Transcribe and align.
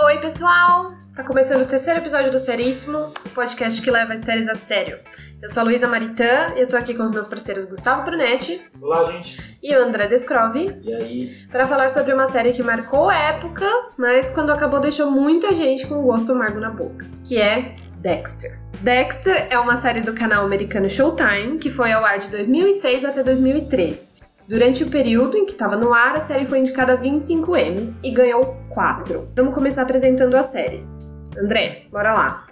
Oi, 0.00 0.18
pessoal! 0.18 0.94
Tá 1.14 1.22
começando 1.22 1.62
o 1.62 1.66
terceiro 1.66 2.00
episódio 2.00 2.32
do 2.32 2.38
Seríssimo, 2.40 3.12
o 3.24 3.28
podcast 3.30 3.80
que 3.80 3.90
leva 3.90 4.14
as 4.14 4.20
séries 4.20 4.48
a 4.48 4.54
sério. 4.54 4.98
Eu 5.40 5.48
sou 5.48 5.60
a 5.60 5.64
Luísa 5.64 5.86
Maritã 5.86 6.54
e 6.56 6.60
eu 6.60 6.68
tô 6.68 6.76
aqui 6.76 6.94
com 6.94 7.04
os 7.04 7.12
meus 7.12 7.28
parceiros 7.28 7.64
Gustavo 7.66 8.02
Brunetti 8.04 8.60
Olá, 8.80 9.04
gente. 9.12 9.56
e 9.62 9.76
o 9.76 9.80
André 9.84 10.08
Descrove 10.08 10.76
E 10.82 10.92
aí? 10.94 11.36
para 11.52 11.66
falar 11.66 11.88
sobre 11.88 12.12
uma 12.12 12.26
série 12.26 12.52
que 12.52 12.62
marcou 12.64 13.08
época, 13.10 13.64
mas 13.96 14.28
quando 14.30 14.50
acabou 14.50 14.80
deixou 14.80 15.10
muita 15.10 15.52
gente 15.52 15.86
com 15.86 16.00
o 16.00 16.02
gosto 16.02 16.32
amargo 16.32 16.58
na 16.58 16.70
boca, 16.70 17.06
que 17.24 17.40
é 17.40 17.76
Dexter. 18.00 18.58
Dexter 18.80 19.48
é 19.50 19.58
uma 19.58 19.74
série 19.74 20.00
do 20.00 20.14
canal 20.14 20.44
americano 20.44 20.88
Showtime 20.88 21.58
que 21.58 21.68
foi 21.68 21.90
ao 21.90 22.04
ar 22.04 22.18
de 22.18 22.28
2006 22.28 23.04
até 23.04 23.24
2013. 23.24 24.08
Durante 24.48 24.84
o 24.84 24.90
período 24.90 25.36
em 25.36 25.44
que 25.44 25.52
estava 25.52 25.76
no 25.76 25.92
ar, 25.92 26.14
a 26.14 26.20
série 26.20 26.44
foi 26.44 26.60
indicada 26.60 26.92
a 26.92 26.96
25 26.96 27.56
Emmys 27.56 28.00
e 28.04 28.10
ganhou 28.12 28.56
4. 28.70 29.32
Vamos 29.34 29.52
começar 29.52 29.82
apresentando 29.82 30.36
a 30.36 30.44
série. 30.44 30.86
André, 31.36 31.82
bora 31.90 32.14
lá. 32.14 32.47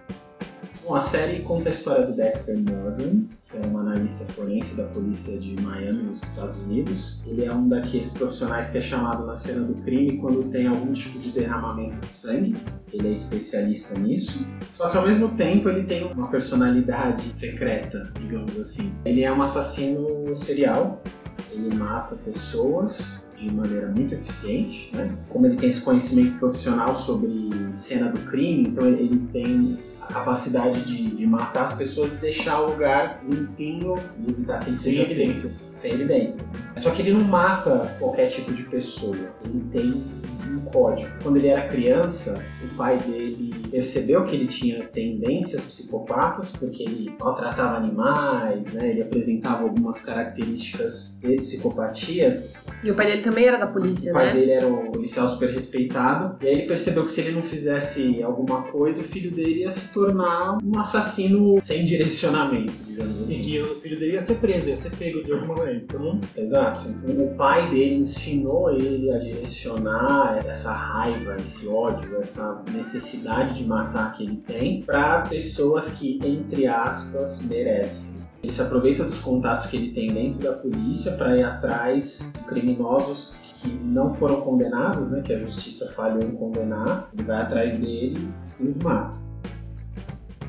Bom, 0.87 0.95
a 0.95 1.01
série 1.01 1.41
conta 1.41 1.69
a 1.69 1.73
história 1.73 2.07
do 2.07 2.13
Dexter 2.13 2.57
Morgan, 2.59 3.25
que 3.51 3.57
é 3.57 3.67
um 3.67 3.77
analista 3.77 4.33
forense 4.33 4.77
da 4.77 4.85
polícia 4.85 5.37
de 5.37 5.61
Miami, 5.61 6.05
nos 6.05 6.23
Estados 6.23 6.59
Unidos. 6.59 7.25
Ele 7.27 7.45
é 7.45 7.53
um 7.53 7.69
daqueles 7.69 8.13
profissionais 8.13 8.71
que 8.71 8.79
é 8.79 8.81
chamado 8.81 9.27
na 9.27 9.35
cena 9.35 9.67
do 9.67 9.75
crime 9.83 10.17
quando 10.19 10.49
tem 10.49 10.69
algum 10.69 10.93
tipo 10.93 11.19
de 11.19 11.33
derramamento 11.33 11.97
de 11.97 12.09
sangue. 12.09 12.55
Ele 12.93 13.09
é 13.09 13.11
especialista 13.11 13.99
nisso. 13.99 14.47
Só 14.77 14.89
que 14.89 14.97
ao 14.97 15.05
mesmo 15.05 15.31
tempo 15.31 15.69
ele 15.69 15.83
tem 15.83 16.05
uma 16.05 16.29
personalidade 16.29 17.35
secreta, 17.35 18.13
digamos 18.21 18.57
assim. 18.57 18.95
Ele 19.05 19.25
é 19.25 19.33
um 19.33 19.43
assassino 19.43 20.37
serial. 20.37 21.03
Ele 21.51 21.75
mata 21.75 22.15
pessoas 22.15 23.29
de 23.37 23.53
maneira 23.53 23.89
muito 23.89 24.15
eficiente, 24.15 24.95
né? 24.95 25.13
Como 25.31 25.47
ele 25.47 25.57
tem 25.57 25.69
esse 25.69 25.83
conhecimento 25.83 26.39
profissional 26.39 26.95
sobre 26.95 27.51
cena 27.73 28.09
do 28.09 28.21
crime, 28.21 28.69
então 28.69 28.87
ele 28.87 29.19
tem 29.33 29.79
capacidade 30.13 30.83
de, 30.85 31.17
de 31.17 31.27
matar 31.27 31.65
as 31.65 31.75
pessoas 31.75 32.15
e 32.19 32.21
deixar 32.21 32.61
o 32.63 32.71
lugar 32.71 33.21
limpinho 33.29 33.95
e 34.27 34.33
que 34.33 34.69
ele 34.71 34.77
Sem 34.77 34.99
evidências. 35.01 35.53
sem 35.77 35.93
evidências. 35.93 36.53
né? 36.53 36.59
Só 36.77 36.91
que 36.91 37.03
ele 37.03 37.13
não 37.13 37.25
mata 37.25 37.95
qualquer 37.99 38.27
tipo 38.27 38.53
de 38.53 38.63
pessoa. 38.65 39.17
Ele 39.45 39.65
tem 39.71 40.05
um 40.51 40.61
código. 40.61 41.09
Quando 41.23 41.37
ele 41.37 41.49
era 41.49 41.69
criança, 41.69 42.45
o 42.65 42.75
pai 42.77 42.99
dele 42.99 43.46
percebeu 43.71 44.25
que 44.25 44.35
ele 44.35 44.47
tinha 44.47 44.85
tendências 44.85 45.65
psicopatas, 45.65 46.57
porque 46.57 46.83
ele 46.83 47.15
maltratava 47.19 47.77
animais, 47.77 48.73
né? 48.73 48.91
ele 48.91 49.03
apresentava 49.03 49.65
algumas 49.65 50.01
características 50.01 51.19
de 51.23 51.37
psicopatia. 51.37 52.43
E 52.83 52.91
o 52.91 52.95
pai 52.95 53.07
dele 53.07 53.23
também 53.23 53.47
era 53.47 53.59
da 53.59 53.67
polícia, 53.67 54.11
o 54.11 54.15
pai 54.15 54.27
né? 54.27 54.33
dele 54.33 54.53
era 54.53 54.67
um 54.67 54.91
policial 54.91 55.29
super 55.29 55.51
respeitado. 55.51 56.37
E 56.43 56.49
aí 56.49 56.55
ele 56.55 56.67
percebeu 56.67 57.05
que 57.05 57.13
se 57.13 57.21
ele 57.21 57.33
não 57.33 57.43
fizesse 57.43 58.23
alguma 58.23 58.63
coisa, 58.65 59.01
o 59.01 59.05
filho 59.05 59.31
dele 59.31 59.61
ia 59.61 59.71
se 59.71 59.93
tornar 59.93 60.59
um 60.63 60.79
assassino 60.79 61.59
sem 61.61 61.85
direcionamento, 61.85 62.73
digamos 62.97 63.23
assim. 63.23 63.35
E 63.35 63.45
que 63.45 63.61
o 63.61 63.81
filho 63.81 63.99
dele 63.99 64.13
ia 64.15 64.23
ser 64.23 64.37
preso, 64.37 64.71
ia 64.71 64.77
ser 64.77 64.97
pego 64.97 65.23
de 65.23 65.33
alguma 65.33 65.57
maneira. 65.57 65.83
Então, 65.85 66.21
Exato. 66.37 66.89
Então, 66.89 67.25
o 67.25 67.35
pai 67.37 67.69
dele 67.69 67.97
ensinou 67.97 68.73
ele 68.73 69.13
a 69.13 69.19
direcionar 69.19 70.39
essa 70.45 70.73
raiva, 70.73 71.37
esse 71.37 71.69
ódio, 71.69 72.17
essa 72.17 72.63
necessidade 72.73 73.55
de 73.55 73.65
matar 73.65 74.17
que 74.17 74.25
ele 74.25 74.37
tem 74.37 74.83
para 74.83 75.21
pessoas 75.23 75.91
que, 75.99 76.19
entre 76.25 76.67
aspas, 76.67 77.45
merecem. 77.45 78.25
Ele 78.43 78.53
se 78.53 78.63
aproveita 78.63 79.05
dos 79.05 79.21
contatos 79.21 79.67
que 79.67 79.77
ele 79.77 79.93
tem 79.93 80.13
dentro 80.13 80.39
da 80.39 80.53
polícia 80.53 81.13
para 81.13 81.37
ir 81.37 81.43
atrás 81.43 82.33
de 82.33 82.45
criminosos 82.45 83.55
que 83.57 83.69
não 83.69 84.13
foram 84.15 84.43
condenados, 84.43 85.11
né, 85.11 85.23
que 85.23 85.33
a 85.33 85.39
justiça 85.39 85.91
falhou 85.93 86.23
em 86.23 86.33
condenar. 86.33 87.11
Ele 87.13 87.25
vai 87.25 87.43
atrás 87.43 87.79
deles 87.79 88.59
e 88.61 88.69
os 88.69 88.77
mata. 88.77 89.19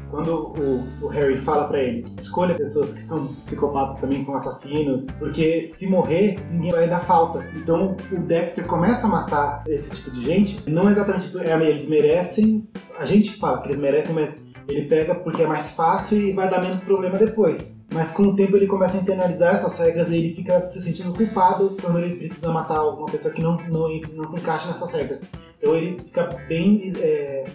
Quando 0.10 0.54
o, 0.58 1.06
o 1.06 1.08
Harry 1.08 1.38
fala 1.38 1.68
pra 1.68 1.82
ele, 1.82 2.06
escolha 2.18 2.56
pessoas 2.56 2.94
que 2.94 3.02
são 3.02 3.28
psicopatas 3.28 4.00
também, 4.00 4.24
são 4.24 4.36
assassinos, 4.36 5.08
porque 5.20 5.68
se 5.68 5.90
morrer, 5.90 6.40
ninguém 6.52 6.72
vai 6.72 6.90
dar 6.90 7.00
falta. 7.00 7.46
Então 7.56 7.96
o 8.12 8.20
Dexter 8.20 8.66
começa 8.66 9.08
a 9.08 9.10
matar 9.10 9.64
esse 9.68 9.92
tipo 9.92 10.12
de 10.12 10.24
gente, 10.24 10.70
não 10.70 10.90
exatamente 10.90 11.38
é, 11.40 11.70
eles 11.70 11.90
merecem, 11.90 12.68
a 12.98 13.06
gente 13.06 13.38
fala 13.38 13.62
que 13.62 13.68
eles 13.68 13.80
merecem, 13.80 14.16
mas 14.16 14.48
ele 14.68 14.86
pega 14.88 15.16
porque 15.16 15.44
é 15.44 15.48
mais 15.48 15.76
fácil 15.76 16.20
e 16.20 16.34
vai 16.34 16.50
dar 16.50 16.62
menos 16.62 16.84
problema 16.84 17.18
depois. 17.18 17.88
Mas 17.94 18.12
com 18.12 18.24
o 18.24 18.36
tempo 18.36 18.58
ele 18.58 18.68
começa 18.68 18.98
a 18.98 19.02
internalizar 19.02 19.56
essas 19.56 19.80
regras 19.80 20.12
e 20.12 20.18
ele 20.18 20.34
fica 20.34 20.60
se 20.62 20.82
sentindo 20.82 21.14
culpado 21.14 21.78
quando 21.82 22.00
ele 22.00 22.16
precisa 22.16 22.52
matar 22.52 22.78
alguma 22.78 23.08
pessoa 23.08 23.34
que 23.34 23.42
não, 23.42 23.58
não, 23.70 23.88
não 24.14 24.28
se 24.28 24.38
encaixa 24.38 24.68
nessas 24.68 24.92
regras. 24.92 25.26
Então 25.58 25.74
ele 25.74 25.98
fica 26.00 26.24
bem. 26.48 26.92
é, 27.00 27.46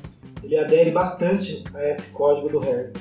ele 0.42 0.58
adere 0.58 0.90
bastante 0.90 1.64
a 1.74 1.88
esse 1.88 2.12
código 2.12 2.48
do 2.48 2.58
Harry. 2.60 2.92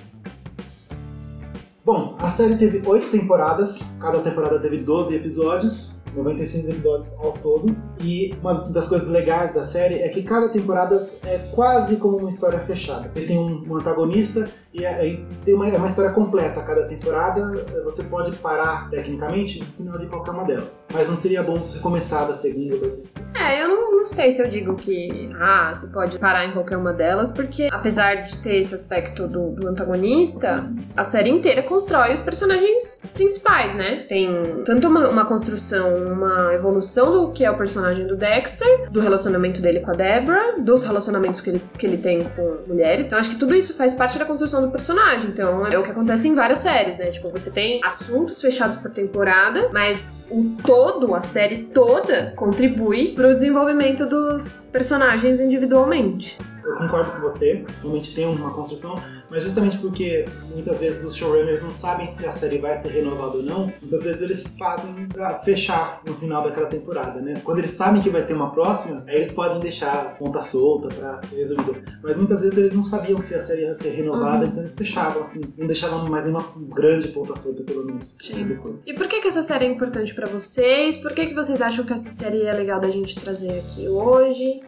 Bom, 1.83 2.15
a 2.19 2.29
série 2.29 2.57
teve 2.57 2.87
oito 2.87 3.09
temporadas, 3.09 3.97
cada 3.99 4.19
temporada 4.19 4.59
teve 4.59 4.77
12 4.83 5.15
episódios, 5.15 6.00
96 6.15 6.69
episódios 6.69 7.19
ao 7.19 7.33
todo. 7.33 7.75
E 8.01 8.33
uma 8.41 8.53
das 8.69 8.89
coisas 8.89 9.09
legais 9.09 9.53
da 9.53 9.63
série 9.63 9.95
é 9.95 10.09
que 10.09 10.23
cada 10.23 10.49
temporada 10.49 11.09
é 11.25 11.37
quase 11.53 11.97
como 11.97 12.17
uma 12.17 12.29
história 12.29 12.59
fechada. 12.59 13.11
Ele 13.15 13.27
tem 13.27 13.37
um, 13.37 13.75
antagonista 13.75 14.49
e 14.73 14.85
aí 14.85 15.25
tem 15.43 15.53
uma, 15.53 15.67
é 15.67 15.77
uma 15.77 15.87
história 15.87 16.11
completa. 16.11 16.61
Cada 16.61 16.85
temporada 16.85 17.51
você 17.83 18.03
pode 18.03 18.31
parar 18.37 18.89
tecnicamente 18.89 19.59
no 19.59 19.65
final 19.65 19.97
de 19.97 20.07
qualquer 20.07 20.31
uma 20.31 20.45
delas. 20.45 20.85
Mas 20.93 21.07
não 21.07 21.15
seria 21.15 21.43
bom 21.43 21.57
você 21.59 21.79
começar 21.79 22.25
da 22.25 22.33
segunda 22.33 22.75
ou 22.75 22.81
da 22.81 22.89
terceira. 22.89 23.29
É, 23.35 23.63
eu 23.63 23.67
não, 23.67 23.91
não 23.97 24.07
sei 24.07 24.31
se 24.31 24.41
eu 24.41 24.47
digo 24.47 24.75
que 24.75 25.29
ah, 25.39 25.73
você 25.73 25.87
pode 25.87 26.17
parar 26.19 26.45
em 26.45 26.53
qualquer 26.53 26.77
uma 26.77 26.93
delas, 26.93 27.31
porque 27.31 27.69
apesar 27.71 28.23
de 28.23 28.37
ter 28.37 28.55
esse 28.55 28.73
aspecto 28.73 29.27
do, 29.27 29.51
do 29.51 29.67
antagonista, 29.67 30.71
a 30.95 31.03
série 31.03 31.29
inteira 31.29 31.63
constrói 31.63 32.13
os 32.13 32.21
personagens 32.21 33.11
principais, 33.13 33.73
né? 33.73 34.05
Tem 34.07 34.29
tanto 34.65 34.87
uma, 34.87 35.09
uma 35.09 35.25
construção, 35.25 36.00
uma 36.05 36.53
evolução 36.53 37.11
do 37.11 37.31
que 37.31 37.45
é 37.45 37.51
o 37.51 37.57
personagem 37.57 38.05
do 38.07 38.15
Dexter, 38.15 38.89
do 38.89 38.99
relacionamento 38.99 39.61
dele 39.61 39.79
com 39.79 39.91
a 39.91 39.93
Deborah, 39.93 40.55
dos 40.59 40.83
relacionamentos 40.83 41.41
que 41.41 41.49
ele, 41.49 41.61
que 41.77 41.85
ele 41.85 41.97
tem 41.97 42.23
com 42.23 42.57
mulheres. 42.67 43.07
Então 43.07 43.19
acho 43.19 43.31
que 43.31 43.37
tudo 43.37 43.55
isso 43.55 43.73
faz 43.75 43.93
parte 43.93 44.17
da 44.17 44.25
construção 44.25 44.61
do 44.61 44.71
personagem. 44.71 45.29
Então 45.29 45.65
é 45.67 45.77
o 45.77 45.83
que 45.83 45.91
acontece 45.91 46.27
em 46.27 46.35
várias 46.35 46.59
séries, 46.59 46.97
né? 46.97 47.07
Tipo, 47.07 47.29
você 47.29 47.51
tem 47.51 47.79
assuntos 47.83 48.41
fechados 48.41 48.77
por 48.77 48.91
temporada, 48.91 49.69
mas 49.71 50.19
o 50.29 50.55
todo, 50.65 51.13
a 51.15 51.21
série 51.21 51.57
toda, 51.67 52.33
contribui 52.35 53.13
pro 53.13 53.33
desenvolvimento 53.33 54.05
dos 54.05 54.71
personagens 54.71 55.39
individualmente. 55.39 56.37
Eu 56.71 56.77
concordo 56.77 57.11
com 57.11 57.21
você, 57.21 57.65
realmente 57.81 58.15
tem 58.15 58.25
uma 58.25 58.51
construção, 58.53 58.99
mas 59.29 59.43
justamente 59.43 59.77
porque 59.77 60.25
muitas 60.53 60.79
vezes 60.79 61.03
os 61.03 61.15
showrunners 61.15 61.63
não 61.63 61.71
sabem 61.71 62.09
se 62.09 62.25
a 62.25 62.31
série 62.31 62.57
vai 62.57 62.75
ser 62.75 62.89
renovada 62.89 63.37
ou 63.37 63.43
não, 63.43 63.71
muitas 63.81 64.03
vezes 64.03 64.21
eles 64.21 64.55
fazem 64.57 65.07
pra 65.07 65.39
fechar 65.39 66.01
no 66.05 66.13
final 66.15 66.43
daquela 66.43 66.67
temporada, 66.67 67.21
né? 67.21 67.35
Quando 67.43 67.59
eles 67.59 67.71
sabem 67.71 68.01
que 68.01 68.09
vai 68.09 68.25
ter 68.25 68.33
uma 68.33 68.51
próxima, 68.51 69.03
aí 69.07 69.15
eles 69.15 69.31
podem 69.31 69.59
deixar 69.59 69.93
a 69.93 70.05
ponta 70.15 70.41
solta 70.41 70.89
pra 70.89 71.21
ser 71.23 71.37
resolvida. 71.37 71.81
Mas 72.03 72.17
muitas 72.17 72.41
vezes 72.41 72.57
eles 72.57 72.73
não 72.73 72.83
sabiam 72.83 73.19
se 73.19 73.35
a 73.35 73.41
série 73.41 73.61
ia 73.61 73.75
ser 73.75 73.91
renovada, 73.91 74.45
então 74.45 74.59
eles 74.59 74.75
fechavam, 74.75 75.21
assim, 75.21 75.41
não 75.57 75.67
deixavam 75.67 76.09
mais 76.09 76.25
nenhuma 76.25 76.45
grande 76.69 77.07
ponta 77.09 77.35
solta, 77.35 77.63
pelo 77.63 77.85
menos, 77.85 78.17
Sim. 78.21 78.47
depois. 78.47 78.81
E 78.85 78.93
por 78.93 79.07
que, 79.07 79.21
que 79.21 79.27
essa 79.27 79.43
série 79.43 79.65
é 79.65 79.69
importante 79.69 80.13
pra 80.13 80.27
vocês? 80.27 80.97
Por 80.97 81.13
que, 81.13 81.27
que 81.27 81.33
vocês 81.33 81.61
acham 81.61 81.85
que 81.85 81.93
essa 81.93 82.09
série 82.09 82.45
é 82.45 82.53
legal 82.53 82.79
da 82.79 82.89
gente 82.89 83.19
trazer 83.19 83.59
aqui 83.59 83.87
hoje? 83.87 84.61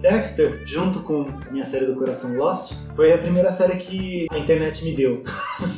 Dexter, 0.00 0.62
junto 0.64 1.00
com 1.00 1.28
a 1.46 1.50
minha 1.50 1.64
série 1.64 1.86
do 1.86 1.94
coração 1.94 2.34
Lost, 2.36 2.74
foi 2.94 3.12
a 3.12 3.18
primeira 3.18 3.52
série 3.52 3.76
que 3.76 4.26
a 4.30 4.38
internet 4.38 4.84
me 4.84 4.94
deu, 4.94 5.22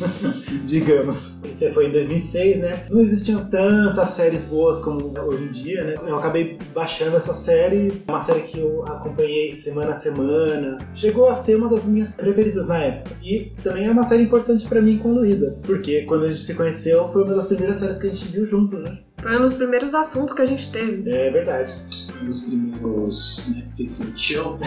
digamos. 0.64 1.40
Isso 1.44 1.70
foi 1.72 1.88
em 1.88 1.92
2006, 1.92 2.58
né? 2.58 2.86
Não 2.90 3.00
existiam 3.00 3.44
tantas 3.46 4.10
séries 4.10 4.44
boas 4.46 4.82
como 4.82 5.12
hoje 5.26 5.44
em 5.44 5.48
dia, 5.48 5.84
né? 5.84 5.94
Eu 6.06 6.18
acabei 6.18 6.58
baixando 6.74 7.16
essa 7.16 7.34
série, 7.34 7.92
uma 8.06 8.20
série 8.20 8.42
que 8.42 8.58
eu 8.60 8.84
acompanhei 8.86 9.54
semana 9.56 9.92
a 9.92 9.96
semana. 9.96 10.78
Chegou 10.92 11.28
a 11.28 11.34
ser 11.34 11.56
uma 11.56 11.68
das 11.68 11.86
minhas 11.86 12.12
preferidas 12.12 12.68
na 12.68 12.78
época. 12.78 13.16
E 13.22 13.52
também 13.62 13.86
é 13.86 13.90
uma 13.90 14.04
série 14.04 14.22
importante 14.22 14.66
pra 14.68 14.80
mim 14.80 14.98
com 14.98 15.12
Luísa, 15.12 15.58
porque 15.62 16.02
quando 16.02 16.24
a 16.24 16.30
gente 16.30 16.42
se 16.42 16.54
conheceu 16.54 17.08
foi 17.12 17.24
uma 17.24 17.34
das 17.34 17.46
primeiras 17.46 17.76
séries 17.76 17.98
que 17.98 18.06
a 18.06 18.10
gente 18.10 18.28
viu 18.28 18.44
juntos, 18.46 18.80
né? 18.82 18.98
Foi 19.20 19.36
um 19.36 19.42
dos 19.42 19.54
primeiros 19.54 19.94
assuntos 19.94 20.32
que 20.32 20.42
a 20.42 20.44
gente 20.44 20.70
teve. 20.70 21.10
É 21.10 21.30
verdade. 21.30 21.72
Um 22.20 22.26
dos 22.26 22.40
primeiros 22.42 23.52
Netflix 23.54 24.00
and 24.00 24.16
chill. 24.16 24.58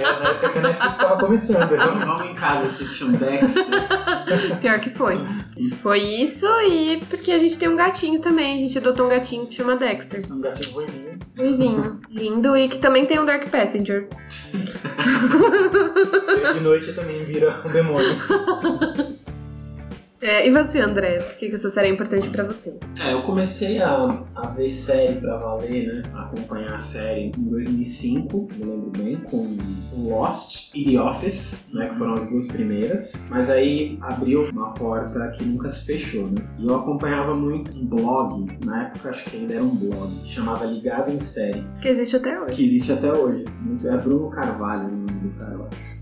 É 0.00 0.02
na 0.02 0.28
época 0.30 0.48
que 0.50 0.58
a 0.58 0.62
Netflix 0.62 0.92
estava 0.92 1.18
começando. 1.18 1.68
Vamos, 1.68 2.04
vamos 2.04 2.30
em 2.30 2.34
casa 2.34 2.64
assistir 2.64 3.04
um 3.04 3.12
Dexter. 3.12 3.64
Pior 4.60 4.80
que 4.80 4.90
foi. 4.90 5.18
Foi 5.80 5.98
isso 5.98 6.46
e 6.62 6.98
porque 7.08 7.32
a 7.32 7.38
gente 7.38 7.58
tem 7.58 7.68
um 7.68 7.76
gatinho 7.76 8.20
também. 8.20 8.56
A 8.56 8.60
gente 8.60 8.78
adotou 8.78 9.06
um 9.06 9.08
gatinho 9.08 9.46
que 9.46 9.54
chama 9.54 9.76
Dexter. 9.76 10.22
Um 10.30 10.40
gatinho 10.40 10.74
ruivinho. 10.74 11.18
Ruivinho. 11.36 12.00
Lindo. 12.10 12.56
E 12.56 12.68
que 12.68 12.78
também 12.78 13.04
tem 13.06 13.18
um 13.18 13.26
Dark 13.26 13.48
Passenger. 13.50 14.08
De 16.54 16.60
noite 16.60 16.92
também 16.92 17.24
vira 17.24 17.54
um 17.64 17.68
demônio. 17.70 18.08
É, 20.22 20.46
e 20.46 20.50
você, 20.50 20.80
André? 20.80 21.18
Por 21.18 21.34
que 21.36 21.48
que 21.48 21.54
essa 21.54 21.70
série 21.70 21.88
é 21.88 21.90
importante 21.90 22.28
pra 22.28 22.44
você? 22.44 22.78
É, 23.00 23.12
eu 23.14 23.22
comecei 23.22 23.80
a, 23.80 24.22
a 24.34 24.46
ver 24.48 24.68
série 24.68 25.14
pra 25.18 25.38
valer, 25.38 25.86
né? 25.86 26.02
A 26.12 26.24
acompanhar 26.24 26.74
a 26.74 26.78
série 26.78 27.32
em 27.36 27.42
2005, 27.42 28.48
me 28.56 28.64
lembro 28.64 28.90
bem, 28.98 29.16
com 29.16 29.56
Lost 29.96 30.74
e 30.74 30.84
The 30.92 31.00
Office, 31.00 31.70
né? 31.72 31.88
Que 31.88 31.94
foram 31.94 32.14
as 32.14 32.28
duas 32.28 32.48
primeiras. 32.48 33.28
Mas 33.30 33.50
aí 33.50 33.98
abriu 34.02 34.42
uma 34.52 34.74
porta 34.74 35.28
que 35.30 35.44
nunca 35.44 35.70
se 35.70 35.86
fechou, 35.86 36.26
né? 36.26 36.42
E 36.58 36.66
eu 36.66 36.74
acompanhava 36.74 37.34
muito 37.34 37.78
um 37.78 37.86
blog, 37.86 38.46
na 38.64 38.88
época 38.88 39.08
acho 39.08 39.30
que 39.30 39.36
ainda 39.38 39.54
era 39.54 39.64
um 39.64 39.74
blog, 39.74 40.14
que 40.22 40.30
chamava 40.30 40.66
Ligado 40.66 41.10
em 41.10 41.20
Série, 41.20 41.64
Que 41.80 41.88
existe 41.88 42.16
até 42.16 42.38
hoje. 42.38 42.56
que 42.56 42.62
existe 42.64 42.92
até 42.92 43.10
hoje. 43.10 43.44
É 43.84 43.96
Bruno 43.96 44.28
Carvalho 44.30 44.84
o 44.84 44.90
nome 44.90 45.12
do 45.12 45.30
cara, 45.38 45.54
eu 45.54 45.66
acho. 45.66 45.99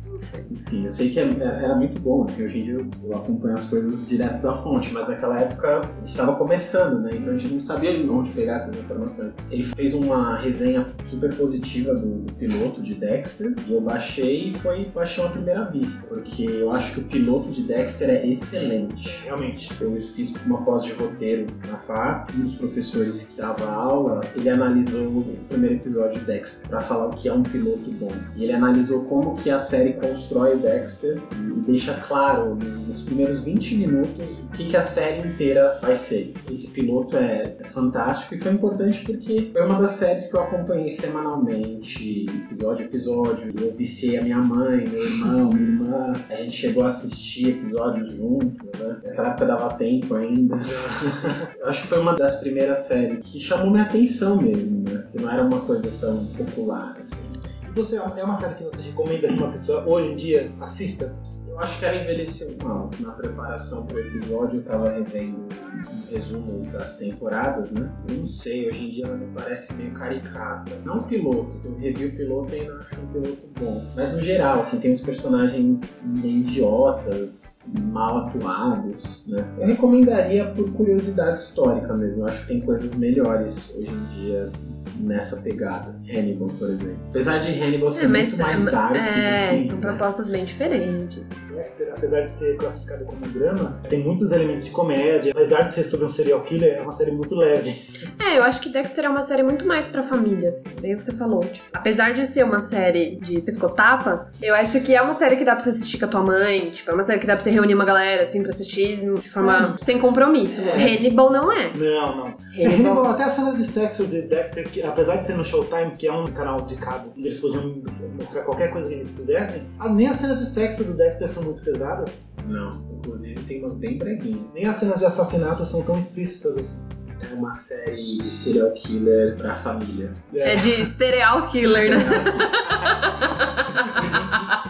Enfim, 0.50 0.84
eu 0.84 0.90
sei 0.90 1.10
que 1.10 1.20
é- 1.20 1.24
era 1.24 1.74
muito 1.76 1.98
bom, 2.00 2.24
assim, 2.24 2.44
hoje 2.46 2.60
em 2.60 2.64
dia 2.64 2.74
eu, 3.04 3.16
acompanho 3.16 3.54
as 3.54 3.68
coisas 3.68 4.08
direto 4.08 4.40
da 4.42 4.52
fonte, 4.54 4.92
mas 4.92 5.08
naquela 5.08 5.38
época 5.40 5.82
estava 6.04 6.34
começando, 6.36 7.00
né? 7.00 7.10
Então 7.14 7.32
a 7.32 7.36
gente 7.36 7.54
não 7.54 7.60
sabia 7.60 7.90
onde 8.10 8.30
pegar 8.30 8.54
essas 8.54 8.76
informações. 8.76 9.36
Ele 9.50 9.62
fez 9.62 9.94
uma 9.94 10.36
resenha 10.36 10.86
super 11.06 11.34
positiva 11.34 11.94
do, 11.94 12.18
do 12.22 12.32
piloto 12.34 12.82
de 12.82 12.94
Dexter, 12.94 13.54
e 13.66 13.72
eu 13.72 13.80
baixei 13.80 14.48
e 14.50 14.54
foi 14.54 14.84
paixão 14.86 15.26
à 15.26 15.30
primeira 15.30 15.64
vista, 15.64 16.14
porque 16.14 16.44
eu 16.44 16.70
acho 16.72 16.94
que 16.94 17.00
o 17.00 17.04
piloto 17.04 17.50
de 17.50 17.62
Dexter 17.62 18.10
é 18.10 18.26
excelente. 18.26 19.22
Realmente. 19.24 19.70
Eu 19.80 20.00
fiz 20.14 20.34
uma 20.46 20.62
pós 20.62 20.84
de 20.84 20.92
roteiro 20.92 21.46
na 21.68 21.76
FAP, 21.78 22.30
um 22.36 22.42
dos 22.42 22.56
professores 22.56 23.22
que 23.24 23.38
dava 23.40 23.66
aula, 23.66 24.20
ele 24.34 24.48
analisou 24.48 25.02
o 25.06 25.38
primeiro 25.48 25.76
episódio 25.76 26.18
de 26.18 26.24
Dexter 26.24 26.68
para 26.68 26.80
falar 26.80 27.06
o 27.06 27.10
que 27.10 27.28
é 27.28 27.32
um 27.32 27.42
piloto 27.42 27.90
bom. 27.92 28.10
E 28.36 28.44
ele 28.44 28.52
analisou 28.52 29.04
como 29.04 29.34
que 29.34 29.50
a 29.50 29.58
série 29.58 29.94
constrói 30.08 30.56
o 30.56 30.58
Dexter 30.58 31.22
e 31.34 31.60
deixa 31.60 31.94
claro 31.94 32.56
nos 32.86 33.02
primeiros 33.02 33.44
20 33.44 33.76
minutos 33.76 34.26
o 34.44 34.50
que, 34.50 34.68
que 34.68 34.76
a 34.76 34.82
série 34.82 35.28
inteira 35.28 35.78
vai 35.82 35.94
ser. 35.94 36.34
Esse 36.50 36.72
piloto 36.72 37.16
é, 37.16 37.56
é 37.58 37.64
fantástico 37.64 38.34
e 38.34 38.38
foi 38.38 38.52
importante 38.52 39.04
porque 39.04 39.50
foi 39.52 39.62
uma 39.66 39.80
das 39.80 39.92
séries 39.92 40.30
que 40.30 40.36
eu 40.36 40.40
acompanhei 40.40 40.90
semanalmente, 40.90 42.26
episódio 42.46 42.84
a 42.84 42.88
episódio. 42.88 43.54
Eu 43.60 43.74
viciei 43.74 44.18
a 44.18 44.22
minha 44.22 44.38
mãe, 44.38 44.84
meu 44.88 45.02
irmão, 45.02 45.52
minha 45.52 45.68
irmã. 45.68 46.12
A 46.30 46.36
gente 46.36 46.56
chegou 46.56 46.84
a 46.84 46.86
assistir 46.86 47.50
episódios 47.50 48.12
juntos, 48.12 48.72
né? 48.78 48.96
Naquela 49.04 49.28
época 49.28 49.46
dava 49.46 49.74
tempo 49.74 50.14
ainda. 50.14 50.56
Acho 51.64 51.82
que 51.82 51.88
foi 51.88 52.00
uma 52.00 52.14
das 52.14 52.40
primeiras 52.40 52.78
séries 52.78 53.22
que 53.22 53.38
chamou 53.38 53.70
minha 53.70 53.84
atenção 53.84 54.40
mesmo, 54.40 54.84
né? 54.88 55.04
Que 55.12 55.20
não 55.20 55.30
era 55.30 55.44
uma 55.44 55.60
coisa 55.60 55.90
tão 56.00 56.26
popular, 56.26 56.96
assim. 56.98 57.37
Você, 57.74 57.96
é 57.96 58.24
uma 58.24 58.34
série 58.34 58.54
que 58.54 58.64
você 58.64 58.82
recomenda 58.82 59.28
que 59.28 59.34
uma 59.34 59.50
pessoa 59.50 59.86
hoje 59.86 60.12
em 60.12 60.16
dia 60.16 60.50
assista? 60.60 61.16
Eu 61.48 61.58
acho 61.64 61.80
que 61.80 61.84
ela 61.84 61.96
envelheceu 61.96 62.56
mal. 62.62 62.88
Na 63.00 63.12
preparação 63.12 63.84
pro 63.86 63.98
episódio, 63.98 64.60
eu 64.60 64.64
tava 64.64 64.90
revendo 64.90 65.38
um 65.38 66.10
resumo 66.12 66.64
das 66.70 66.98
temporadas, 66.98 67.72
né? 67.72 67.92
Eu 68.08 68.18
não 68.18 68.26
sei, 68.28 68.68
hoje 68.68 68.86
em 68.86 68.90
dia 68.90 69.06
ela 69.06 69.16
me 69.16 69.26
parece 69.34 69.74
meio 69.74 69.92
caricata. 69.92 70.72
Não 70.84 70.98
o 70.98 71.02
piloto, 71.02 71.60
eu 71.64 71.76
revi 71.76 72.06
o 72.06 72.16
piloto 72.16 72.54
e 72.54 72.60
ainda 72.60 72.76
acho 72.76 73.00
um 73.00 73.06
piloto 73.08 73.50
bom. 73.58 73.88
Mas 73.96 74.12
no 74.12 74.22
geral, 74.22 74.60
assim, 74.60 74.78
tem 74.78 74.92
uns 74.92 75.00
personagens 75.00 76.00
meio 76.06 76.38
idiotas, 76.38 77.64
mal 77.92 78.28
atuados, 78.28 79.26
né? 79.26 79.44
Eu 79.58 79.66
recomendaria 79.66 80.52
por 80.52 80.72
curiosidade 80.72 81.40
histórica 81.40 81.92
mesmo. 81.92 82.22
Eu 82.22 82.26
acho 82.26 82.42
que 82.42 82.48
tem 82.48 82.60
coisas 82.60 82.94
melhores 82.94 83.74
hoje 83.76 83.90
em 83.90 84.06
dia 84.14 84.52
nessa 84.98 85.38
pegada. 85.38 85.98
Hannibal, 86.08 86.48
por 86.58 86.70
exemplo. 86.70 86.98
Apesar 87.10 87.38
de 87.38 87.52
Hannibal 87.52 87.90
ser 87.90 88.08
muito 88.08 88.36
mais 88.38 88.64
dark, 88.64 88.96
é, 88.96 89.34
assim, 89.34 89.62
são 89.62 89.76
né? 89.76 89.82
propostas 89.82 90.28
bem 90.28 90.44
diferentes. 90.44 91.30
Dexter, 91.50 91.92
apesar 91.96 92.20
de 92.22 92.30
ser 92.30 92.56
classificado 92.56 93.04
como 93.04 93.24
um 93.24 93.30
drama, 93.30 93.80
tem 93.88 94.02
muitos 94.02 94.30
elementos 94.30 94.64
de 94.64 94.70
comédia. 94.70 95.32
Apesar 95.32 95.62
de 95.62 95.74
ser 95.74 95.84
sobre 95.84 96.06
um 96.06 96.10
serial 96.10 96.40
killer, 96.42 96.78
é 96.78 96.82
uma 96.82 96.92
série 96.92 97.12
muito 97.12 97.34
leve. 97.34 97.74
É, 98.18 98.38
eu 98.38 98.42
acho 98.42 98.60
que 98.60 98.68
Dexter 98.68 99.04
é 99.04 99.08
uma 99.08 99.22
série 99.22 99.42
muito 99.42 99.66
mais 99.66 99.88
pra 99.88 100.02
família, 100.02 100.48
assim, 100.48 100.68
bem 100.80 100.94
o 100.94 100.98
que 100.98 101.04
você 101.04 101.12
falou. 101.12 101.40
Tipo, 101.40 101.68
apesar 101.72 102.12
de 102.12 102.26
ser 102.26 102.44
uma 102.44 102.60
série 102.60 103.16
de 103.16 103.40
pescotapas, 103.40 104.38
eu 104.42 104.54
acho 104.54 104.80
que 104.82 104.94
é 104.94 105.02
uma 105.02 105.14
série 105.14 105.36
que 105.36 105.44
dá 105.44 105.52
pra 105.54 105.60
você 105.60 105.70
assistir 105.70 105.98
com 105.98 106.04
a 106.04 106.08
tua 106.08 106.22
mãe, 106.22 106.70
tipo, 106.70 106.90
é 106.90 106.94
uma 106.94 107.02
série 107.02 107.18
que 107.18 107.26
dá 107.26 107.34
pra 107.34 107.42
você 107.42 107.50
reunir 107.50 107.74
uma 107.74 107.84
galera, 107.84 108.22
assim, 108.22 108.42
pra 108.42 108.50
assistir 108.50 108.96
de 108.96 109.28
forma 109.28 109.76
sem 109.78 109.98
compromisso. 109.98 110.62
É. 110.62 110.96
Hannibal 110.96 111.32
não 111.32 111.52
é. 111.52 111.72
Não, 111.74 112.16
não. 112.16 112.26
Hannibal. 112.26 112.72
Hannibal, 112.72 113.06
até 113.06 113.24
as 113.24 113.32
cenas 113.32 113.56
de 113.56 113.64
sexo 113.64 114.06
de 114.06 114.22
Dexter, 114.22 114.68
que 114.68 114.82
apesar 114.88 115.16
de 115.16 115.26
ser 115.26 115.34
no 115.36 115.44
Showtime, 115.44 115.92
que 115.96 116.06
é 116.06 116.12
um 116.12 116.26
canal 116.32 116.62
de 116.62 116.76
cabo, 116.76 117.12
onde 117.16 117.28
eles 117.28 117.40
podiam 117.40 117.82
mostrar 118.18 118.42
qualquer 118.44 118.72
coisa 118.72 118.88
que 118.88 118.94
eles 118.94 119.10
quisessem, 119.10 119.68
ah, 119.78 119.88
nem 119.88 120.08
as 120.08 120.16
cenas 120.16 120.40
de 120.40 120.46
sexo 120.46 120.84
do 120.84 120.96
Dexter 120.96 121.28
são 121.28 121.44
muito 121.44 121.62
pesadas, 121.62 122.28
Não, 122.46 122.70
inclusive 122.98 123.40
tem 123.44 123.60
umas 123.60 123.74
bem 123.74 123.98
breguinhas. 123.98 124.52
nem 124.54 124.64
as 124.66 124.76
cenas 124.76 125.00
de 125.00 125.06
assassinato 125.06 125.64
são 125.66 125.82
tão 125.82 125.98
explícitas 125.98 126.56
assim. 126.58 126.88
É 127.20 127.34
uma 127.34 127.50
série 127.50 128.16
de 128.18 128.30
serial 128.30 128.70
killer 128.74 129.36
pra 129.36 129.52
família. 129.52 130.12
É 130.32 130.54
de 130.54 130.86
serial 130.86 131.44
killer, 131.48 131.98
né? 131.98 132.04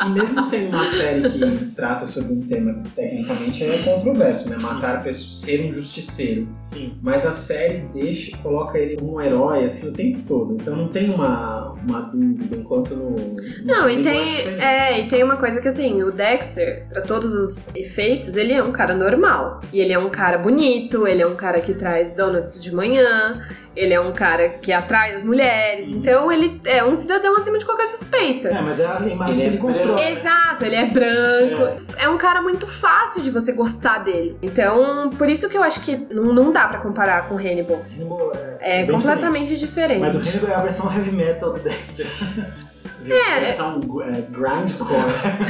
E 0.07 0.11
mesmo 0.11 0.43
sendo 0.43 0.69
uma 0.69 0.85
série 0.85 1.29
que 1.29 1.67
trata 1.75 2.07
sobre 2.07 2.33
um 2.33 2.41
tema 2.43 2.75
que 2.75 2.91
tecnicamente 2.91 3.65
é 3.65 3.79
controverso, 3.79 4.51
né? 4.51 4.57
Matar 4.61 5.03
pessoas, 5.03 5.37
ser 5.39 5.67
um 5.67 5.73
justiceiro. 5.73 6.49
Sim. 6.61 6.99
Mas 7.03 7.27
a 7.27 7.33
série 7.33 7.89
deixa, 7.93 8.37
coloca 8.39 8.79
ele 8.79 8.97
como 8.97 9.17
um 9.17 9.21
herói 9.21 9.65
assim 9.65 9.91
o 9.91 9.93
tempo 9.93 10.19
todo. 10.27 10.55
Então 10.55 10.77
não 10.77 10.89
tem 10.89 11.11
uma, 11.11 11.73
uma 11.87 12.01
dúvida, 12.03 12.57
enquanto 12.57 12.95
no. 12.95 13.11
no 13.11 13.37
Não, 13.65 13.89
e 13.89 14.03
tem, 14.03 14.21
é, 14.61 15.01
e 15.01 15.09
tem 15.09 15.23
uma 15.23 15.37
coisa 15.37 15.61
que 15.61 15.69
assim, 15.69 16.03
o 16.03 16.11
Dexter, 16.11 16.87
pra 16.89 17.03
todos 17.03 17.35
os 17.35 17.75
efeitos, 17.75 18.37
ele 18.37 18.53
é 18.53 18.63
um 18.63 18.73
cara 18.73 18.95
normal. 18.95 19.61
E 19.73 19.81
ele 19.81 19.93
é 19.93 19.99
um 19.99 20.11
cara 20.11 20.39
bonito, 20.39 21.07
ele 21.07 21.23
é 21.23 21.27
um 21.27 21.35
cara 21.37 21.61
que 21.61 21.75
traz 21.75 22.11
donuts 22.11 22.63
de 22.63 22.75
manhã, 22.75 23.33
ele 23.79 23.95
é 23.95 24.01
um 24.01 24.13
cara 24.13 24.49
que 24.49 24.73
atrai 24.73 25.15
as 25.15 25.23
mulheres. 25.23 25.89
Então 25.89 26.31
ele 26.33 26.61
é 26.67 26.85
um 26.85 26.95
cidadão 26.95 27.37
acima 27.37 27.59
de 27.59 27.65
qualquer 27.65 27.87
suspeita. 27.87 28.49
É, 28.49 28.61
mas 28.61 28.81
é 28.81 28.87
a 28.87 29.01
imagem 29.07 29.35
Ele 29.35 29.41
que 29.41 29.43
é 29.43 29.47
ele 29.47 29.59
constrói. 29.59 30.09
Exato, 30.11 30.65
ele 30.65 30.77
é 30.77 30.87
branco. 30.87 31.81
É. 31.99 32.09
um 32.09 32.19
cara 32.19 32.43
muito 32.43 32.67
fácil 32.67 33.23
de 33.23 33.31
você 33.31 33.53
gostar 33.53 33.99
dele. 33.99 34.37
Então, 34.43 35.11
por 35.11 35.29
isso 35.29 35.49
que 35.49 35.57
eu 35.57 35.63
acho 35.63 35.81
que 35.83 35.97
não, 36.13 36.25
não 36.35 36.53
dá 36.53 36.67
pra 36.67 36.79
comparar 36.79 37.29
com 37.29 37.37
o 37.37 37.39
Hannibal. 37.39 37.85
Hannibal 37.97 38.33
é, 38.61 38.83
É 38.83 38.87
completamente 38.87 39.57
diferente. 39.57 39.69
diferente. 39.69 40.01
Mas 40.01 40.15
o 40.15 40.19
Hannibal 40.19 40.51
é 40.51 40.55
a 40.55 40.63
versão 40.63 40.93
heavy 40.93 41.13
metal 41.13 41.53
do. 41.53 41.61
É, 43.07 43.41
Versão 43.41 43.81
é, 44.03 44.21
grindcore. 44.31 44.89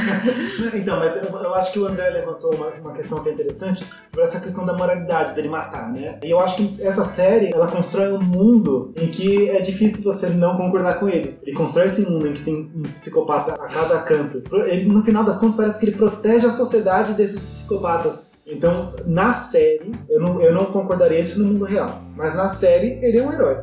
então, 0.75 0.99
mas 0.99 1.15
eu, 1.15 1.29
eu 1.29 1.55
acho 1.55 1.73
que 1.73 1.79
o 1.79 1.87
André 1.87 2.09
levantou 2.09 2.53
uma, 2.53 2.67
uma 2.67 2.93
questão 2.93 3.21
que 3.23 3.29
é 3.29 3.33
interessante 3.33 3.85
sobre 4.07 4.25
essa 4.25 4.39
questão 4.39 4.65
da 4.65 4.73
moralidade 4.73 5.33
dele 5.33 5.49
matar, 5.49 5.91
né? 5.91 6.19
E 6.23 6.29
eu 6.29 6.39
acho 6.39 6.57
que 6.57 6.81
essa 6.81 7.03
série, 7.03 7.53
ela 7.53 7.67
constrói 7.67 8.11
um 8.11 8.21
mundo 8.21 8.93
em 8.95 9.07
que 9.07 9.49
é 9.49 9.61
difícil 9.61 10.03
você 10.03 10.29
não 10.29 10.57
concordar 10.57 10.99
com 10.99 11.07
ele. 11.07 11.37
Ele 11.43 11.55
constrói 11.55 11.87
esse 11.87 12.01
mundo 12.09 12.27
em 12.27 12.33
que 12.33 12.43
tem 12.43 12.71
um 12.75 12.83
psicopata 12.83 13.53
a 13.53 13.67
cada 13.67 13.99
canto. 14.01 14.43
Ele, 14.65 14.85
no 14.85 15.03
final 15.03 15.23
das 15.23 15.37
contas, 15.37 15.55
parece 15.55 15.79
que 15.79 15.85
ele 15.87 15.95
protege 15.95 16.47
a 16.47 16.51
sociedade 16.51 17.13
desses 17.13 17.43
psicopatas. 17.43 18.39
Então, 18.45 18.93
na 19.05 19.33
série, 19.33 19.91
eu 20.09 20.19
não, 20.19 20.41
eu 20.41 20.53
não 20.53 20.65
concordaria 20.65 21.19
isso 21.19 21.41
no 21.43 21.53
mundo 21.53 21.65
real. 21.65 22.01
Mas 22.15 22.35
na 22.35 22.49
série, 22.49 23.03
ele 23.03 23.19
é 23.19 23.23
um 23.23 23.31
herói. 23.31 23.57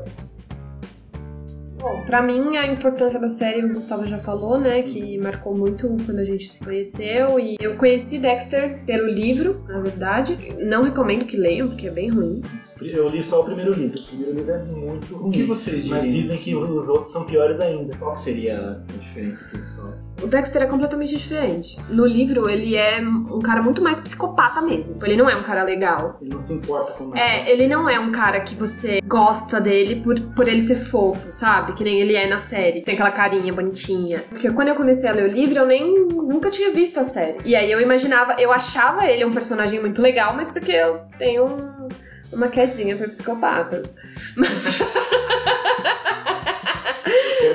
Bom, 1.87 2.03
pra 2.03 2.21
mim 2.21 2.57
a 2.57 2.67
importância 2.67 3.21
da 3.21 3.29
série, 3.29 3.65
o 3.65 3.73
Gustavo 3.73 4.05
já 4.05 4.19
falou, 4.19 4.59
né, 4.59 4.83
que 4.83 5.17
marcou 5.19 5.57
muito 5.57 5.97
quando 6.05 6.19
a 6.19 6.25
gente 6.25 6.45
se 6.49 6.65
conheceu 6.65 7.39
e 7.39 7.57
eu 7.61 7.77
conheci 7.77 8.19
Dexter 8.19 8.85
pelo 8.85 9.07
livro, 9.07 9.65
na 9.69 9.81
verdade. 9.81 10.37
Não 10.59 10.83
recomendo 10.83 11.25
que 11.25 11.37
leiam, 11.37 11.69
porque 11.69 11.87
é 11.87 11.91
bem 11.93 12.09
ruim. 12.09 12.43
Eu 12.83 13.09
li 13.09 13.23
só 13.23 13.43
o 13.43 13.45
primeiro 13.45 13.73
livro. 13.73 14.01
O 14.01 14.05
primeiro 14.05 14.35
livro 14.35 14.51
é 14.51 14.65
muito 14.65 15.17
ruim. 15.17 15.29
O 15.29 15.31
que 15.31 15.45
vocês 15.45 15.85
Mas 15.87 16.03
diriam? 16.03 16.23
dizem 16.23 16.39
que 16.39 16.57
os 16.57 16.89
outros 16.89 17.13
são 17.13 17.25
piores 17.25 17.61
ainda. 17.61 17.97
Qual 17.97 18.15
que 18.15 18.21
seria 18.21 18.59
a 18.59 18.99
diferença 18.99 19.45
principal? 19.49 19.95
O 20.23 20.27
Dexter 20.27 20.63
é 20.63 20.67
completamente 20.67 21.15
diferente. 21.15 21.79
No 21.91 22.07
livro, 22.07 22.49
ele 22.49 22.75
é 22.75 23.01
um 23.01 23.41
cara 23.41 23.63
muito 23.63 23.83
mais 23.83 24.01
psicopata 24.01 24.63
mesmo. 24.63 24.97
Ele 25.05 25.15
não 25.17 25.29
é 25.29 25.37
um 25.37 25.43
cara 25.43 25.63
legal. 25.63 26.17
Ele 26.23 26.31
não 26.31 26.41
se 26.41 26.55
importa 26.55 26.93
com 26.93 27.09
nada. 27.09 27.21
É, 27.21 27.51
ele 27.51 27.67
não 27.67 27.87
é 27.89 28.01
um 28.01 28.11
cara 28.11 28.41
que 28.41 28.55
você 28.55 29.01
gosta 29.03 29.61
dele 29.61 29.97
por, 29.97 30.19
por 30.35 30.49
ele 30.49 30.63
ser 30.63 30.77
fofo, 30.77 31.31
sabe? 31.31 31.75
Que 31.75 31.85
nem 31.85 32.01
ele 32.01 32.15
é 32.17 32.27
na 32.27 32.39
série. 32.39 32.81
Tem 32.83 32.95
aquela 32.95 33.11
carinha 33.11 33.53
bonitinha. 33.53 34.25
Porque 34.31 34.51
quando 34.51 34.69
eu 34.69 34.75
comecei 34.75 35.09
a 35.09 35.13
ler 35.13 35.29
o 35.29 35.33
livro, 35.33 35.59
eu 35.59 35.67
nem 35.67 36.07
nunca 36.09 36.51
tinha 36.51 36.71
visto 36.71 36.99
a 36.99 37.05
série. 37.05 37.39
E 37.45 37.55
aí 37.55 37.71
eu 37.71 37.81
imaginava, 37.81 38.37
eu 38.39 38.51
achava 38.51 39.07
ele 39.07 39.25
um 39.25 39.33
personagem 39.35 39.81
muito 39.81 40.01
legal, 40.01 40.35
mas 40.35 40.49
porque 40.49 40.73
eu 40.73 41.01
tenho 41.19 41.45
um- 41.45 41.89
uma 42.33 42.49
quedinha 42.49 42.97
pra 42.97 43.07
psicopatas. 43.09 43.95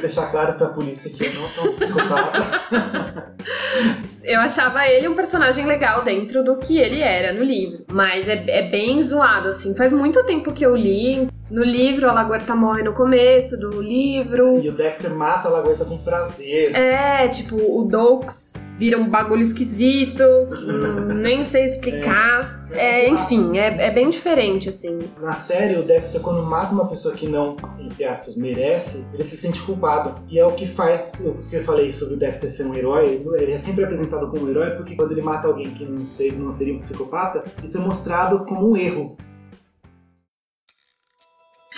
Deixar 0.02 0.32
claro 0.32 0.54
pra 0.54 0.70
polícia 0.70 1.10
que 1.12 1.24
eu 1.24 1.32
não 1.34 1.74
psicopata. 1.74 3.34
Eu 4.24 4.40
achava 4.40 4.88
ele 4.88 5.08
um 5.08 5.16
personagem 5.16 5.66
legal 5.66 6.04
dentro 6.04 6.44
do 6.44 6.58
que 6.58 6.78
ele 6.78 7.02
era 7.02 7.34
no 7.34 7.44
livro. 7.44 7.84
Mas 7.92 8.28
é, 8.28 8.44
é 8.48 8.62
bem 8.64 9.02
zoado, 9.02 9.50
assim. 9.50 9.76
Faz 9.76 9.92
muito 9.92 10.24
tempo 10.26 10.52
que 10.52 10.66
eu 10.66 10.76
li. 10.76 11.28
No 11.52 11.66
livro, 11.66 12.10
a 12.10 12.14
Laguerta 12.14 12.56
morre 12.56 12.82
no 12.82 12.94
começo 12.94 13.60
do 13.60 13.82
livro. 13.82 14.58
E 14.64 14.70
o 14.70 14.72
Dexter 14.72 15.12
mata 15.12 15.50
a 15.50 15.52
lagarta 15.52 15.84
com 15.84 15.98
prazer. 15.98 16.74
É, 16.74 17.28
tipo, 17.28 17.58
o 17.58 17.84
Dox 17.84 18.64
vira 18.74 18.98
um 18.98 19.10
bagulho 19.10 19.42
esquisito, 19.42 20.24
nem 21.14 21.44
sei 21.44 21.66
explicar. 21.66 22.66
É, 22.72 23.10
enfim, 23.10 23.58
é, 23.58 23.88
é 23.88 23.92
bem 23.92 24.10
diferente, 24.10 24.70
assim. 24.70 24.98
Na 25.20 25.34
série, 25.34 25.78
o 25.78 25.84
Dexter, 25.84 26.22
quando 26.22 26.42
mata 26.42 26.74
uma 26.74 26.88
pessoa 26.88 27.14
que 27.14 27.28
não, 27.28 27.58
entre 27.78 28.06
aspas, 28.06 28.38
merece, 28.38 29.10
ele 29.14 29.26
se 29.26 29.36
sente 29.36 29.62
culpado. 29.62 30.24
E 30.30 30.40
é 30.40 30.46
o 30.46 30.54
que 30.54 30.66
faz, 30.66 31.22
o 31.26 31.50
que 31.50 31.58
eu 31.58 31.66
falei 31.66 31.92
sobre 31.92 32.14
o 32.14 32.18
Dexter 32.18 32.50
ser 32.50 32.64
um 32.64 32.74
herói, 32.74 33.28
ele 33.40 33.52
é 33.52 33.60
sempre 33.60 33.84
apresentado 33.84 34.30
como 34.30 34.46
um 34.46 34.50
herói, 34.50 34.70
porque 34.78 34.96
quando 34.96 35.12
ele 35.12 35.22
mata 35.22 35.50
alguém 35.50 35.70
que 35.72 35.84
não 35.84 36.06
seria, 36.08 36.40
não 36.40 36.52
seria 36.54 36.74
um 36.74 36.80
psicopata, 36.80 37.44
isso 37.62 37.78
é 37.78 37.82
mostrado 37.82 38.46
como 38.46 38.72
um 38.72 38.78
erro. 38.78 39.18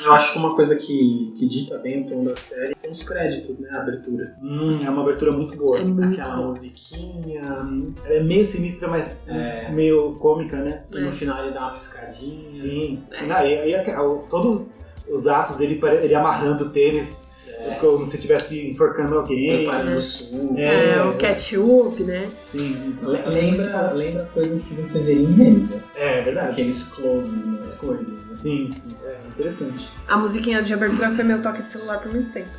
Eu 0.05 0.13
acho 0.13 0.33
que 0.33 0.39
uma 0.39 0.55
coisa 0.55 0.75
que, 0.75 1.33
que 1.37 1.47
dita 1.47 1.77
bem 1.77 2.01
o 2.01 2.07
tom 2.07 2.23
da 2.23 2.35
série 2.35 2.75
são 2.75 2.91
os 2.91 3.03
créditos, 3.03 3.59
né? 3.59 3.69
A 3.71 3.81
abertura. 3.81 4.35
Hum, 4.41 4.79
é 4.85 4.89
uma 4.89 5.01
abertura 5.03 5.31
muito 5.31 5.57
boa. 5.57 5.79
É 5.79 5.83
muito 5.85 6.19
Aquela 6.19 6.37
bom. 6.37 6.45
musiquinha. 6.45 7.41
Ela 8.05 8.15
é 8.15 8.23
meio 8.23 8.43
sinistra, 8.45 8.87
mas 8.87 9.27
É. 9.29 9.69
meio 9.71 10.13
cômica, 10.13 10.57
né? 10.57 10.83
E 10.93 10.99
no 10.99 11.11
final 11.11 11.43
ele 11.43 11.53
dá 11.53 11.61
uma 11.61 11.71
piscadinha. 11.71 12.49
Sim. 12.49 13.03
Não, 13.27 13.45
e, 13.45 13.71
e 13.71 13.83
todos 14.29 14.67
os 15.09 15.27
atos 15.27 15.57
dele, 15.57 15.79
ele 16.01 16.15
amarrando 16.15 16.65
o 16.65 16.69
tênis, 16.69 17.31
como 17.79 18.05
se 18.05 18.15
estivesse 18.17 18.69
enforcando 18.71 19.15
alguém. 19.19 19.67
O 19.69 20.01
sul. 20.01 20.53
É. 20.57 20.95
É, 20.97 21.03
o 21.03 21.15
ketchup, 21.17 22.03
né? 22.03 22.29
Sim, 22.41 22.97
Le- 23.01 23.25
Lembra, 23.27 23.91
lembra 23.93 24.25
coisas 24.33 24.65
que 24.65 24.73
você 24.75 24.99
veria 25.03 25.23
em 25.23 25.33
renda. 25.33 25.83
é 25.95 26.21
verdade. 26.21 26.51
Aqueles 26.51 26.83
close 26.91 27.35
nas 27.47 27.77
coisas. 27.77 28.07
né? 28.13 28.35
Sim, 28.35 28.73
sim, 28.75 28.95
é 29.05 29.15
interessante. 29.33 29.89
A 30.07 30.17
musiquinha 30.17 30.61
de 30.61 30.73
abertura 30.73 31.11
foi 31.13 31.23
meu 31.23 31.41
toque 31.41 31.61
de 31.61 31.69
celular 31.69 31.99
por 31.99 32.11
muito 32.11 32.31
tempo. 32.31 32.49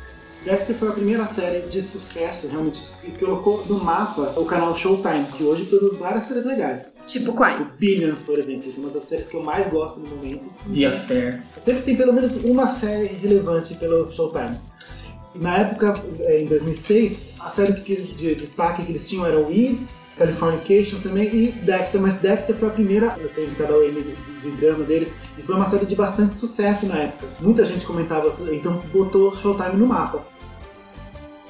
Dexter 0.45 0.75
foi 0.75 0.89
a 0.89 0.91
primeira 0.91 1.25
série 1.25 1.61
de 1.67 1.81
sucesso, 1.81 2.47
realmente, 2.49 2.79
que 3.01 3.11
colocou 3.17 3.65
no 3.65 3.83
mapa 3.83 4.33
o 4.37 4.45
canal 4.45 4.77
Showtime, 4.77 5.25
que 5.35 5.43
hoje 5.43 5.65
produz 5.65 5.97
várias 5.97 6.25
séries 6.25 6.45
legais. 6.45 6.97
Tipo 7.07 7.33
quais? 7.33 7.75
O 7.75 7.79
Billions, 7.79 8.23
por 8.23 8.37
exemplo, 8.37 8.71
que 8.71 8.79
é 8.79 8.83
uma 8.83 8.91
das 8.91 9.05
séries 9.05 9.27
que 9.27 9.35
eu 9.35 9.41
mais 9.41 9.71
gosto 9.71 10.01
no 10.01 10.09
momento. 10.09 10.43
The 10.71 10.85
Affair. 10.85 11.41
Sempre 11.59 11.81
tem 11.81 11.95
pelo 11.95 12.13
menos 12.13 12.43
uma 12.43 12.67
série 12.67 13.07
relevante 13.07 13.73
pelo 13.75 14.11
Showtime. 14.11 14.59
Sim. 14.91 15.14
Na 15.39 15.57
época, 15.57 16.01
eh, 16.21 16.43
em 16.43 16.45
2006, 16.45 17.33
as 17.39 17.53
séries 17.53 17.81
que, 17.81 17.95
de 17.95 18.35
destaque 18.35 18.85
que 18.85 18.91
eles 18.91 19.07
tinham 19.07 19.25
eram 19.25 19.47
Weeds, 19.47 20.05
Californication 20.17 20.99
também 20.99 21.27
e 21.27 21.51
Dexter, 21.51 22.01
mas 22.01 22.19
Dexter 22.19 22.55
foi 22.55 22.69
a 22.69 22.71
primeira 22.71 23.07
a 23.07 23.29
ser 23.29 23.45
indicada 23.45 23.73
ao 23.73 23.83
Emmy 23.83 24.01
de, 24.01 24.15
de 24.41 24.51
drama 24.51 24.85
deles 24.85 25.23
e 25.37 25.41
foi 25.41 25.55
uma 25.55 25.69
série 25.69 25.85
de 25.85 25.95
bastante 25.95 26.35
sucesso 26.35 26.87
na 26.87 26.99
época. 26.99 27.27
Muita 27.41 27.65
gente 27.65 27.85
comentava, 27.85 28.31
então 28.53 28.81
botou 28.93 29.35
Showtime 29.35 29.75
no 29.75 29.87
mapa. 29.87 30.25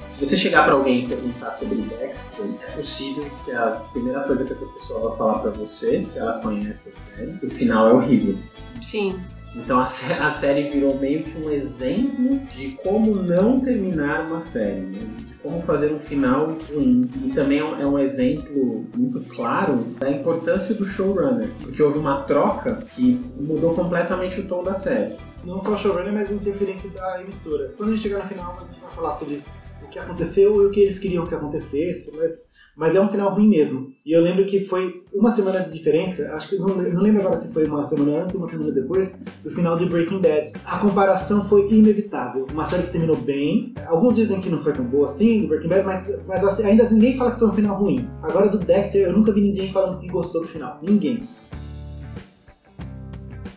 Se 0.04 0.24
você 0.24 0.36
chegar 0.36 0.64
pra 0.64 0.74
alguém 0.74 1.04
e 1.04 1.08
perguntar 1.08 1.56
sobre 1.58 1.78
Dexter, 1.78 2.54
é 2.68 2.72
possível 2.72 3.24
que 3.44 3.50
a 3.52 3.82
primeira 3.92 4.20
coisa 4.22 4.44
que 4.44 4.52
essa 4.52 4.66
pessoa 4.66 5.08
vai 5.08 5.18
falar 5.18 5.38
pra 5.40 5.50
você, 5.50 6.00
se 6.00 6.18
ela 6.20 6.40
conhece 6.40 6.88
a 6.88 6.92
série, 6.92 7.38
o 7.42 7.50
final 7.50 7.88
é 7.88 7.92
horrível. 7.92 8.38
Sim. 8.52 9.20
Então 9.56 9.78
a, 9.78 9.82
a 9.82 10.30
série 10.30 10.68
virou 10.70 10.98
meio 10.98 11.24
que 11.24 11.38
um 11.38 11.50
exemplo 11.50 12.38
de 12.54 12.72
como 12.72 13.14
não 13.16 13.58
terminar 13.58 14.26
uma 14.26 14.40
série, 14.40 14.80
né? 14.80 15.06
de 15.16 15.34
como 15.42 15.62
fazer 15.62 15.92
um 15.92 15.98
final 15.98 16.56
ruim. 16.72 17.08
E 17.24 17.30
também 17.30 17.58
é 17.58 17.64
um, 17.64 17.80
é 17.80 17.86
um 17.86 17.98
exemplo 17.98 18.84
muito 18.94 19.20
claro 19.34 19.78
da 19.98 20.10
importância 20.10 20.74
do 20.74 20.84
showrunner, 20.84 21.48
porque 21.62 21.82
houve 21.82 21.98
uma 21.98 22.22
troca 22.22 22.74
que 22.94 23.20
mudou 23.40 23.74
completamente 23.74 24.40
o 24.40 24.46
tom 24.46 24.62
da 24.62 24.74
série. 24.74 25.16
Não 25.44 25.58
só 25.58 25.76
showrunner, 25.76 26.12
mas 26.12 26.30
interferência 26.30 26.90
da 26.90 27.22
emissora. 27.22 27.72
Quando 27.76 27.90
a 27.90 27.92
gente 27.94 28.02
chegar 28.02 28.18
no 28.18 28.28
final, 28.28 28.56
a 28.58 28.64
gente 28.64 28.80
vai 28.80 28.94
falar 28.94 29.12
sobre 29.12 29.42
o 29.82 29.88
que 29.88 29.98
aconteceu 29.98 30.62
e 30.62 30.66
o 30.66 30.70
que 30.70 30.80
eles 30.80 30.98
queriam 30.98 31.24
que 31.24 31.34
acontecesse, 31.34 32.14
mas, 32.16 32.50
mas 32.76 32.94
é 32.94 33.00
um 33.00 33.08
final 33.08 33.32
ruim 33.32 33.48
mesmo. 33.48 33.92
E 34.04 34.12
eu 34.12 34.20
lembro 34.20 34.44
que 34.44 34.60
foi 34.60 35.04
uma 35.18 35.30
semana 35.30 35.60
de 35.60 35.72
diferença, 35.72 36.30
acho 36.34 36.50
que 36.50 36.56
não, 36.56 36.68
não 36.68 37.02
lembro 37.02 37.22
agora 37.22 37.38
se 37.38 37.52
foi 37.52 37.66
uma 37.66 37.84
semana 37.86 38.22
antes 38.22 38.34
ou 38.34 38.42
uma 38.42 38.48
semana 38.48 38.70
depois, 38.70 39.24
do 39.42 39.50
final 39.50 39.76
de 39.76 39.86
Breaking 39.86 40.20
Bad. 40.20 40.52
A 40.64 40.78
comparação 40.78 41.44
foi 41.44 41.68
inevitável. 41.70 42.46
Uma 42.52 42.66
série 42.66 42.84
que 42.84 42.92
terminou 42.92 43.16
bem. 43.16 43.74
Alguns 43.86 44.16
dizem 44.16 44.40
que 44.40 44.50
não 44.50 44.58
foi 44.58 44.72
tão 44.72 44.84
boa 44.84 45.08
assim, 45.08 45.42
do 45.42 45.48
Breaking 45.48 45.68
Bad, 45.68 45.84
mas, 45.84 46.22
mas 46.26 46.44
assim, 46.44 46.64
ainda 46.64 46.82
assim, 46.82 46.94
ninguém 46.94 47.16
fala 47.16 47.32
que 47.32 47.38
foi 47.38 47.48
um 47.48 47.54
final 47.54 47.78
ruim. 47.78 48.08
Agora 48.22 48.48
do 48.48 48.58
Dexter, 48.58 49.06
eu 49.06 49.12
nunca 49.12 49.32
vi 49.32 49.40
ninguém 49.40 49.72
falando 49.72 49.98
que 50.00 50.08
gostou 50.08 50.42
do 50.42 50.48
final. 50.48 50.78
Ninguém. 50.82 51.22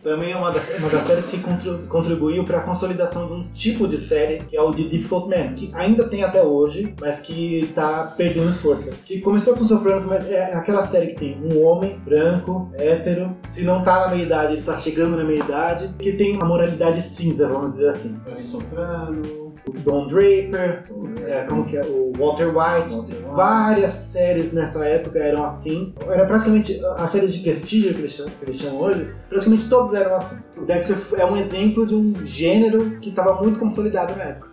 Também 0.03 0.31
é 0.31 0.37
uma 0.37 0.51
das, 0.51 0.77
uma 0.79 0.89
das 0.89 1.01
séries 1.01 1.27
que 1.27 1.39
contribuiu 1.87 2.43
para 2.43 2.59
a 2.59 2.61
consolidação 2.61 3.27
de 3.27 3.33
um 3.33 3.43
tipo 3.49 3.87
de 3.87 3.97
série 3.97 4.39
que 4.45 4.55
é 4.55 4.61
o 4.61 4.71
de 4.71 4.87
Difficult 4.87 5.27
Man, 5.27 5.53
que 5.53 5.71
ainda 5.73 6.07
tem 6.07 6.23
até 6.23 6.41
hoje, 6.41 6.93
mas 6.99 7.21
que 7.21 7.61
está 7.61 8.03
perdendo 8.15 8.53
força. 8.53 8.93
Que 9.05 9.19
começou 9.19 9.55
com 9.55 9.65
Sopranos, 9.65 10.05
mas 10.05 10.29
é 10.29 10.53
aquela 10.53 10.81
série 10.81 11.07
que 11.07 11.15
tem 11.15 11.37
um 11.41 11.63
homem 11.65 11.99
branco, 11.99 12.71
hétero, 12.73 13.35
se 13.47 13.63
não 13.63 13.83
tá 13.83 14.07
na 14.07 14.09
meia-idade, 14.09 14.53
ele 14.53 14.61
tá 14.61 14.75
chegando 14.77 15.17
na 15.17 15.23
meia-idade, 15.23 15.93
que 15.99 16.13
tem 16.13 16.35
uma 16.35 16.45
moralidade 16.45 17.01
cinza, 17.01 17.47
vamos 17.47 17.71
dizer 17.71 17.89
assim. 17.89 18.19
Soprano, 18.41 19.48
O 19.69 19.79
Don 19.81 20.07
Draper, 20.07 20.83
é, 21.27 21.45
como 21.47 21.65
que 21.65 21.77
é? 21.77 21.81
O 21.81 22.11
Walter 22.17 22.47
White, 22.47 22.55
Walter 22.55 23.15
White. 23.15 23.35
várias 23.35 23.93
séries 23.93 24.53
nessa 24.53 24.83
época 24.85 25.19
eram 25.19 25.43
assim. 25.43 25.93
Era 26.07 26.25
praticamente 26.25 26.79
as 26.97 27.09
séries 27.11 27.33
de 27.33 27.43
prestígio 27.43 27.93
que 27.93 27.99
eles 28.01 28.11
chamam, 28.13 28.31
que 28.31 28.45
eles 28.45 28.57
chamam 28.57 28.81
hoje, 28.81 29.13
praticamente 29.29 29.69
todas 29.69 29.93
eram 29.93 30.15
assim. 30.15 30.43
O 30.57 30.65
Dexter 30.65 30.97
é 31.19 31.25
um 31.25 31.37
exemplo 31.37 31.85
de 31.85 31.95
um 31.95 32.13
gênero 32.25 32.99
que 32.99 33.09
estava 33.09 33.41
muito 33.41 33.59
consolidado 33.59 34.15
na 34.15 34.23
época. 34.23 34.48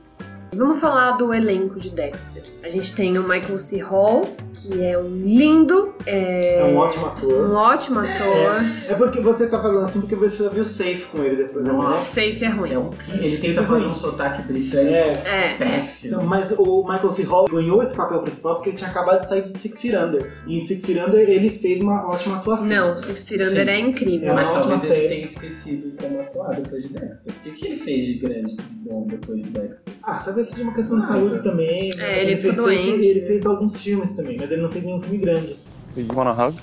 Vamos 0.55 0.81
falar 0.81 1.12
do 1.19 1.35
elenco 1.35 1.79
de 1.79 1.91
Dexter. 1.91 2.43
A 2.62 2.69
gente 2.69 2.95
tem 2.95 3.19
o 3.19 3.23
Michael 3.29 3.59
C. 3.59 3.81
Hall, 3.83 4.26
que 4.55 4.83
é 4.83 4.97
um 4.99 5.09
lindo, 5.09 5.95
é, 6.07 6.61
É 6.61 6.65
um 6.65 6.76
ótimo 6.76 7.07
ator. 7.07 7.50
um 7.50 7.55
ótimo 7.55 7.99
ator. 8.00 8.65
É 8.88 8.95
porque 8.95 9.21
você 9.21 9.49
tá 9.49 9.61
falando 9.61 9.85
assim 9.85 10.00
porque 10.00 10.15
você 10.17 10.45
já 10.45 10.49
viu 10.50 10.65
Safe 10.65 11.07
com 11.12 11.23
ele 11.23 11.45
depois, 11.45 11.65
né? 11.65 11.73
Nossa. 11.73 12.21
Safe 12.23 12.45
é 12.45 12.49
ruim. 12.49 12.73
é 12.73 12.79
um, 12.79 12.91
ele 13.12 13.37
tenta 13.37 13.62
fazer 13.65 13.87
um 13.87 13.93
sotaque 13.95 14.43
britânico 14.43 14.95
É. 14.95 15.53
É. 15.53 15.59
péssimo. 15.59 16.15
Então, 16.17 16.26
mas 16.26 16.53
o 16.53 16.83
Michael 16.88 17.12
C. 17.12 17.23
Hall 17.25 17.49
ganhou 17.49 17.83
esse 17.83 17.97
papel 17.97 18.21
principal 18.23 18.55
porque 18.55 18.71
ele 18.71 18.76
tinha 18.79 18.88
acabado 18.91 19.21
de 19.21 19.29
sair 19.29 19.43
de 19.43 19.53
Six 19.59 19.81
Feet 19.81 19.95
Under. 19.95 20.33
E 20.47 20.57
em 20.57 20.61
Six 20.61 20.87
Feet 20.87 20.99
Under 21.07 21.29
ele 21.29 21.50
fez 21.50 21.81
uma 21.83 22.09
ótima 22.09 22.37
atuação. 22.37 22.67
Não, 22.69 22.97
Six 22.97 23.25
Feet 23.29 23.43
Under 23.43 23.65
Sim. 23.67 23.71
é 23.71 23.81
incrível. 23.81 24.31
É 24.31 24.35
Mas 24.35 24.50
talvez 24.53 24.85
ele 24.85 24.95
série. 24.95 25.09
tenha 25.09 25.25
esquecido 25.25 25.93
como 26.00 26.21
atuar 26.21 26.55
depois 26.55 26.83
de 26.83 26.88
Dexter. 26.88 27.35
O 27.35 27.41
que, 27.43 27.50
que 27.53 27.67
ele 27.67 27.76
fez 27.76 28.05
de 28.07 28.15
grande, 28.15 28.57
de 28.57 28.62
bom 28.88 29.07
depois 29.07 29.43
de 29.43 29.50
Dexter? 29.50 29.93
Ah, 30.03 30.23
talvez 30.37 30.49
seja 30.49 30.64
uma 30.64 30.75
questão 30.75 31.00
de 31.00 31.07
saúde 31.07 31.37
tá. 31.38 31.43
também. 31.45 31.90
É, 31.99 32.23
ele 32.23 32.37
ficou 32.37 32.52
fez, 32.52 32.57
doente. 32.57 33.07
Ele 33.07 33.21
fez 33.23 33.47
alguns 33.47 33.83
filmes 33.83 34.14
também, 34.14 34.37
mas 34.37 34.50
ele 34.50 34.62
não 34.62 34.71
fez 34.71 34.85
nenhum 34.85 35.00
filme 35.00 35.19
grande. 35.19 35.57
You 35.97 36.14
want 36.14 36.28
a 36.28 36.47
hug? 36.49 36.59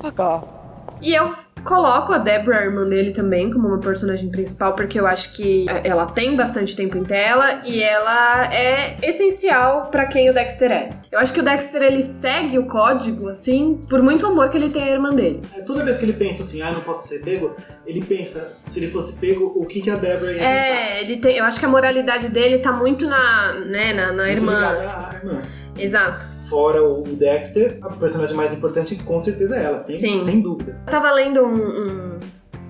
Fuck 0.00 0.20
off. 0.20 0.46
E 1.02 1.14
eu 1.14 1.28
coloco 1.64 2.12
a 2.12 2.18
Deborah, 2.18 2.60
a 2.60 2.64
irmã 2.64 2.84
dele, 2.86 3.12
também 3.12 3.50
como 3.50 3.68
uma 3.68 3.78
personagem 3.78 4.28
principal, 4.30 4.74
porque 4.74 4.98
eu 4.98 5.06
acho 5.06 5.32
que 5.34 5.68
é, 5.68 5.88
ela 5.88 6.06
tem 6.06 6.36
bastante 6.36 6.74
tempo 6.76 6.96
em 6.96 7.04
tela 7.04 7.62
e 7.64 7.82
ela 7.82 8.52
é 8.52 8.96
essencial 9.02 9.86
pra 9.86 10.06
quem 10.06 10.30
o 10.30 10.34
Dexter 10.34 10.70
é. 10.72 10.90
Eu 11.10 11.18
acho 11.18 11.32
que 11.32 11.40
o 11.40 11.42
Dexter 11.42 11.82
ele 11.82 12.02
segue 12.02 12.58
o 12.58 12.66
código, 12.66 13.28
assim, 13.28 13.84
por 13.88 14.02
muito 14.02 14.26
amor 14.26 14.48
que 14.48 14.56
ele 14.56 14.70
tem 14.70 14.84
à 14.84 14.90
irmã 14.90 15.14
dele. 15.14 15.42
É, 15.56 15.60
Toda 15.62 15.84
vez 15.84 15.98
que 15.98 16.04
ele 16.04 16.12
pensa 16.12 16.42
assim, 16.42 16.62
ah, 16.62 16.70
não 16.70 16.80
posso 16.80 17.08
ser 17.08 17.20
pego, 17.24 17.54
ele 17.86 18.02
pensa, 18.04 18.56
se 18.62 18.78
ele 18.78 18.90
fosse 18.90 19.18
pego, 19.18 19.52
o 19.56 19.66
que, 19.66 19.80
que 19.80 19.90
a 19.90 19.96
Deborah 19.96 20.32
ia 20.32 20.38
pensar? 20.38 20.46
É, 20.46 21.00
ele 21.02 21.16
tem. 21.18 21.36
Eu 21.36 21.44
acho 21.44 21.58
que 21.58 21.66
a 21.66 21.68
moralidade 21.68 22.28
dele 22.28 22.58
tá 22.58 22.72
muito 22.72 23.06
na, 23.06 23.54
né, 23.54 23.92
na, 23.92 24.12
na 24.12 24.24
Muito 24.24 24.36
irmã. 24.38 24.76
assim. 24.78 25.16
irmã. 25.16 25.42
Exato. 25.78 26.39
Fora 26.50 26.82
o 26.84 27.02
Dexter, 27.04 27.78
a 27.80 27.88
personagem 27.88 28.36
mais 28.36 28.52
importante 28.52 28.96
com 29.04 29.18
certeza 29.18 29.56
é 29.56 29.64
ela, 29.64 29.80
sem, 29.80 29.96
Sim. 29.96 30.24
sem 30.24 30.40
dúvida. 30.40 30.76
Eu 30.86 30.90
tava 30.90 31.10
lendo 31.12 31.40
um, 31.44 31.54
um- 31.54 32.18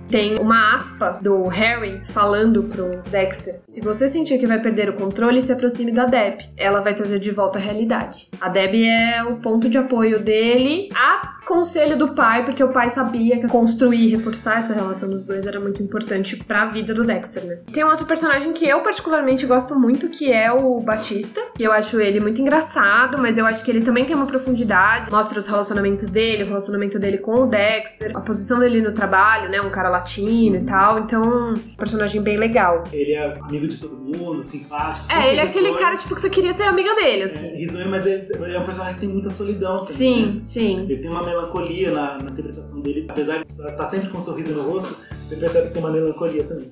Tem 0.08 0.38
uma 0.40 0.74
aspa 0.74 1.18
do 1.22 1.44
Harry 1.44 2.00
falando 2.04 2.64
pro 2.64 3.00
Dexter: 3.10 3.60
Se 3.62 3.80
você 3.80 4.08
sentir 4.08 4.38
que 4.38 4.46
vai 4.46 4.58
perder 4.60 4.90
o 4.90 4.94
controle, 4.94 5.40
se 5.40 5.52
aproxime 5.52 5.92
da 5.92 6.04
Deb. 6.04 6.40
Ela 6.56 6.80
vai 6.80 6.94
trazer 6.94 7.20
de 7.20 7.30
volta 7.30 7.58
a 7.58 7.62
realidade. 7.62 8.28
A 8.40 8.48
Deb 8.48 8.74
é 8.74 9.22
o 9.22 9.36
ponto 9.36 9.68
de 9.70 9.78
apoio 9.78 10.18
dele 10.18 10.88
a 10.96 11.39
conselho 11.50 11.98
do 11.98 12.14
pai, 12.14 12.44
porque 12.44 12.62
o 12.62 12.68
pai 12.68 12.88
sabia 12.88 13.40
que 13.40 13.48
construir 13.48 14.06
e 14.06 14.08
reforçar 14.08 14.60
essa 14.60 14.72
relação 14.72 15.10
dos 15.10 15.24
dois 15.24 15.44
era 15.44 15.58
muito 15.58 15.82
importante 15.82 16.36
pra 16.36 16.64
vida 16.66 16.94
do 16.94 17.02
Dexter, 17.04 17.44
né? 17.44 17.58
Tem 17.72 17.84
um 17.84 17.88
outro 17.88 18.06
personagem 18.06 18.52
que 18.52 18.64
eu 18.66 18.80
particularmente 18.82 19.44
gosto 19.46 19.78
muito, 19.78 20.08
que 20.08 20.32
é 20.32 20.52
o 20.52 20.80
Batista. 20.80 21.40
Eu 21.58 21.72
acho 21.72 22.00
ele 22.00 22.20
muito 22.20 22.40
engraçado, 22.40 23.18
mas 23.18 23.36
eu 23.36 23.44
acho 23.46 23.64
que 23.64 23.70
ele 23.70 23.80
também 23.80 24.04
tem 24.04 24.14
uma 24.14 24.26
profundidade. 24.26 25.10
Mostra 25.10 25.40
os 25.40 25.48
relacionamentos 25.48 26.08
dele, 26.08 26.44
o 26.44 26.46
relacionamento 26.46 27.00
dele 27.00 27.18
com 27.18 27.42
o 27.42 27.46
Dexter, 27.46 28.16
a 28.16 28.20
posição 28.20 28.60
dele 28.60 28.80
no 28.80 28.92
trabalho, 28.92 29.50
né? 29.50 29.60
Um 29.60 29.70
cara 29.70 29.88
latino 29.90 30.56
e 30.56 30.64
tal. 30.64 31.00
Então, 31.00 31.54
um 31.54 31.54
personagem 31.76 32.22
bem 32.22 32.36
legal. 32.36 32.84
Ele 32.92 33.12
é 33.12 33.38
amigo 33.42 33.66
de 33.66 33.76
todo 33.80 33.98
mundo, 33.98 34.40
simpático. 34.40 35.10
É, 35.12 35.32
ele 35.32 35.40
é 35.40 35.42
aquele 35.42 35.74
cara, 35.74 35.96
tipo, 35.96 36.14
que 36.14 36.20
você 36.20 36.30
queria 36.30 36.52
ser 36.52 36.62
amiga 36.62 36.94
dele, 36.94 37.24
assim. 37.24 37.44
É, 37.44 37.56
risonho, 37.56 37.90
mas 37.90 38.06
ele, 38.06 38.28
ele 38.32 38.54
é 38.54 38.60
um 38.60 38.64
personagem 38.64 38.94
que 38.94 39.00
tem 39.00 39.08
muita 39.08 39.30
solidão 39.30 39.78
também. 39.78 39.94
Sim, 39.94 40.26
né? 40.34 40.40
sim. 40.40 40.80
Ele 40.82 40.98
tem 40.98 41.10
uma 41.10 41.22
melancolia 41.40 41.90
na, 41.90 42.18
na 42.18 42.30
interpretação 42.30 42.80
dele. 42.80 43.06
Apesar 43.08 43.44
de 43.44 43.50
estar 43.50 43.86
sempre 43.86 44.08
com 44.08 44.18
um 44.18 44.20
sorriso 44.20 44.54
no 44.54 44.62
rosto, 44.62 45.02
você 45.26 45.36
percebe 45.36 45.68
que 45.68 45.74
tem 45.74 45.82
uma 45.82 45.90
melancolia 45.92 46.44
também. 46.44 46.68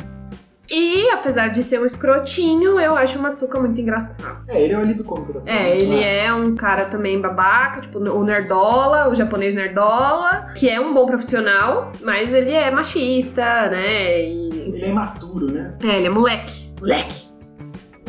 E, 0.70 1.08
apesar 1.12 1.48
de 1.48 1.62
ser 1.62 1.80
um 1.80 1.86
escrotinho, 1.86 2.78
eu 2.78 2.94
acho 2.94 3.18
o 3.18 3.22
Masuka 3.22 3.58
muito 3.58 3.80
engraçado. 3.80 4.44
É, 4.46 4.62
ele 4.62 4.74
é 4.74 4.76
o 4.76 4.80
alívio 4.80 5.02
cômico. 5.02 5.40
É, 5.46 5.78
ele 5.78 6.04
é 6.04 6.30
um 6.34 6.54
cara 6.54 6.84
também 6.84 7.18
babaca, 7.18 7.80
tipo 7.80 7.98
o 7.98 8.22
nerdola, 8.22 9.08
o 9.08 9.14
japonês 9.14 9.54
nerdola, 9.54 10.48
que 10.54 10.68
é 10.68 10.78
um 10.78 10.92
bom 10.92 11.06
profissional, 11.06 11.90
mas 12.02 12.34
ele 12.34 12.52
é 12.52 12.70
machista, 12.70 13.70
né? 13.70 14.20
E, 14.28 14.48
Ele 14.74 14.84
é 14.84 14.88
imaturo, 14.90 15.50
né? 15.50 15.74
é, 15.82 15.96
ele 15.96 16.06
é 16.08 16.10
moleque. 16.10 16.70
Moleque. 16.78 17.28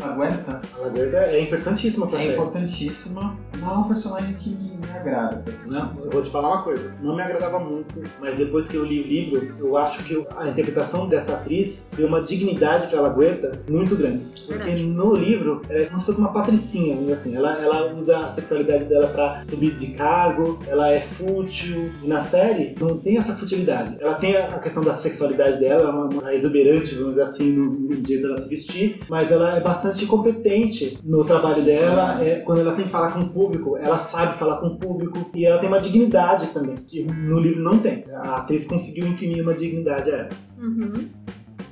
Aguenta. 0.02 0.60
A 0.82 1.18
é 1.18 1.40
importantíssima 1.40 2.08
pra 2.08 2.18
É 2.18 2.22
série. 2.24 2.34
importantíssima. 2.34 3.38
Não 3.60 3.74
é 3.74 3.78
um 3.78 3.84
personagem 3.84 4.34
que 4.34 4.50
me 4.50 4.80
agrada, 4.94 5.36
pra 5.38 5.54
ser 5.54 5.70
Não, 5.70 5.90
eu 6.04 6.10
vou 6.10 6.22
te 6.22 6.30
falar 6.30 6.48
uma 6.48 6.62
coisa. 6.62 6.94
Não 7.02 7.16
me 7.16 7.22
agradava 7.22 7.58
muito, 7.58 8.02
mas 8.20 8.36
depois 8.36 8.68
que 8.68 8.76
eu 8.76 8.84
li 8.84 9.00
o 9.00 9.06
livro, 9.06 9.54
eu 9.58 9.76
acho 9.76 10.04
que 10.04 10.26
a 10.36 10.48
interpretação 10.48 11.08
dessa 11.08 11.34
atriz 11.34 11.90
deu 11.96 12.06
uma 12.06 12.22
dignidade 12.22 12.88
pra 12.88 13.00
Laguerta 13.00 13.52
muito 13.68 13.96
grande. 13.96 14.24
Porque 14.46 14.64
Verdade. 14.64 14.84
no 14.84 15.14
livro, 15.14 15.62
ela 15.68 15.82
é 15.82 15.84
como 15.86 15.98
se 15.98 16.06
fosse 16.06 16.20
uma 16.20 16.32
patricinha, 16.32 16.94
vamos 16.94 17.08
dizer 17.08 17.20
assim. 17.20 17.36
Ela, 17.36 17.62
ela 17.62 17.94
usa 17.94 18.18
a 18.18 18.30
sexualidade 18.30 18.84
dela 18.84 19.08
pra 19.08 19.42
subir 19.44 19.74
de 19.74 19.92
cargo, 19.92 20.58
ela 20.66 20.90
é 20.90 21.00
fútil. 21.00 21.90
E 22.02 22.08
na 22.08 22.20
série, 22.20 22.74
não 22.78 22.98
tem 22.98 23.16
essa 23.16 23.34
futilidade. 23.34 23.96
Ela 24.00 24.14
tem 24.14 24.36
a 24.36 24.50
a 24.54 24.58
questão 24.58 24.82
da 24.82 24.94
sexualidade 24.94 25.58
dela, 25.58 25.82
ela 25.82 25.90
é 25.90 25.92
uma, 25.92 26.06
uma 26.06 26.34
exuberante, 26.34 26.94
vamos 26.94 27.10
dizer 27.10 27.22
assim, 27.22 27.52
no, 27.52 27.70
no 27.72 27.94
jeito 27.94 28.22
dela 28.22 28.40
se 28.40 28.50
vestir, 28.50 29.00
mas 29.08 29.30
ela 29.30 29.56
é 29.56 29.60
bastante 29.60 30.06
competente 30.06 30.98
no 31.04 31.24
trabalho 31.24 31.62
dela. 31.62 32.22
É, 32.22 32.36
quando 32.40 32.60
ela 32.60 32.74
tem 32.74 32.84
que 32.84 32.90
falar 32.90 33.12
com 33.12 33.20
o 33.20 33.28
público, 33.28 33.49
ela 33.80 33.98
sabe 33.98 34.34
falar 34.34 34.56
com 34.58 34.68
o 34.68 34.78
público 34.78 35.30
e 35.34 35.44
ela 35.44 35.58
tem 35.58 35.68
uma 35.68 35.80
dignidade 35.80 36.48
também, 36.48 36.76
que 36.76 37.02
no 37.02 37.38
livro 37.38 37.62
não 37.62 37.78
tem. 37.78 38.04
A 38.14 38.36
atriz 38.36 38.66
conseguiu 38.66 39.06
imprimir 39.06 39.42
uma 39.42 39.54
dignidade 39.54 40.10
a 40.10 40.16
ela. 40.16 40.28
Uhum. 40.58 41.08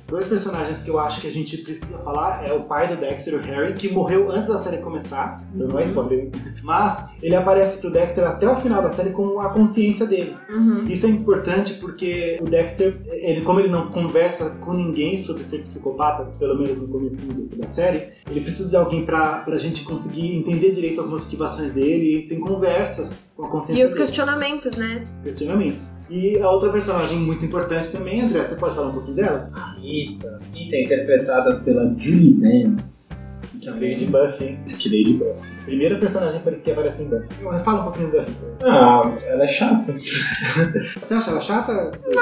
Dois 0.09 0.27
personagens 0.27 0.81
que 0.81 0.89
eu 0.89 0.97
acho 0.97 1.21
que 1.21 1.27
a 1.27 1.31
gente 1.31 1.57
precisa 1.57 1.99
falar 1.99 2.43
é 2.43 2.51
o 2.51 2.61
pai 2.61 2.87
do 2.87 2.95
Dexter, 2.95 3.35
o 3.35 3.43
Harry, 3.43 3.73
que 3.73 3.93
morreu 3.93 4.31
antes 4.31 4.47
da 4.47 4.57
série 4.57 4.77
começar. 4.77 5.39
Então 5.53 5.67
não 5.67 5.77
é 5.77 5.83
spoiler? 5.83 6.31
Mas 6.63 7.15
ele 7.21 7.35
aparece 7.35 7.79
pro 7.79 7.91
Dexter 7.91 8.25
até 8.25 8.49
o 8.49 8.55
final 8.55 8.81
da 8.81 8.91
série 8.91 9.11
com 9.11 9.39
a 9.39 9.53
consciência 9.53 10.07
dele. 10.07 10.35
Uhum. 10.49 10.87
Isso 10.87 11.05
é 11.05 11.09
importante 11.09 11.75
porque 11.75 12.39
o 12.41 12.45
Dexter, 12.45 12.95
ele, 13.05 13.41
como 13.41 13.59
ele 13.59 13.69
não 13.69 13.91
conversa 13.91 14.57
com 14.61 14.73
ninguém 14.73 15.15
sobre 15.15 15.43
ser 15.43 15.59
psicopata, 15.59 16.25
pelo 16.39 16.57
menos 16.57 16.75
no 16.79 16.87
começo 16.87 17.31
da 17.55 17.67
série, 17.67 18.01
ele 18.29 18.41
precisa 18.41 18.69
de 18.69 18.75
alguém 18.75 19.05
pra, 19.05 19.39
pra 19.39 19.57
gente 19.57 19.83
conseguir 19.83 20.35
entender 20.37 20.71
direito 20.71 21.01
as 21.01 21.07
motivações 21.07 21.73
dele 21.73 22.19
e 22.25 22.27
tem 22.27 22.39
conversas 22.39 23.33
com 23.35 23.45
a 23.45 23.49
consciência 23.49 23.81
E 23.81 23.85
os 23.85 23.91
dele, 23.91 24.03
questionamentos, 24.05 24.75
né? 24.75 25.03
os 25.13 25.19
questionamentos. 25.21 25.97
E 26.09 26.39
a 26.39 26.49
outra 26.49 26.71
personagem 26.71 27.17
muito 27.17 27.43
importante 27.45 27.91
também, 27.91 28.21
André, 28.21 28.43
você 28.43 28.55
pode 28.55 28.75
falar 28.75 28.87
um 28.89 28.93
pouquinho 28.93 29.15
dela? 29.15 29.47
A 29.53 29.75
Rita. 29.79 30.39
Rita 30.53 30.75
é 30.75 30.83
interpretada 30.83 31.59
pela 31.59 31.93
Julie 31.97 32.33
Benz. 32.33 33.39
Que 33.61 33.69
veio 33.71 33.97
de 33.97 34.05
Buffy, 34.05 34.47
hein? 34.47 34.59
Que 34.67 34.89
veio 34.89 35.05
de 35.05 35.13
Buffy. 35.15 35.55
Primeira 35.65 35.97
personagem 35.97 36.41
que 36.63 36.71
aparece 36.71 37.03
em 37.03 37.09
Buffy. 37.09 37.27
Mas 37.43 37.61
fala 37.61 37.81
um 37.81 37.83
pouquinho 37.85 38.11
da 38.11 38.21
Rita. 38.21 38.57
Ah, 38.61 39.13
ela 39.27 39.43
é 39.43 39.47
chata. 39.47 39.91
Você 39.91 41.13
acha 41.13 41.31
ela 41.31 41.41
chata? 41.41 41.71
Acho 41.73 42.19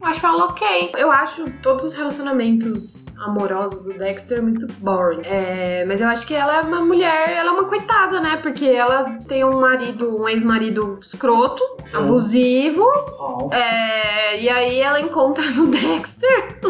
que 0.00 0.26
ela 0.26 0.44
ok. 0.46 0.92
Eu 0.96 1.10
acho 1.10 1.50
todos 1.62 1.84
os 1.84 1.94
relacionamentos 1.94 3.06
amorosos 3.18 3.82
do 3.82 3.94
Dexter 3.94 4.42
muito 4.42 4.66
boring. 4.78 5.22
É, 5.24 5.84
mas 5.86 6.00
eu 6.00 6.08
acho 6.08 6.26
que 6.26 6.34
ela 6.34 6.56
é 6.58 6.60
uma 6.60 6.80
mulher, 6.80 7.30
ela 7.30 7.50
é 7.50 7.52
uma 7.52 7.64
coitada, 7.64 8.20
né? 8.20 8.36
Porque 8.36 8.66
ela 8.66 9.18
tem 9.26 9.44
um 9.44 9.60
marido, 9.60 10.22
um 10.22 10.28
ex-marido 10.28 10.98
escroto, 11.00 11.62
abusivo. 11.92 12.84
Oh, 13.18 13.48
é, 13.52 14.40
e 14.40 14.48
aí 14.48 14.78
ela 14.80 15.00
encontra 15.00 15.44
no 15.52 15.66
Dexter. 15.68 16.58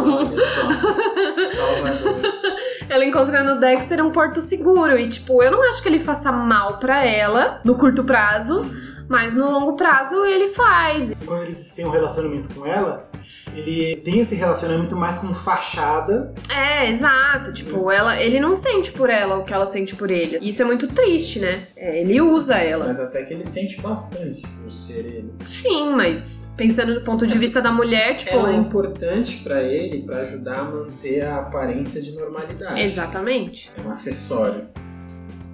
Ela 2.89 3.05
encontra 3.05 3.43
no 3.43 3.59
Dexter 3.61 4.01
um 4.05 4.11
porto 4.11 4.41
seguro. 4.41 4.99
E, 4.99 5.09
tipo, 5.09 5.43
eu 5.43 5.51
não 5.51 5.63
acho 5.69 5.83
que 5.83 5.89
ele 5.89 5.99
faça 5.99 6.31
mal 6.31 6.79
pra 6.79 7.05
ela 7.05 7.61
no 7.65 7.75
curto 7.75 8.05
prazo. 8.05 8.65
Mas 9.09 9.33
no 9.33 9.49
longo 9.49 9.75
prazo 9.75 10.25
ele 10.25 10.49
faz. 10.49 11.15
Quando 11.25 11.43
ele 11.43 11.55
tem 11.55 11.85
um 11.85 11.91
relacionamento 11.91 12.53
com 12.53 12.67
ela, 12.67 13.06
ele 13.55 13.97
tem 13.97 14.21
esse 14.21 14.35
relacionamento 14.35 14.97
mais 14.97 15.19
como 15.19 15.35
fachada. 15.35 16.35
É, 16.55 16.89
exato. 16.89 17.53
Tipo, 17.53 17.91
ela, 17.91 18.21
ele 18.21 18.41
não 18.41 18.57
sente 18.57 18.93
por 18.93 19.09
ela 19.11 19.39
o 19.39 19.45
que 19.45 19.53
ela 19.53 19.67
sente 19.67 19.95
por 19.95 20.11
ele. 20.11 20.39
Isso 20.43 20.63
é 20.63 20.65
muito 20.65 20.89
triste, 20.89 21.41
né? 21.41 21.61
É, 21.77 22.01
ele 22.01 22.21
usa 22.21 22.57
ela. 22.57 22.87
Mas 22.87 23.01
até 23.01 23.23
que 23.23 23.35
ele 23.35 23.45
sente 23.45 23.81
bastante 23.81 24.43
por 24.43 24.71
ser 24.71 25.07
ele. 25.07 25.33
Sim, 25.41 25.91
mas 25.95 26.51
pensando 26.57 26.95
do 26.95 27.03
ponto 27.03 27.27
de 27.27 27.39
vista 27.39 27.61
da 27.61 27.71
mulher, 27.71 28.17
tipo. 28.17 28.35
Ela 28.35 28.53
é 28.53 28.57
importante 28.57 29.43
pra 29.43 29.63
ele 29.63 30.03
pra 30.03 30.19
ajudar 30.19 30.59
a 30.59 30.65
manter 30.65 31.23
a 31.23 31.37
aparência 31.37 32.03
de 32.03 32.13
normalidade. 32.13 32.81
Exatamente. 32.81 33.71
É 33.77 33.81
um 33.81 33.91
acessório. 33.91 34.69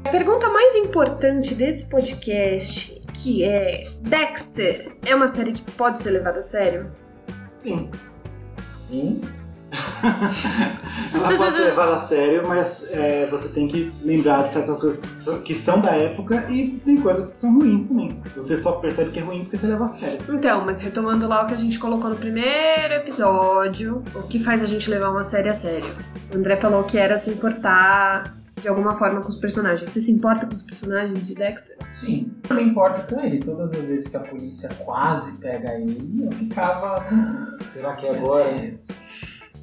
A 0.05 0.09
pergunta 0.09 0.49
mais 0.49 0.75
importante 0.75 1.55
desse 1.55 1.85
podcast, 1.85 3.01
que 3.15 3.45
é 3.45 3.89
Dexter, 4.01 4.93
é 5.07 5.15
uma 5.15 5.29
série 5.29 5.53
que 5.53 5.63
pode 5.73 6.01
ser 6.01 6.11
levada 6.11 6.41
a 6.41 6.43
sério? 6.43 6.91
Sim, 7.63 7.91
Sim. 8.33 9.21
ela 11.15 11.37
pode 11.37 11.57
ser 11.57 11.63
levada 11.65 11.97
a 11.97 12.01
sério, 12.01 12.43
mas 12.47 12.91
é, 12.93 13.27
você 13.31 13.49
tem 13.49 13.67
que 13.67 13.91
lembrar 14.03 14.43
de 14.47 14.53
certas 14.53 14.81
coisas 14.81 15.01
que 15.05 15.19
são- 15.19 15.41
que 15.41 15.55
são 15.55 15.81
da 15.81 15.93
época 15.93 16.45
e 16.51 16.79
tem 16.85 16.97
coisas 17.01 17.31
que 17.31 17.37
são 17.37 17.55
ruins 17.59 17.89
também. 17.89 18.21
Você 18.37 18.57
só 18.57 18.73
percebe 18.73 19.11
que 19.13 19.19
é 19.19 19.23
ruim 19.23 19.43
porque 19.45 19.57
você 19.57 19.67
leva 19.69 19.85
a 19.85 19.89
sério. 19.89 20.19
Então, 20.29 20.65
mas 20.67 20.81
retomando 20.81 21.27
lá 21.27 21.43
o 21.43 21.47
que 21.47 21.55
a 21.55 21.57
gente 21.57 21.79
colocou 21.79 22.11
no 22.11 22.17
primeiro 22.17 22.95
episódio, 22.95 24.03
o 24.15 24.23
que 24.25 24.39
faz 24.39 24.63
a 24.63 24.67
gente 24.67 24.91
levar 24.91 25.11
uma 25.11 25.25
série 25.25 25.49
a 25.49 25.55
sério? 25.55 25.89
O 26.35 26.37
André 26.37 26.57
falou 26.57 26.85
que 26.85 26.99
era 26.99 27.17
se 27.17 27.31
importar 27.31 28.37
de 28.63 28.69
alguma 28.69 28.95
forma 28.97 29.21
com 29.21 29.29
os 29.29 29.37
personagens. 29.37 29.91
Você 29.91 30.01
se 30.01 30.11
importa 30.13 30.47
com 30.47 30.55
os 30.55 30.63
personagens 30.63 31.27
de 31.27 31.35
Dexter? 31.35 31.77
Sim. 31.93 32.33
Não 32.49 32.61
importa 32.61 33.03
com 33.13 33.21
ele. 33.21 33.41
Todas 33.41 33.73
as 33.73 33.87
vezes 33.89 34.09
que 34.09 34.17
a 34.17 34.21
polícia 34.21 34.69
quase 34.85 35.39
pega 35.41 35.75
ele, 35.75 36.25
eu 36.25 36.33
ficava. 36.33 37.05
"Hum, 37.13 37.59
Será 37.69 37.95
que 37.95 38.07
é 38.07 38.11
agora? 38.17 38.73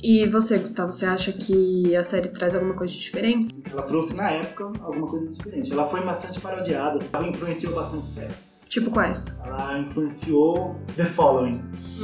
E 0.01 0.25
você, 0.27 0.57
Gustavo, 0.57 0.91
você 0.91 1.05
acha 1.05 1.31
que 1.33 1.95
a 1.95 2.03
série 2.03 2.29
traz 2.29 2.55
alguma 2.55 2.73
coisa 2.73 2.93
de 2.93 2.99
diferente? 2.99 3.63
Ela 3.71 3.81
trouxe 3.81 4.15
na 4.15 4.29
época 4.31 4.65
alguma 4.81 5.07
coisa 5.07 5.27
diferente. 5.27 5.71
Ela 5.73 5.87
foi 5.89 6.03
bastante 6.05 6.39
parodiada, 6.39 6.99
ela 7.11 7.27
influenciou 7.27 7.73
bastante 7.73 8.07
séries. 8.07 8.53
Tipo 8.69 8.91
quais? 8.91 9.35
Ela 9.43 9.79
influenciou 9.79 10.75
The 10.95 11.03
Following. 11.03 11.57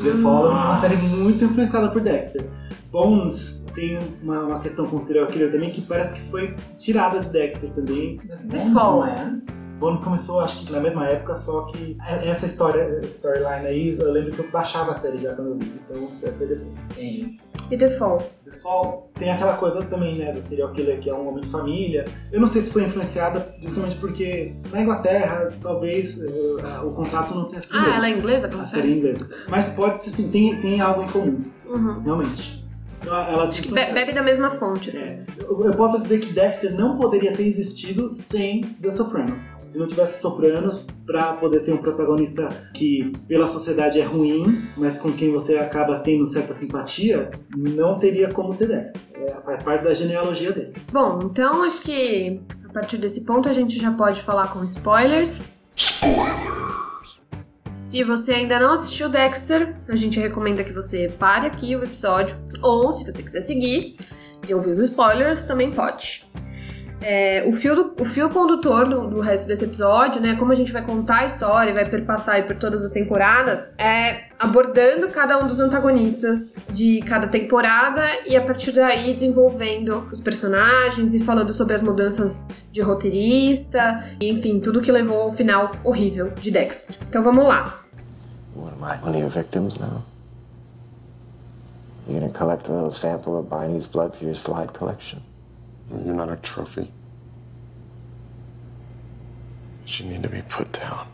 The 0.04 0.12
Following 0.24 0.56
é 0.56 0.62
uma 0.66 0.78
série 0.78 0.98
muito 0.98 1.46
influenciada 1.46 1.92
por 1.92 2.02
Dexter. 2.02 2.50
Bones 2.92 3.68
tem 3.76 4.00
uma, 4.24 4.40
uma 4.42 4.60
questão 4.60 4.88
com 4.88 4.96
o 4.96 5.00
serial 5.00 5.28
killer 5.28 5.52
também 5.52 5.70
que 5.70 5.82
parece 5.82 6.16
que 6.16 6.22
foi 6.22 6.56
tirada 6.78 7.20
de 7.20 7.30
Dexter 7.30 7.70
também. 7.72 8.18
The 8.18 8.36
Bones 8.46 8.74
Fall. 8.74 9.00
não 9.02 9.06
é 9.08 9.22
antes? 9.22 9.65
Bones 9.80 10.04
começou, 10.04 10.40
acho 10.40 10.66
que 10.66 10.72
na 10.72 10.80
mesma 10.80 11.06
época, 11.08 11.36
só 11.36 11.66
que 11.66 11.98
essa 12.24 12.46
história, 12.46 13.02
storyline 13.04 13.68
aí, 13.68 13.98
eu 14.00 14.12
lembro 14.12 14.32
que 14.32 14.40
eu 14.40 14.50
baixava 14.50 14.92
a 14.92 14.96
série 14.96 15.18
já 15.18 15.34
quando 15.36 15.50
eu 15.50 15.58
vi, 15.58 15.72
então 15.86 16.08
foi 16.20 16.48
depois. 16.48 16.92
Entendi. 16.92 17.40
E 17.70 17.78
The 17.78 17.90
Fall? 17.90 18.18
The 18.46 18.52
Fall 18.58 19.12
tem 19.16 19.32
aquela 19.32 19.58
coisa 19.58 19.84
também, 19.86 20.18
né, 20.18 20.32
do 20.32 20.42
serial 20.44 20.72
killer 20.72 21.00
que 21.00 21.10
é 21.10 21.14
um 21.14 21.28
homem 21.28 21.44
de 21.44 21.50
família. 21.50 22.06
Eu 22.32 22.40
não 22.40 22.48
sei 22.48 22.62
se 22.62 22.72
foi 22.72 22.84
influenciada 22.84 23.46
justamente 23.62 23.98
porque 23.98 24.56
na 24.72 24.82
Inglaterra, 24.82 25.52
talvez 25.62 26.22
eh, 26.24 26.80
o 26.84 26.92
contato 26.92 27.34
não 27.36 27.46
tenha 27.46 27.62
sido. 27.62 27.78
Ah, 27.78 27.96
ela 27.98 28.08
é 28.08 28.18
inglesa, 28.18 28.48
como 28.48 28.62
a 28.62 28.66
você 28.68 28.76
série 28.76 28.94
em 28.94 28.98
inglês. 29.00 29.20
Mas 29.50 29.70
pode 29.76 30.02
ser 30.02 30.10
assim, 30.10 30.30
tem, 30.32 30.60
tem 30.62 30.80
algo 30.82 31.02
em 31.04 31.08
comum, 31.08 31.42
Uhum. 31.66 32.02
realmente. 32.02 32.65
Ela 33.04 33.44
Acho 33.46 33.62
que 33.64 33.72
be- 33.72 33.92
bebe 33.94 34.14
da 34.14 34.24
mesma 34.24 34.50
fonte, 34.50 34.90
assim. 34.90 35.00
É, 35.00 35.24
eu, 35.40 35.66
eu 35.66 35.74
posso 35.74 36.02
dizer 36.02 36.20
que 36.20 36.34
Dexter 36.34 36.76
não 36.76 36.98
poderia 36.98 37.36
ter 37.36 37.46
existido 37.48 38.10
sem 38.10 38.62
The 38.62 38.90
Sopranos. 38.92 39.58
Se 39.66 39.78
não 39.78 39.86
tivesse 39.88 40.22
Sopranos, 40.22 40.88
pra 41.06 41.34
poder 41.34 41.60
ter 41.64 41.72
um 41.72 41.78
protagonista 41.78 42.50
que 42.74 43.12
pela 43.28 43.48
sociedade 43.48 44.00
é 44.00 44.04
ruim, 44.04 44.64
mas 44.76 44.98
com 45.00 45.12
quem 45.12 45.32
você 45.32 45.58
acaba 45.58 46.00
tendo 46.00 46.26
certa 46.26 46.54
simpatia, 46.56 47.30
não 47.56 48.00
teria 48.00 48.30
como 48.32 48.56
ter 48.56 48.68
Dexter. 48.68 49.02
É, 49.22 49.36
faz 49.46 49.62
parte 49.62 49.84
da 49.84 49.94
genealogia 49.94 50.52
dele. 50.52 50.74
Bom, 50.92 51.20
então 51.32 51.62
acho 51.64 51.82
que 51.84 52.42
a 52.68 52.74
partir 52.74 52.98
desse 52.98 53.24
ponto 53.24 53.48
a 53.48 53.54
gente 53.54 53.80
já 53.80 53.92
pode 53.92 54.22
falar 54.22 54.48
com 54.48 54.64
spoilers. 54.64 55.60
Se 57.96 58.04
você 58.04 58.34
ainda 58.34 58.60
não 58.60 58.74
assistiu 58.74 59.08
Dexter, 59.08 59.74
a 59.88 59.96
gente 59.96 60.20
recomenda 60.20 60.66
que 60.66 60.74
você 60.74 61.10
pare 61.18 61.48
aqui 61.48 61.78
o 61.78 61.82
episódio. 61.82 62.36
Ou, 62.62 62.92
se 62.92 63.10
você 63.10 63.24
quiser 63.24 63.40
seguir 63.40 63.96
e 64.46 64.54
ouvir 64.54 64.72
os 64.72 64.80
spoilers, 64.80 65.44
também 65.44 65.72
pode. 65.72 66.26
É, 67.02 67.46
o, 67.48 67.54
fio 67.54 67.74
do- 67.74 67.94
o 68.02 68.04
fio 68.04 68.30
condutor 68.30 68.90
do, 68.90 69.08
do 69.08 69.22
resto 69.22 69.48
desse 69.48 69.64
episódio, 69.64 70.22
né? 70.22 70.36
Como 70.36 70.52
a 70.52 70.56
gente 70.56 70.74
vai 70.74 70.82
contar 70.82 71.20
a 71.20 71.26
história 71.26 71.72
e 71.72 71.74
vai 71.74 71.86
perpassar 71.90 72.46
por 72.46 72.58
todas 72.58 72.84
as 72.84 72.92
temporadas, 72.92 73.74
é 73.78 74.24
abordando 74.40 75.08
cada 75.08 75.38
um 75.42 75.48
dos 75.48 75.62
antagonistas 75.62 76.56
de 76.70 77.00
cada 77.04 77.28
temporada 77.28 78.04
e 78.28 78.36
a 78.36 78.42
partir 78.44 78.74
daí 78.74 79.14
desenvolvendo 79.14 80.10
os 80.12 80.20
personagens 80.20 81.14
e 81.14 81.22
falando 81.22 81.54
sobre 81.54 81.76
as 81.76 81.82
mudanças 81.82 82.50
de 82.74 82.82
roteirista, 82.82 84.04
e, 84.20 84.30
enfim, 84.30 84.60
tudo 84.60 84.82
que 84.82 84.92
levou 84.92 85.22
ao 85.22 85.32
final 85.32 85.74
horrível 85.82 86.32
de 86.32 86.52
Dexter. 86.52 86.98
Então 87.08 87.24
vamos 87.24 87.46
lá. 87.48 87.85
What 88.56 88.74
am 88.74 88.84
I? 88.84 88.96
One 88.98 89.14
of 89.14 89.20
your 89.20 89.30
victims 89.30 89.80
now? 89.80 90.04
You're 92.08 92.22
gonna 92.22 92.32
collect 92.32 92.68
a 92.68 92.72
little 92.72 92.92
sample 92.92 93.38
of 93.38 93.50
Barney's 93.50 93.86
blood 93.86 94.16
for 94.16 94.24
your 94.24 94.36
slide 94.36 94.74
collection? 94.74 95.22
You're 95.92 96.16
not 96.16 96.30
a 96.30 96.38
trophy. 96.38 96.92
She 99.86 100.08
need 100.08 100.24
to 100.24 100.30
be 100.30 100.42
put 100.42 100.72
down. 100.72 101.08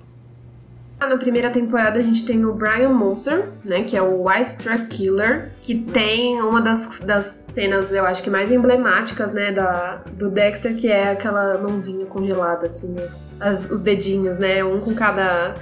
Na 1.02 1.18
primeira 1.18 1.50
temporada 1.50 2.00
a 2.00 2.02
gente 2.02 2.26
tem 2.26 2.46
o 2.46 2.54
Brian 2.54 2.90
Moser, 2.90 3.50
né, 3.66 3.84
que 3.84 3.98
é 3.98 4.02
o 4.02 4.32
Ice 4.40 4.60
Truck 4.60 4.86
Killer, 4.86 5.50
que 5.62 5.76
tem 5.76 6.40
uma 6.42 6.62
das, 6.62 7.02
das 7.02 7.26
cenas, 7.26 7.92
eu 7.92 8.06
acho 8.06 8.24
que 8.24 8.30
mais 8.30 8.50
emblemáticas, 8.52 9.32
né, 9.34 9.52
da, 9.52 9.96
do 10.14 10.30
Dexter, 10.30 10.76
que 10.76 10.88
é 10.90 11.10
aquela 11.12 11.58
mãozinha 11.58 12.06
congelada, 12.06 12.68
assim, 12.68 12.96
as, 13.04 13.30
as- 13.40 13.70
os 13.72 13.82
dedinhos, 13.82 14.38
né, 14.38 14.64
um 14.64 14.80
com 14.80 14.94
cada... 14.96 15.56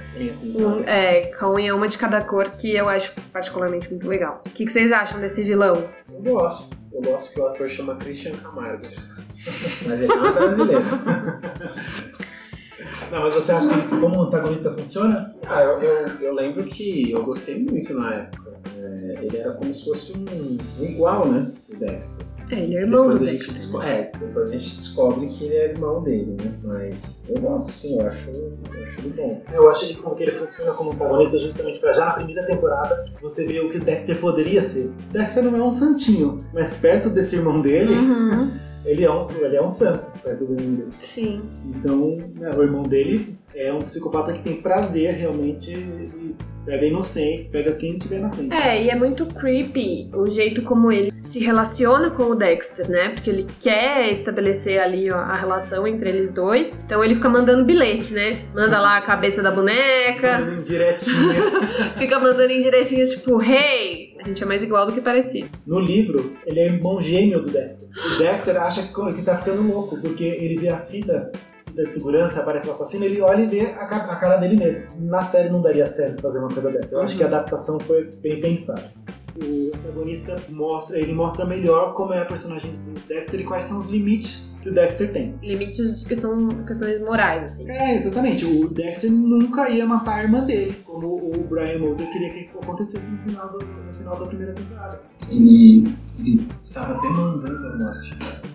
Um, 0.44 0.84
é, 0.86 1.32
com 1.38 1.46
uma 1.74 1.88
de 1.88 1.98
cada 1.98 2.20
cor, 2.20 2.48
que 2.50 2.76
eu 2.76 2.88
acho 2.88 3.12
particularmente 3.32 3.88
muito 3.90 4.06
legal. 4.06 4.40
O 4.46 4.50
que, 4.50 4.64
que 4.66 4.70
vocês 4.70 4.92
acham 4.92 5.18
desse 5.20 5.42
vilão? 5.42 5.82
Eu 6.12 6.22
gosto. 6.22 6.76
Eu 6.92 7.00
gosto 7.00 7.32
que 7.32 7.40
o 7.40 7.46
ator 7.48 7.68
chama 7.68 7.96
Christian 7.96 8.32
Camargo. 8.36 8.86
Mas 9.86 10.02
ele 10.02 10.14
não 10.14 10.26
é 10.26 10.32
brasileiro. 10.32 10.82
Não, 13.10 13.20
mas 13.22 13.34
você 13.34 13.52
acha 13.52 13.68
que 13.82 13.88
como 13.98 14.22
antagonista 14.22 14.70
funciona? 14.72 15.34
Ah, 15.46 15.62
eu, 15.62 15.80
eu, 15.80 16.08
eu 16.20 16.34
lembro 16.34 16.64
que 16.64 17.10
eu 17.10 17.24
gostei 17.24 17.62
muito 17.64 17.92
na 17.94 18.14
época. 18.14 18.50
É, 18.78 19.18
ele 19.24 19.36
era 19.36 19.52
como 19.52 19.74
se 19.74 19.84
fosse 19.84 20.12
um, 20.16 20.58
um 20.80 20.84
igual, 20.84 21.26
né? 21.28 21.50
Do 21.68 21.76
Dexter. 21.78 22.26
É, 22.50 22.60
ele 22.60 22.76
é 22.76 22.80
irmão 22.82 23.02
depois 23.02 23.20
do 23.20 23.24
a 23.24 23.28
gente 23.28 23.38
Dexter. 23.38 23.54
desco- 23.54 23.82
É, 23.82 24.12
depois 24.18 24.48
a 24.48 24.52
gente 24.52 24.74
descobre 24.76 25.26
que 25.28 25.44
ele 25.44 25.54
é 25.54 25.70
irmão 25.70 26.02
dele, 26.02 26.36
né? 26.42 26.52
Mas 26.62 27.30
eu 27.30 27.40
gosto 27.40 27.72
sim, 27.72 28.00
eu 28.00 28.06
acho, 28.06 28.30
eu 28.30 28.58
acho 28.82 28.98
ele 29.00 29.14
bom. 29.16 29.42
Eu 29.52 29.70
acho 29.70 29.88
que 29.88 29.94
como 29.96 30.14
que 30.16 30.22
ele 30.24 30.32
funciona 30.32 30.72
como 30.72 30.92
antagonista 30.92 31.38
justamente 31.38 31.78
pra 31.80 31.92
já 31.92 32.06
na 32.06 32.12
primeira 32.12 32.46
temporada 32.46 33.06
você 33.20 33.46
ver 33.46 33.60
o 33.60 33.70
que 33.70 33.78
o 33.78 33.84
Dexter 33.84 34.16
poderia 34.18 34.62
ser. 34.62 34.86
O 34.86 35.12
Dexter 35.12 35.44
não 35.44 35.56
é 35.58 35.62
um 35.62 35.72
santinho, 35.72 36.44
mas 36.52 36.74
perto 36.80 37.10
desse 37.10 37.36
irmão 37.36 37.60
dele, 37.60 37.92
Uhum, 37.94 38.50
ele, 38.84 39.04
é 39.04 39.10
um, 39.10 39.28
ele 39.30 39.56
é 39.56 39.62
um 39.62 39.68
santo 39.68 40.10
perto 40.20 40.44
do 40.44 40.54
irmão 40.54 40.76
dele. 40.76 40.90
sim. 41.00 41.42
Então, 41.64 42.16
né, 42.34 42.50
o 42.56 42.62
irmão 42.62 42.82
dele 42.82 43.36
é 43.54 43.72
um 43.72 43.82
psicopata 43.82 44.32
que 44.32 44.42
tem 44.42 44.60
prazer 44.60 45.14
realmente 45.14 45.74
pega 46.64 46.86
inocentes, 46.86 47.48
pega 47.48 47.72
quem 47.72 47.98
tiver 47.98 48.20
na 48.20 48.32
frente. 48.32 48.52
É, 48.54 48.82
e 48.82 48.90
é 48.90 48.94
muito 48.94 49.26
creepy 49.26 50.10
o 50.14 50.26
jeito 50.26 50.62
como 50.62 50.92
ele 50.92 51.12
se 51.16 51.38
relaciona 51.40 52.10
com 52.10 52.24
o 52.24 52.34
Dexter, 52.34 52.88
né? 52.88 53.10
Porque 53.10 53.30
ele 53.30 53.46
quer 53.60 54.10
estabelecer 54.10 54.80
ali 54.80 55.10
ó, 55.10 55.16
a 55.16 55.34
relação 55.34 55.86
entre 55.86 56.08
eles 56.10 56.32
dois. 56.32 56.80
Então 56.84 57.02
ele 57.02 57.14
fica 57.14 57.28
mandando 57.28 57.64
bilhete, 57.64 58.14
né? 58.14 58.38
Manda 58.54 58.80
lá 58.80 58.96
a 58.96 59.02
cabeça 59.02 59.42
da 59.42 59.50
boneca, 59.50 60.38
Mandando 60.38 60.62
direitinho. 60.62 61.16
fica 61.96 62.18
mandando 62.18 62.52
indiretinhas 62.52 63.12
tipo, 63.12 63.42
hey, 63.42 64.16
a 64.18 64.24
gente 64.24 64.42
é 64.42 64.46
mais 64.46 64.62
igual 64.62 64.86
do 64.86 64.92
que 64.92 65.00
parecido. 65.00 65.48
No 65.66 65.80
livro, 65.80 66.36
ele 66.46 66.60
é 66.60 66.66
irmão 66.66 67.00
gêmeo 67.00 67.42
do 67.42 67.50
Dexter. 67.50 67.88
O 67.88 68.18
Dexter 68.18 68.56
acha 68.56 68.82
que 68.82 69.22
tá 69.22 69.36
ficando 69.36 69.62
louco, 69.62 70.00
porque 70.00 70.24
ele 70.24 70.58
vê 70.58 70.68
a 70.68 70.78
fita 70.78 71.30
de 71.74 71.92
segurança, 71.92 72.40
aparece 72.40 72.68
o 72.68 72.72
assassino, 72.72 73.04
ele 73.04 73.20
olha 73.20 73.42
e 73.42 73.46
vê 73.46 73.60
a, 73.60 73.86
ca- 73.86 74.06
a 74.10 74.16
cara 74.16 74.36
dele 74.36 74.56
mesmo. 74.56 74.84
Na 75.00 75.24
série 75.24 75.48
não 75.50 75.62
daria 75.62 75.86
certo 75.88 76.20
fazer 76.20 76.38
uma 76.38 76.48
coisa 76.48 76.70
dessa. 76.70 76.94
Eu 76.94 77.02
acho 77.02 77.16
que 77.16 77.22
a 77.22 77.26
adaptação 77.26 77.78
foi 77.80 78.04
bem 78.22 78.40
pensada. 78.40 78.82
O 79.42 79.70
protagonista 79.70 80.36
mostra, 80.50 80.98
ele 80.98 81.12
mostra 81.12 81.44
melhor 81.44 81.94
como 81.94 82.12
é 82.12 82.20
a 82.20 82.24
personagem 82.24 82.70
do 82.84 82.92
Dexter 83.08 83.40
e 83.40 83.44
quais 83.44 83.64
são 83.64 83.78
os 83.78 83.90
limites 83.90 84.56
que 84.62 84.68
o 84.68 84.74
Dexter 84.74 85.12
tem. 85.12 85.34
Limites 85.42 86.00
de 86.00 86.06
questão, 86.06 86.48
questões 86.66 87.00
morais, 87.00 87.44
assim. 87.44 87.70
É, 87.70 87.94
exatamente. 87.94 88.44
O 88.44 88.68
Dexter 88.68 89.10
nunca 89.10 89.70
ia 89.70 89.86
matar 89.86 90.18
a 90.18 90.22
irmã 90.22 90.44
dele, 90.44 90.74
como 90.84 91.06
o 91.16 91.44
Brian 91.48 91.78
Moser 91.78 92.06
queria 92.10 92.30
que 92.30 92.50
acontecesse 92.60 93.12
no 93.12 93.18
final, 93.28 93.48
do- 93.52 93.64
no 93.64 93.92
final 93.94 94.18
da 94.20 94.26
primeira 94.26 94.52
temporada. 94.52 95.00
Ele, 95.30 95.84
ele 96.18 96.46
estava 96.60 97.00
demandando 97.00 97.66
a 97.66 97.76
morte 97.78 98.14
dela. 98.16 98.50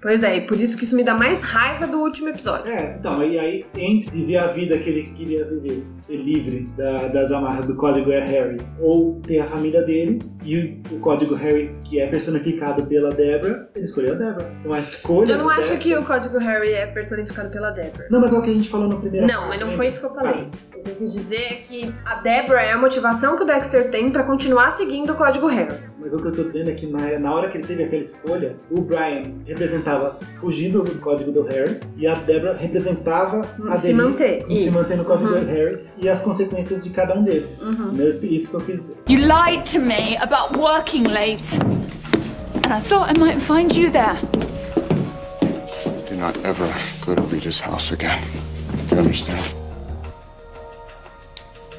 Pois 0.00 0.22
é, 0.22 0.36
e 0.36 0.46
por 0.46 0.58
isso 0.58 0.78
que 0.78 0.84
isso 0.84 0.94
me 0.96 1.02
dá 1.02 1.12
mais 1.14 1.42
raiva 1.42 1.86
do 1.86 1.98
último 1.98 2.28
episódio. 2.28 2.70
É, 2.70 2.96
então, 2.98 3.22
e 3.22 3.38
aí, 3.38 3.66
entre 3.76 4.10
viver 4.10 4.36
a 4.36 4.46
vida 4.46 4.78
que 4.78 4.88
ele 4.88 5.02
queria 5.10 5.44
viver, 5.44 5.82
ser 5.98 6.16
livre 6.18 6.68
da- 6.76 7.08
das 7.08 7.30
amarras 7.32 7.66
do 7.66 7.76
código 7.76 8.10
Harry, 8.10 8.58
ou 8.78 9.20
ter 9.26 9.40
a 9.40 9.44
família 9.44 9.82
dele, 9.82 10.09
e 10.44 10.80
o 10.90 10.98
código 11.00 11.34
Harry, 11.34 11.74
que 11.84 12.00
é 12.00 12.06
personificado 12.06 12.84
pela 12.86 13.12
Deborah, 13.12 13.68
ele 13.74 13.84
escolheu 13.84 14.12
a 14.14 14.16
Deborah. 14.16 14.50
Então 14.60 14.72
a 14.72 14.78
escolha. 14.78 15.32
Eu 15.32 15.38
não 15.38 15.48
acho 15.48 15.70
Dexter- 15.70 15.78
que 15.78 15.96
o 15.96 16.04
código 16.04 16.38
Harry 16.38 16.72
é 16.72 16.86
personificado 16.86 17.50
pela 17.50 17.70
Deborah. 17.70 18.06
Não, 18.10 18.20
mas 18.20 18.32
é 18.32 18.38
o 18.38 18.42
que 18.42 18.50
a 18.50 18.54
gente 18.54 18.68
falou 18.68 18.88
no 18.88 19.00
primeiro. 19.00 19.26
Não, 19.26 19.48
mas 19.48 19.60
não 19.60 19.70
foi 19.72 19.86
isso 19.86 20.00
que 20.00 20.06
eu 20.06 20.14
falei. 20.14 20.50
O 20.69 20.69
que 20.80 20.90
eu 20.90 20.94
quis 20.96 21.12
dizer 21.12 21.36
é 21.36 21.54
que 21.54 21.94
a 22.04 22.16
Deborah 22.16 22.62
é 22.62 22.72
a 22.72 22.78
motivação 22.78 23.36
que 23.36 23.42
o 23.42 23.46
Dexter 23.46 23.90
tem 23.90 24.10
pra 24.10 24.22
continuar 24.22 24.70
seguindo 24.72 25.12
o 25.12 25.16
código 25.16 25.46
Harry. 25.46 25.74
Mas 25.98 26.14
o 26.14 26.20
que 26.20 26.28
eu 26.28 26.32
tô 26.32 26.42
dizendo 26.44 26.70
é 26.70 26.74
que 26.74 26.86
na, 26.86 27.18
na 27.18 27.34
hora 27.34 27.48
que 27.48 27.58
ele 27.58 27.66
teve 27.66 27.84
aquela 27.84 28.00
escolha, 28.02 28.56
o 28.70 28.80
Brian 28.80 29.24
representava 29.46 30.18
fugir 30.40 30.72
do 30.72 30.82
código 31.00 31.30
do 31.30 31.42
Harry 31.42 31.78
e 31.96 32.06
a 32.06 32.14
Deborah 32.14 32.54
representava 32.56 33.46
a 33.68 33.76
Se 33.76 33.92
manter. 33.92 34.44
se 34.46 34.54
Isso. 34.54 34.72
manter 34.72 34.96
no 34.96 35.04
código 35.04 35.30
Uhum. 35.30 35.40
do 35.40 35.46
Harry 35.46 35.80
e 35.98 36.08
as 36.08 36.22
consequências 36.22 36.82
de 36.84 36.90
cada 36.90 37.14
um 37.14 37.22
deles. 37.22 37.60
Uhum. 37.62 37.92
Isso 37.94 38.50
que 38.62 38.70
eu 38.70 38.74
dizer. 38.76 38.96
You 39.08 39.18
lied 39.20 39.70
to 39.72 39.80
me 39.80 40.16
about 40.16 40.58
working 40.58 41.04
late. 41.04 41.58
And 42.66 42.72
I 42.74 42.80
thought 42.80 43.10
I 43.14 43.18
might 43.18 43.40
find 43.40 43.70
you 43.74 43.90
there. 43.90 44.18
Do 46.08 46.16
not 46.16 46.38
ever 46.44 46.66
go 47.04 47.14
to 47.14 47.22
Rita's 47.22 47.60
house 47.60 47.92
again. 47.92 48.20
Do 48.88 48.94
you 48.96 49.02
understand? 49.02 49.40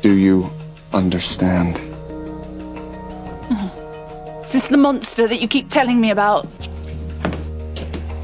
Do 0.01 0.13
you 0.13 0.49
understand? 0.93 1.79
Is 4.43 4.51
this 4.53 4.67
the 4.67 4.77
monster 4.77 5.27
that 5.27 5.39
you 5.39 5.47
keep 5.47 5.69
telling 5.69 6.01
me 6.01 6.09
about? 6.09 6.47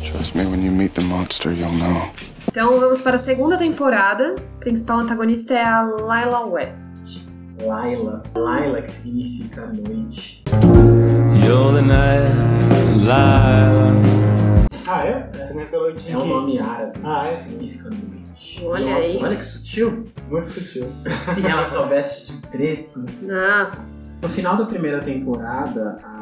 Trust 0.03 0.33
me, 0.33 0.45
when 0.47 0.63
you 0.63 0.71
meet 0.71 0.95
the 0.95 1.01
monster, 1.03 1.51
you'll 1.51 1.71
know. 1.73 2.09
Então 2.47 2.79
vamos 2.79 3.01
para 3.03 3.17
a 3.17 3.19
segunda 3.19 3.57
temporada. 3.57 4.35
A 4.55 4.59
principal 4.59 5.01
antagonista 5.01 5.53
é 5.53 5.63
a 5.63 5.83
Lila 5.83 6.47
West. 6.47 7.27
Laila. 7.61 8.23
Laila, 8.35 8.81
que 8.81 8.89
significa 8.89 9.67
noite. 9.67 10.43
You're 11.45 11.73
the 11.73 11.83
night, 11.83 12.33
Lila. 12.97 14.17
Ah, 14.87 15.05
é? 15.05 15.29
Essa 15.39 15.53
não 15.53 15.61
é 15.61 15.67
É 16.09 16.17
um 16.17 16.25
nome 16.25 16.59
árabe. 16.59 16.99
Ah, 17.03 17.27
é? 17.27 17.35
Significa 17.35 17.89
noite. 17.89 18.26
Olha 18.63 18.93
Nossa, 18.93 19.08
aí. 19.08 19.17
Olha 19.23 19.36
que 19.36 19.45
sutil. 19.45 20.06
Muito 20.30 20.47
sutil. 20.47 20.91
E 21.41 21.45
ela 21.45 21.63
só 21.65 21.88
veste 21.88 22.34
de 22.34 22.47
preto. 22.47 23.06
Nossa. 23.21 24.10
No 24.21 24.30
final 24.30 24.58
da 24.58 24.65
primeira 24.65 25.00
temporada, 25.00 26.00
a 26.04 26.16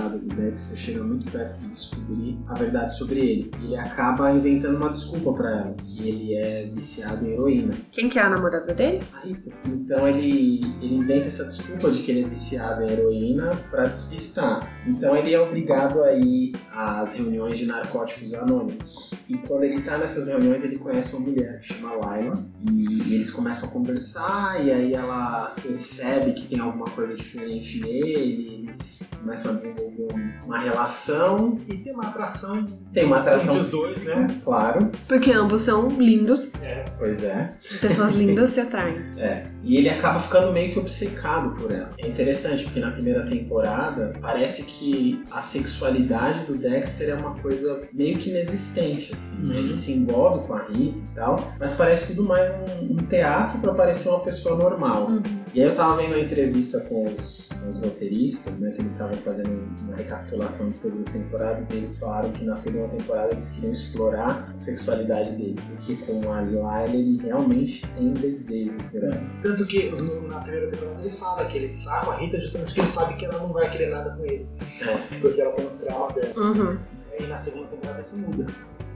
namorada 0.00 0.18
do 0.18 0.34
Dexter 0.34 0.78
chega 0.78 1.02
muito 1.04 1.30
perto 1.30 1.60
de 1.60 1.68
descobrir 1.68 2.38
a 2.48 2.54
verdade 2.54 2.96
sobre 2.96 3.20
ele. 3.20 3.50
Ele 3.62 3.76
acaba 3.76 4.32
inventando 4.32 4.76
uma 4.76 4.90
desculpa 4.90 5.32
pra 5.34 5.50
ela, 5.50 5.74
que 5.84 6.08
ele 6.08 6.34
é 6.34 6.66
viciado 6.66 7.26
em 7.26 7.32
heroína. 7.32 7.74
Quem 7.92 8.08
que 8.08 8.18
é 8.18 8.22
a 8.22 8.30
namorada 8.30 8.72
dele? 8.72 9.02
A 9.14 9.20
Rita. 9.20 9.50
Então 9.66 10.08
ele, 10.08 10.60
ele 10.80 10.96
inventa 10.96 11.28
essa 11.28 11.44
desculpa 11.44 11.90
de 11.90 12.02
que 12.02 12.10
ele 12.10 12.22
é 12.22 12.28
viciado 12.28 12.82
em 12.82 12.90
heroína 12.90 13.50
pra 13.70 13.84
despistar. 13.84 14.82
Então 14.86 15.14
ele 15.16 15.34
é 15.34 15.40
obrigado 15.40 16.02
a 16.02 16.12
ir 16.14 16.52
às 16.72 17.14
reuniões 17.16 17.58
de 17.58 17.66
narcóticos 17.66 18.34
anônimos. 18.34 19.12
E 19.28 19.36
quando 19.36 19.64
ele 19.64 19.82
tá 19.82 19.98
nessas 19.98 20.28
reuniões, 20.28 20.64
ele 20.64 20.78
conhece 20.78 21.14
uma 21.14 21.28
mulher 21.28 21.60
que 21.60 21.74
chama 21.74 21.94
Laila. 21.94 22.34
E 22.72 23.14
eles 23.14 23.30
começam 23.30 23.68
a 23.68 23.72
conversar, 23.72 24.64
e 24.64 24.70
aí 24.70 24.94
ela 24.94 25.54
percebe 25.62 26.32
que 26.32 26.46
tem 26.46 26.58
alguma 26.58 26.86
coisa 26.86 27.14
diferente 27.14 27.80
nele. 27.80 28.60
Eles 28.60 29.08
começam 29.18 29.52
a 29.52 29.54
desenvolver 29.54 29.89
um- 29.98 30.46
uma 30.46 30.58
relação. 30.58 31.58
E 31.68 31.76
tem 31.76 31.92
uma 31.92 32.04
atração 32.04 32.66
Tem 32.92 33.04
uma 33.06 33.18
atração 33.18 33.50
entre 33.54 33.60
os 33.60 33.70
dois, 33.70 34.04
né? 34.04 34.26
Claro, 34.44 34.90
Porque 35.06 35.32
ambos 35.32 35.62
são 35.62 35.88
lindos. 35.88 36.52
pois 36.98 37.22
é. 37.24 37.54
Pessoas 37.80 38.14
lindas 38.16 38.50
se 38.50 38.60
atraem. 38.60 38.96
É, 39.16 39.44
e 39.62 39.76
ele 39.76 39.88
acaba 39.88 40.18
ficando 40.18 40.52
meio 40.52 40.72
que 40.72 40.78
obcecado 40.78 41.50
por 41.56 41.70
ela. 41.70 41.90
É 41.98 42.08
interessante 42.08 42.64
porque 42.64 42.80
na 42.80 42.90
primeira 42.90 43.24
temporada 43.26 44.12
parece 44.20 44.64
que 44.64 45.22
a 45.30 45.40
sexualidade 45.40 46.44
do 46.46 46.56
Dexter 46.56 47.10
é 47.10 47.14
uma 47.14 47.34
coisa 47.36 47.80
meio 47.92 48.18
que 48.18 48.30
inexistente, 48.30 49.14
assim. 49.14 49.44
Uhum. 49.46 49.52
Ele 49.54 49.74
se 49.76 49.92
envolve 49.92 50.46
com 50.46 50.54
a 50.54 50.62
Rita 50.64 50.98
e 50.98 51.14
tal, 51.14 51.36
mas 51.58 51.74
parece 51.74 52.08
tudo 52.14 52.26
mais 52.28 52.50
um, 52.50 52.94
um 52.94 52.96
teatro 52.96 53.58
pra 53.60 53.72
parecer 53.74 54.08
uma 54.08 54.20
pessoa 54.20 54.56
normal. 54.56 55.06
Uhum. 55.08 55.22
E 55.54 55.60
aí 55.62 55.68
eu 55.68 55.74
tava 55.74 55.96
vendo 55.96 56.14
a 56.14 56.20
entrevista 56.20 56.80
com 56.80 57.04
os, 57.04 57.48
com 57.60 57.70
os 57.70 57.78
roteiristas, 57.78 58.60
né, 58.60 58.70
que 58.72 58.80
eles 58.80 58.92
estavam 58.92 59.14
fazendo 59.14 59.50
uma 59.82 59.96
recapitulação 59.96 60.70
de 60.70 60.78
todas 60.78 61.06
as 61.06 61.12
temporadas 61.12 61.70
e 61.70 61.76
eles 61.76 61.98
falaram 61.98 62.30
que 62.32 62.44
na 62.44 62.54
segunda 62.54 62.88
temporada 62.88 63.32
eles 63.32 63.50
queriam 63.52 63.72
explorar 63.72 64.50
a 64.52 64.56
sexualidade 64.56 65.32
dele, 65.36 65.56
porque 65.68 65.96
com 65.96 66.32
a 66.32 66.42
Lila 66.42 66.84
ele 66.84 67.20
realmente 67.22 67.86
tem 67.96 68.12
desejo 68.12 68.72
por 68.90 69.02
ela. 69.04 69.20
Tanto 69.42 69.66
que 69.66 69.90
no- 69.90 70.28
na 70.28 70.40
primeira 70.40 70.68
temporada 70.68 71.00
ele 71.00 71.10
fala 71.10 71.44
que 71.46 71.58
ele 71.58 71.68
tá 71.84 72.04
com 72.04 72.10
a 72.10 72.16
Rita 72.16 72.38
justamente 72.40 72.66
porque 72.68 72.80
ele 72.80 72.88
sabe 72.90 73.14
que 73.14 73.24
ela 73.24 73.38
não 73.38 73.52
vai 73.52 73.70
querer 73.70 73.90
nada 73.90 74.10
com 74.16 74.24
ele. 74.24 74.46
É. 74.82 74.96
Porque 75.20 75.40
ela 75.40 75.52
tem 75.52 75.66
os 75.66 75.80
traumas 75.84 76.14
dela. 76.14 76.32
Uhum. 76.36 76.78
E 77.18 77.22
na 77.24 77.38
segunda 77.38 77.66
temporada 77.68 78.02
se 78.02 78.18
muda. 78.20 78.46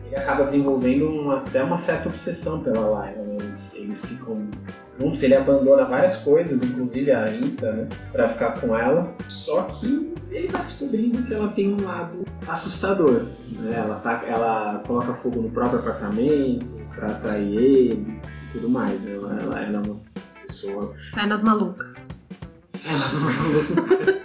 Ele 0.06 0.16
acaba 0.16 0.44
desenvolvendo 0.44 1.08
uma- 1.08 1.38
até 1.38 1.62
uma 1.62 1.76
certa 1.78 2.08
obsessão 2.08 2.62
pela 2.62 2.86
Laila, 2.88 3.22
né? 3.22 3.36
eles, 3.40 3.74
eles 3.74 4.04
ficam 4.04 4.46
juntos. 4.98 5.22
Ele 5.22 5.34
abandona 5.34 5.84
várias 5.84 6.18
coisas, 6.18 6.62
inclusive 6.62 7.10
a 7.12 7.24
Rita, 7.26 7.72
né? 7.72 7.88
Pra 8.12 8.28
ficar 8.28 8.58
com 8.60 8.76
ela. 8.76 9.12
Só 9.28 9.62
que 9.62 10.12
ele 10.30 10.48
vai 10.48 10.62
descobrindo 10.62 11.22
que 11.22 11.34
ela 11.34 11.48
tem 11.48 11.72
um 11.74 11.84
lado 11.84 12.24
assustador. 12.46 13.26
Né? 13.50 13.70
Ela, 13.74 13.96
tá, 13.96 14.24
ela 14.26 14.82
coloca 14.86 15.14
fogo 15.14 15.40
no 15.42 15.50
próprio 15.50 15.78
apartamento 15.80 16.66
pra 16.94 17.08
atrair 17.08 17.56
ele 17.56 18.20
e 18.48 18.52
tudo 18.52 18.68
mais. 18.68 19.00
né? 19.00 19.14
Ela, 19.14 19.38
ela, 19.40 19.60
ela 19.64 19.76
é 19.78 19.80
uma 19.80 20.00
pessoa 20.46 20.92
Fé 20.96 21.26
nas 21.26 21.42
malucas. 21.42 21.92
Elas 22.88 23.18
malucas. 23.20 24.14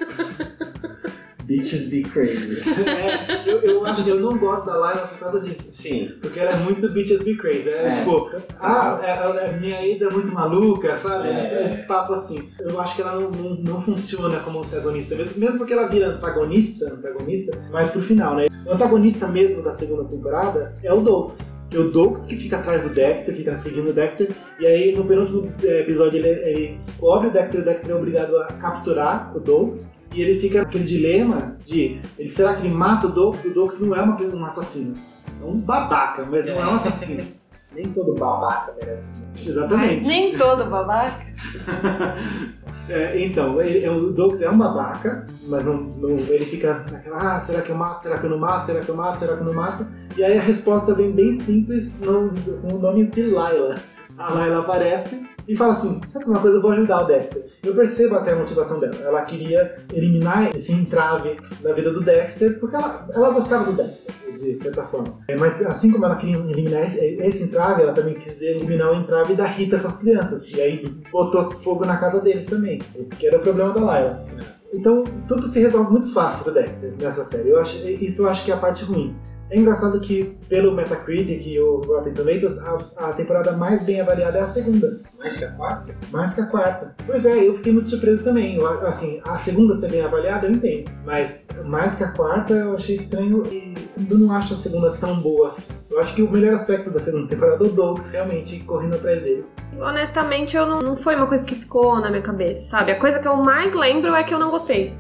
Bitches 1.50 1.90
be 1.90 2.04
crazy. 2.04 2.62
É, 2.88 3.50
eu, 3.52 3.60
eu 3.64 3.86
acho 3.88 4.04
que 4.04 4.10
eu 4.12 4.20
não 4.20 4.38
gosto 4.38 4.68
da 4.68 4.78
Layla 4.78 5.08
por 5.08 5.18
causa 5.18 5.40
disso. 5.42 5.72
Sim. 5.74 6.12
Porque 6.22 6.40
ela 6.40 6.52
é 6.52 6.56
muito 6.58 6.88
bitches 6.90 7.24
be 7.24 7.36
crazy. 7.36 7.68
É, 7.68 7.88
É. 7.88 7.92
tipo, 7.92 8.30
ah, 8.60 9.02
é, 9.04 9.48
é, 9.48 9.60
minha 9.60 9.84
ex 9.84 10.00
é 10.00 10.10
muito 10.12 10.32
maluca, 10.32 10.96
sabe? 11.00 11.30
É. 11.30 11.66
Esse, 11.66 11.88
papo 11.88 12.14
assim. 12.14 12.52
Eu 12.60 12.80
acho 12.80 12.96
que 12.96 13.02
ela 13.02 13.20
não, 13.20 13.32
não, 13.32 13.56
não 13.56 13.82
funciona 13.82 14.40
como 14.42 14.62
antagonista, 14.62 15.16
mesmo, 15.16 15.40
mesmo 15.40 15.58
porque 15.58 15.74
ela 15.74 15.88
vira 15.88 16.10
antagonista, 16.10 16.94
antagonista, 16.94 17.60
mas 17.72 17.90
pro 17.90 18.04
final, 18.04 18.36
né? 18.36 18.46
O 18.68 18.72
antagonista 18.72 19.28
mesmo 19.28 19.64
da 19.64 19.72
segunda 19.74 20.04
temporada 20.06 20.78
é 20.84 20.94
o 20.94 21.02
Doux. 21.02 21.59
Que 21.70 21.78
é 21.78 21.80
o 21.80 21.92
Doux 21.92 22.26
que 22.26 22.36
fica 22.36 22.58
atrás 22.58 22.84
do 22.84 22.96
Dexter, 22.96 23.36
fica 23.36 23.56
seguindo 23.56 23.90
o 23.90 23.94
Dexter, 23.94 24.30
e 24.60 24.66
aí 24.66 24.96
no 24.96 25.06
penúltimo 25.06 25.54
é, 25.64 25.82
episódio 25.82 26.18
ele, 26.18 26.28
ele 26.28 26.74
descobre 26.74 27.28
o 27.28 27.32
Dexter 27.32 27.60
e 27.60 27.64
o 27.64 27.66
Dexter 27.66 27.92
é 27.92 27.96
obrigado 27.96 28.38
a 28.38 28.46
capturar 28.54 29.36
o 29.36 29.40
Doux. 29.40 30.00
E 30.14 30.22
ele 30.22 30.40
fica 30.40 30.60
naquele 30.60 30.86
dilema 30.86 31.58
de 31.66 32.02
ele, 32.18 32.28
será 32.28 32.56
que 32.56 32.66
ele 32.66 32.74
mata 32.74 33.08
o 33.08 33.12
Doux? 33.12 33.46
O 33.46 33.54
Doux 33.54 33.80
não 33.82 33.96
é 33.96 34.02
uma, 34.02 34.20
um 34.20 34.46
assassino. 34.46 34.98
É 35.40 35.46
um 35.46 35.60
babaca, 35.60 36.26
mas 36.26 36.46
não 36.46 36.56
é 36.56 36.68
um 36.68 36.76
assassino. 36.76 37.24
Nem 37.74 37.86
todo 37.90 38.14
babaca 38.16 38.74
merece. 38.80 39.24
Exatamente. 39.38 39.98
Mas 39.98 40.08
nem 40.08 40.36
todo 40.38 40.66
babaca. 40.70 41.26
É, 42.90 43.24
então, 43.24 43.62
ele, 43.62 43.86
é, 43.86 43.92
o 43.92 44.10
Douglas 44.10 44.42
é 44.42 44.50
um 44.50 44.58
babaca, 44.58 45.28
mas 45.48 45.64
não, 45.64 45.76
não- 45.78 46.18
ele 46.18 46.44
fica 46.44 46.84
naquela, 46.92 47.36
ah, 47.36 47.40
será 47.40 47.62
que 47.62 47.70
eu 47.70 47.76
mato, 47.78 48.02
será 48.02 48.18
que 48.18 48.26
eu 48.26 48.32
não 48.32 48.40
mato, 48.40 48.66
será 48.66 48.80
que 48.80 48.90
eu 48.90 48.96
mato, 48.96 49.20
será 49.20 49.36
que 49.36 49.42
eu 49.42 49.46
não 49.46 49.54
mato? 49.54 49.86
E 50.18 50.24
aí 50.24 50.36
a 50.40 50.42
resposta 50.42 50.96
vem 50.96 51.12
bem 51.12 51.32
simples 51.32 52.02
no- 52.02 52.32
com 52.64 52.74
o 52.74 52.80
nome 52.80 53.06
de 53.06 53.30
Layla. 53.30 53.76
A 54.18 54.34
Layla 54.34 54.62
aparece 54.62 55.30
e 55.50 55.56
fala 55.56 55.74
assim, 55.74 56.00
"Sabe 56.14 56.26
uma 56.28 56.40
coisa, 56.40 56.58
eu 56.58 56.62
vou 56.62 56.72
ajudar 56.72 57.04
o 57.04 57.08
Dexter. 57.08 57.50
Eu 57.64 57.74
percebo 57.76 58.16
até 58.16 58.32
a 58.32 58.36
motivação 58.36 58.80
dela. 58.80 58.96
Ela 59.04 59.22
queria 59.24 59.76
eliminar 59.92 60.56
esse 60.56 60.72
entrave 60.72 61.38
da 61.62 61.74
vida 61.74 61.92
do 61.92 62.02
Dexter, 62.02 62.60
porque 62.60 62.76
ela, 62.76 63.08
ela 63.12 63.32
gostava 63.32 63.66
do 63.66 63.74
Dexter, 63.74 64.14
de 64.34 64.56
certa 64.56 64.84
forma. 64.84 65.18
É, 65.28 65.36
Mas 65.36 65.62
assim 65.66 65.92
como 65.92 66.06
ela 66.06 66.16
queria 66.16 66.38
eliminar 66.38 66.84
esse, 66.84 67.00
esse 67.20 67.44
entrave, 67.46 67.82
ela 67.82 67.94
também 67.94 68.14
quis 68.14 68.42
eliminar 68.42 68.92
o 68.92 68.96
entrave 69.02 69.34
da 69.34 69.46
Rita 69.46 69.80
com 69.80 69.88
as 69.88 70.00
crianças. 70.00 70.54
E 70.54 70.62
aí 70.62 70.88
botou 71.12 71.52
fogo 71.52 71.84
na 71.84 71.98
casa 71.98 72.22
deles 72.22 72.46
também. 72.46 72.80
Esse 72.96 73.16
que 73.16 73.28
era 73.28 73.38
o 73.38 73.42
problema 73.42 73.74
da 73.74 73.82
Layla. 73.82 74.26
Então, 74.72 75.04
tudo 75.28 75.48
se 75.48 75.60
resolve 75.60 75.92
muito 75.92 76.14
fácil 76.14 76.44
pro 76.44 76.54
Dexter 76.54 76.94
nessa 77.02 77.24
série. 77.24 77.50
Eu 77.50 77.60
acho, 77.60 77.88
isso 77.88 78.22
eu 78.22 78.30
acho 78.30 78.46
que 78.46 78.52
é 78.52 78.54
a 78.54 78.58
parte 78.58 78.86
ruim. 78.86 79.16
É 79.52 79.58
engraçado 79.58 80.00
que, 80.00 80.38
pelo 80.48 80.76
Metacritic 80.76 81.46
e 81.48 81.60
o 81.60 81.78
Rotten 81.82 82.14
Tomatoes, 82.14 82.60
a, 82.66 83.08
a 83.10 83.14
temporada 83.14 83.52
mais 83.54 83.84
bem 83.84 84.00
avaliada 84.00 84.38
é 84.38 84.42
a 84.42 84.48
segunda, 84.48 85.02
Mais 85.18 85.38
que 85.38 85.46
a 85.46 85.52
quarta? 85.52 85.96
mais 86.12 86.36
que 86.36 86.42
a 86.42 86.46
quarta. 86.46 86.96
Pois 87.06 87.26
é, 87.26 87.48
eu 87.48 87.56
fiquei 87.56 87.74
muito 87.74 87.90
surpreso 87.90 88.24
também. 88.24 88.58
Eu, 88.58 88.68
assim, 88.86 89.20
a 89.26 89.38
segunda 89.38 89.76
ser 89.76 89.90
bem 89.90 90.02
avaliada, 90.02 90.46
eu 90.48 90.52
entendo. 90.52 90.92
Mas 91.04 91.48
mais 91.66 91.96
que 91.96 92.04
a 92.04 92.12
quarta, 92.12 92.54
eu 92.54 92.76
achei 92.76 92.96
estranho 92.96 93.44
e 93.48 93.74
eu 94.10 94.18
não 94.20 94.32
acho 94.36 94.54
a 94.54 94.58
segunda 94.58 94.92
tão 94.98 95.20
boa 95.20 95.48
assim. 95.48 95.88
Eu 95.90 96.00
acho 96.00 96.14
que 96.16 96.22
o 96.22 96.30
melhor 96.32 96.54
aspecto 96.54 96.92
da 96.92 97.00
segunda 97.00 97.28
temporada 97.28 97.64
é 97.64 97.68
o 97.68 97.72
Douglas 97.72 98.12
realmente 98.12 98.60
correndo 98.60 98.96
atrás 98.96 99.22
dele. 99.24 99.46
Honestamente, 99.80 100.56
eu 100.56 100.68
não, 100.68 100.82
não 100.82 100.96
foi 100.96 101.16
uma 101.16 101.26
coisa 101.26 101.46
que 101.46 101.56
ficou 101.56 102.00
na 102.00 102.10
minha 102.10 102.22
cabeça, 102.22 102.70
sabe? 102.70 102.92
A 102.92 103.00
coisa 103.00 103.18
que 103.20 103.28
eu 103.28 103.36
mais 103.36 103.74
lembro 103.74 104.14
é 104.14 104.24
que 104.24 104.34
eu 104.34 104.40
não 104.40 104.52
gostei. 104.52 104.94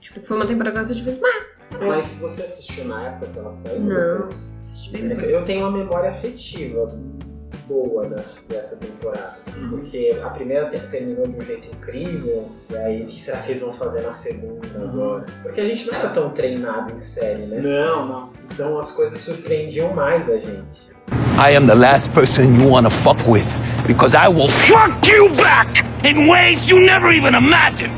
Tipo, 0.00 0.20
foi 0.20 0.36
uma 0.36 0.46
temporada 0.46 0.72
que 0.72 0.76
eu 0.78 0.80
assisti 0.80 1.08
e 1.08 1.12
Mas 1.80 2.20
você 2.20 2.42
assistiu 2.42 2.84
na 2.86 3.02
época 3.04 3.26
que 3.32 3.38
ela 3.38 3.52
saiu? 3.52 3.80
Não. 3.80 4.24
É. 4.24 5.34
Eu 5.34 5.44
tenho 5.44 5.66
uma 5.66 5.76
memória 5.78 6.10
afetiva 6.10 6.88
boa 7.68 8.08
das- 8.08 8.46
dessa 8.48 8.76
temporada, 8.78 9.36
assim, 9.46 9.68
porque 9.68 10.18
a 10.24 10.28
primeira 10.30 10.68
te- 10.68 10.78
terminou 10.88 11.26
de 11.28 11.36
um 11.36 11.40
jeito 11.40 11.68
incrível, 11.72 12.48
e 12.68 12.76
aí 12.76 13.02
o 13.02 13.06
que 13.06 13.22
será 13.22 13.38
que 13.38 13.52
eles 13.52 13.60
vão 13.62 13.72
fazer 13.72 14.00
na 14.02 14.10
segunda 14.10 14.66
agora? 14.82 15.24
Porque 15.42 15.60
a 15.60 15.64
gente 15.64 15.86
não 15.86 15.94
era 15.98 16.08
tão 16.08 16.30
treinado 16.30 16.92
em 16.92 16.98
série, 16.98 17.46
né? 17.46 17.60
Não, 17.60 18.06
não. 18.08 18.30
Então 18.52 18.76
as 18.76 18.90
coisas 18.92 19.20
surpreendiam 19.20 19.92
mais 19.94 20.28
a 20.28 20.38
gente. 20.38 20.90
I 21.38 21.54
am 21.56 21.66
the 21.68 21.74
last 21.74 22.10
person 22.10 22.42
you 22.60 22.68
want 22.68 22.84
to 22.86 22.90
fuck 22.90 23.20
with 23.28 23.44
because 23.86 24.16
I 24.16 24.26
will 24.28 24.48
fuck 24.48 25.08
you 25.08 25.28
back 25.36 25.84
in 26.04 26.28
ways 26.28 26.66
you 26.68 26.80
never 26.80 27.12
even 27.12 27.34
imagined. 27.34 27.92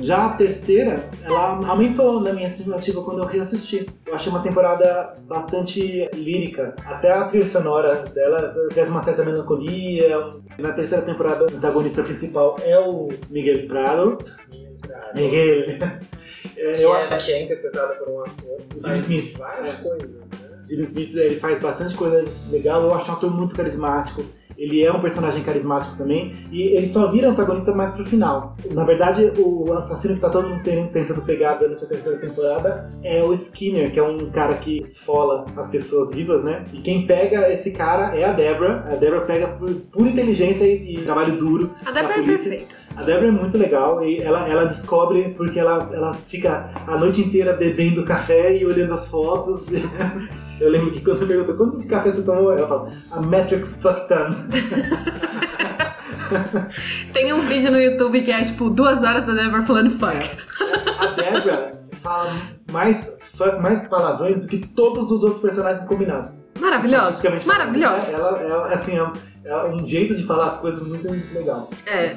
Já 0.00 0.26
a 0.26 0.28
terceira, 0.36 1.02
ela 1.22 1.66
aumentou 1.68 2.20
na 2.20 2.32
minha 2.32 2.46
estimativa 2.46 3.02
quando 3.02 3.18
eu 3.18 3.26
reassisti. 3.26 3.86
Eu 4.06 4.14
achei 4.14 4.30
uma 4.32 4.42
temporada 4.42 5.14
bastante 5.28 6.08
lírica. 6.14 6.74
Até 6.84 7.12
a 7.12 7.24
trilha 7.26 7.46
sonora 7.46 7.96
dela 8.14 8.54
traz 8.72 8.88
uma 8.88 9.02
certa 9.02 9.24
melancolia. 9.24 10.16
Na 10.58 10.72
terceira 10.72 11.04
temporada, 11.04 11.44
o 11.44 11.56
antagonista 11.56 12.02
principal 12.02 12.56
é 12.62 12.78
o 12.78 13.08
Miguel 13.30 13.66
Prado. 13.66 14.18
Miguel. 15.14 15.66
É, 16.56 16.72
Que 16.74 16.82
eu- 16.82 16.94
é, 16.94 17.16
que 17.18 17.32
é 17.32 17.42
interpretada 17.42 17.94
por 17.94 18.08
um 18.08 18.20
ator 18.20 18.56
que 18.70 18.78
Jimmy 18.80 18.98
Smith. 18.98 19.38
várias 19.38 19.80
É. 19.80 19.88
coisas, 19.88 20.10
né? 20.10 20.20
Jimmy 20.68 20.82
Smith 20.82 21.14
ele 21.16 21.40
faz 21.40 21.60
bastante 21.60 21.94
coisa 21.94 22.26
legal. 22.50 22.82
Eu 22.84 22.94
acho 22.94 23.10
um 23.10 23.14
ator 23.14 23.30
muito 23.34 23.54
carismático. 23.54 24.24
Ele 24.60 24.84
é 24.84 24.92
um 24.92 25.00
personagem 25.00 25.42
carismático 25.42 25.96
também. 25.96 26.34
E 26.52 26.76
ele 26.76 26.86
só 26.86 27.10
vira 27.10 27.30
antagonista 27.30 27.72
mais 27.74 27.94
pro 27.94 28.04
final. 28.04 28.54
Na 28.72 28.84
verdade, 28.84 29.32
o 29.38 29.72
assassino 29.72 30.14
que 30.14 30.20
tá 30.20 30.28
todo 30.28 30.48
mundo 30.50 30.62
ten- 30.62 30.86
tentando 30.88 31.22
pegar 31.22 31.54
durante 31.54 31.82
a 31.82 31.88
terceira 31.88 32.18
temporada 32.18 32.92
é 33.02 33.22
o 33.24 33.32
Skinner, 33.32 33.90
que 33.90 33.98
é 33.98 34.02
um 34.02 34.30
cara 34.30 34.54
que 34.54 34.78
esfola 34.80 35.46
as 35.56 35.70
pessoas 35.70 36.14
vivas, 36.14 36.44
né? 36.44 36.64
E 36.74 36.80
quem 36.82 37.06
pega 37.06 37.50
esse 37.50 37.72
cara 37.72 38.14
é 38.14 38.22
a 38.24 38.32
Debra. 38.32 38.84
A 38.92 38.96
Debra 38.96 39.22
pega 39.22 39.48
por 39.48 39.70
pura 39.90 40.10
inteligência 40.10 40.66
e, 40.66 40.96
e 40.98 41.02
trabalho 41.02 41.38
duro. 41.38 41.70
A 41.86 41.90
da 41.90 42.02
Débora 42.02 42.20
é 42.20 42.22
perfeita. 42.24 42.74
A 42.94 43.02
Débora 43.02 43.28
é 43.28 43.30
muito 43.30 43.56
legal 43.56 44.04
e 44.04 44.18
ela, 44.20 44.46
ela 44.46 44.64
descobre 44.66 45.32
porque 45.38 45.58
ela, 45.58 45.88
ela 45.90 46.12
fica 46.12 46.70
a 46.86 46.98
noite 46.98 47.22
inteira 47.22 47.54
bebendo 47.54 48.04
café 48.04 48.54
e 48.54 48.66
olhando 48.66 48.92
as 48.92 49.08
fotos. 49.08 49.68
Eu 50.60 50.70
lembro 50.70 50.92
que 50.92 51.00
quando 51.00 51.22
eu 51.22 51.26
pergunto 51.26 51.56
quanto 51.56 51.78
de 51.78 51.88
café 51.88 52.12
você 52.12 52.22
tomou, 52.22 52.52
ela 52.52 52.68
fala 52.68 52.92
a 53.10 53.20
metric 53.20 53.66
fuck 53.66 54.06
ton. 54.06 54.28
Tem 57.12 57.32
um 57.32 57.40
vídeo 57.40 57.72
no 57.72 57.80
YouTube 57.80 58.20
que 58.20 58.30
é 58.30 58.44
tipo 58.44 58.68
duas 58.68 59.02
horas 59.02 59.24
da 59.24 59.32
Débora 59.32 59.62
falando 59.62 59.90
fuck. 59.90 60.18
A 60.98 61.06
Débora 61.06 61.80
fala 61.94 62.30
mais, 62.70 63.32
fuck, 63.36 63.58
mais 63.58 63.88
palavrões 63.88 64.42
do 64.42 64.48
que 64.48 64.58
todos 64.58 65.10
os 65.10 65.22
outros 65.22 65.40
personagens 65.40 65.88
combinados. 65.88 66.50
Maravilhoso. 66.60 67.22
Maravilhoso. 67.46 68.10
Ela, 68.10 68.42
ela, 68.42 68.68
assim, 68.68 68.98
é, 68.98 69.10
é 69.48 69.64
um 69.64 69.82
jeito 69.84 70.14
de 70.14 70.24
falar 70.24 70.48
as 70.48 70.60
coisas 70.60 70.86
muito 70.86 71.08
legal. 71.32 71.70
É. 71.86 72.10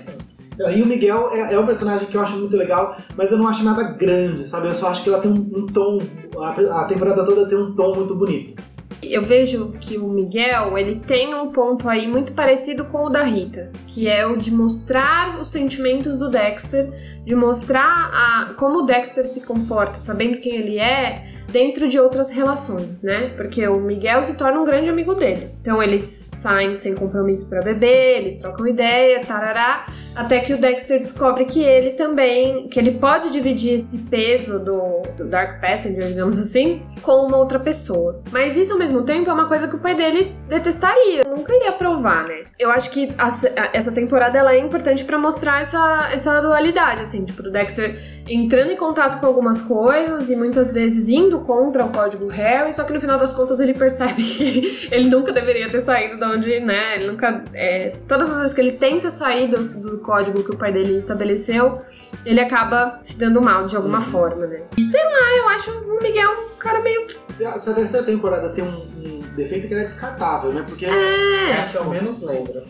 E 0.59 0.81
o 0.81 0.85
Miguel 0.85 1.29
é, 1.33 1.53
é 1.53 1.59
um 1.59 1.65
personagem 1.65 2.07
que 2.07 2.15
eu 2.15 2.21
acho 2.21 2.37
muito 2.37 2.55
legal, 2.55 2.97
mas 3.17 3.31
eu 3.31 3.37
não 3.37 3.47
acho 3.47 3.63
nada 3.63 3.83
grande, 3.83 4.45
sabe? 4.45 4.67
Eu 4.67 4.75
só 4.75 4.87
acho 4.89 5.03
que 5.03 5.09
ela 5.09 5.19
tem 5.21 5.31
um, 5.31 5.35
um 5.63 5.65
tom. 5.67 5.99
A, 6.37 6.81
a 6.81 6.85
temporada 6.85 7.25
toda 7.25 7.47
tem 7.49 7.57
um 7.57 7.73
tom 7.75 7.95
muito 7.95 8.13
bonito. 8.15 8.53
Eu 9.01 9.21
vejo 9.25 9.73
que 9.81 9.97
o 9.97 10.07
Miguel, 10.07 10.77
ele 10.77 11.01
tem 11.05 11.35
um 11.35 11.51
ponto 11.51 11.89
aí 11.89 12.07
muito 12.07 12.31
parecido 12.31 12.85
com 12.85 13.05
o 13.05 13.09
da 13.09 13.21
Rita, 13.23 13.69
que 13.85 14.07
é 14.07 14.25
o 14.25 14.37
de 14.37 14.49
mostrar 14.49 15.41
os 15.41 15.49
sentimentos 15.49 16.17
do 16.17 16.29
Dexter, 16.29 16.89
de 17.25 17.35
mostrar 17.35 17.83
a- 18.13 18.53
como 18.57 18.79
o 18.79 18.85
Dexter 18.85 19.25
se 19.25 19.45
comporta, 19.45 19.99
sabendo 19.99 20.37
quem 20.37 20.55
ele 20.55 20.77
é, 20.79 21.25
dentro 21.49 21.87
de 21.87 21.99
outras 21.99 22.31
relações, 22.31 23.01
né? 23.01 23.33
Porque 23.35 23.67
o 23.67 23.79
Miguel 23.79 24.23
se 24.23 24.35
torna 24.37 24.59
um 24.59 24.63
grande 24.63 24.89
amigo 24.89 25.13
dele. 25.13 25.49
Então 25.61 25.81
eles 25.81 26.03
saem 26.03 26.75
sem 26.75 26.95
compromisso 26.95 27.47
pra 27.47 27.61
beber, 27.61 28.19
eles 28.19 28.35
trocam 28.35 28.67
ideia, 28.67 29.21
tarará, 29.21 29.87
até 30.15 30.39
que 30.39 30.53
o 30.53 30.57
Dexter 30.57 30.99
descobre 30.99 31.45
que 31.45 31.61
ele 31.61 31.91
também, 31.91 32.67
que 32.67 32.79
ele 32.79 32.91
pode 32.91 33.31
dividir 33.31 33.73
esse 33.73 33.99
peso 34.03 34.59
do, 34.59 34.92
do 35.17 35.27
Dark 35.27 35.61
Passenger, 35.61 36.03
digamos 36.07 36.37
assim, 36.37 36.81
com 37.01 37.25
uma 37.27 37.37
outra 37.37 37.59
pessoa. 37.59 38.21
Mas 38.31 38.57
isso 38.57 38.73
ao 38.73 38.79
mesmo 38.79 39.01
tempo 39.03 39.29
é 39.29 39.33
uma 39.33 39.47
coisa 39.47 39.67
que 39.67 39.75
o 39.75 39.79
pai 39.79 39.95
dele 39.95 40.35
detestaria, 40.47 41.23
nunca 41.23 41.53
iria 41.53 41.69
aprovar, 41.69 42.23
né? 42.27 42.43
Eu 42.59 42.71
acho 42.71 42.91
que 42.91 43.13
a- 43.17 43.27
a- 43.27 43.69
essa 43.73 43.91
temporada 43.91 44.37
ela 44.37 44.53
é 44.53 44.59
importante 44.59 45.03
pra 45.05 45.17
mostrar 45.17 45.61
essa, 45.61 46.09
essa 46.13 46.39
dualidade, 46.41 47.01
assim, 47.01 47.25
tipo, 47.25 47.41
do 47.43 47.51
Dexter 47.51 47.97
entrando 48.27 48.71
em 48.71 48.77
contato 48.77 49.19
com 49.19 49.25
algumas 49.25 49.61
coisas 49.61 50.29
e 50.29 50.35
muitas 50.35 50.71
vezes 50.71 51.09
indo 51.09 51.41
contra 51.41 51.83
o 51.85 51.89
código 51.89 52.27
Harry, 52.27 52.71
só 52.73 52.83
que 52.83 52.93
no 52.93 53.01
final 53.01 53.19
das 53.19 53.31
contas 53.33 53.59
ele 53.59 53.73
percebe 53.73 54.13
que 54.23 54.87
ele 54.91 55.09
nunca 55.09 55.31
deveria 55.31 55.67
ter 55.69 55.79
saído 55.81 56.17
de 56.17 56.23
onde, 56.25 56.59
né? 56.59 56.95
Ele 56.95 57.07
nunca. 57.07 57.43
é, 57.53 57.93
todas 58.07 58.31
as 58.31 58.37
vezes 58.39 58.53
que 58.53 58.61
ele 58.61 58.73
tenta 58.73 59.09
sair 59.11 59.47
do, 59.47 59.61
do 59.81 59.97
código 59.99 60.43
que 60.43 60.51
o 60.51 60.57
pai 60.57 60.71
dele 60.71 60.97
estabeleceu, 60.97 61.81
ele 62.25 62.39
acaba 62.39 62.99
se 63.03 63.17
dando 63.17 63.41
mal 63.41 63.65
de 63.65 63.75
alguma 63.75 63.99
forma, 63.99 64.45
né? 64.47 64.61
E 64.77 64.83
lá, 65.05 65.37
eu 65.37 65.49
acho 65.49 65.71
o 65.71 65.99
Miguel 66.01 66.31
um 66.53 66.57
cara 66.57 66.81
meio. 66.81 67.05
Se 67.29 67.45
a, 67.45 67.59
se 67.59 67.69
a 67.69 67.73
terceira 67.73 68.05
temporada 68.05 68.49
tem 68.49 68.63
um, 68.63 68.67
um 68.67 69.21
defeito 69.35 69.67
que 69.67 69.73
ela 69.73 69.83
é 69.83 69.85
descartável, 69.85 70.53
né? 70.53 70.63
Porque 70.67 70.85
É 70.85 71.61
a 71.61 71.67
que 71.67 71.75
eu 71.75 71.85
menos 71.85 72.23
lembro. 72.23 72.63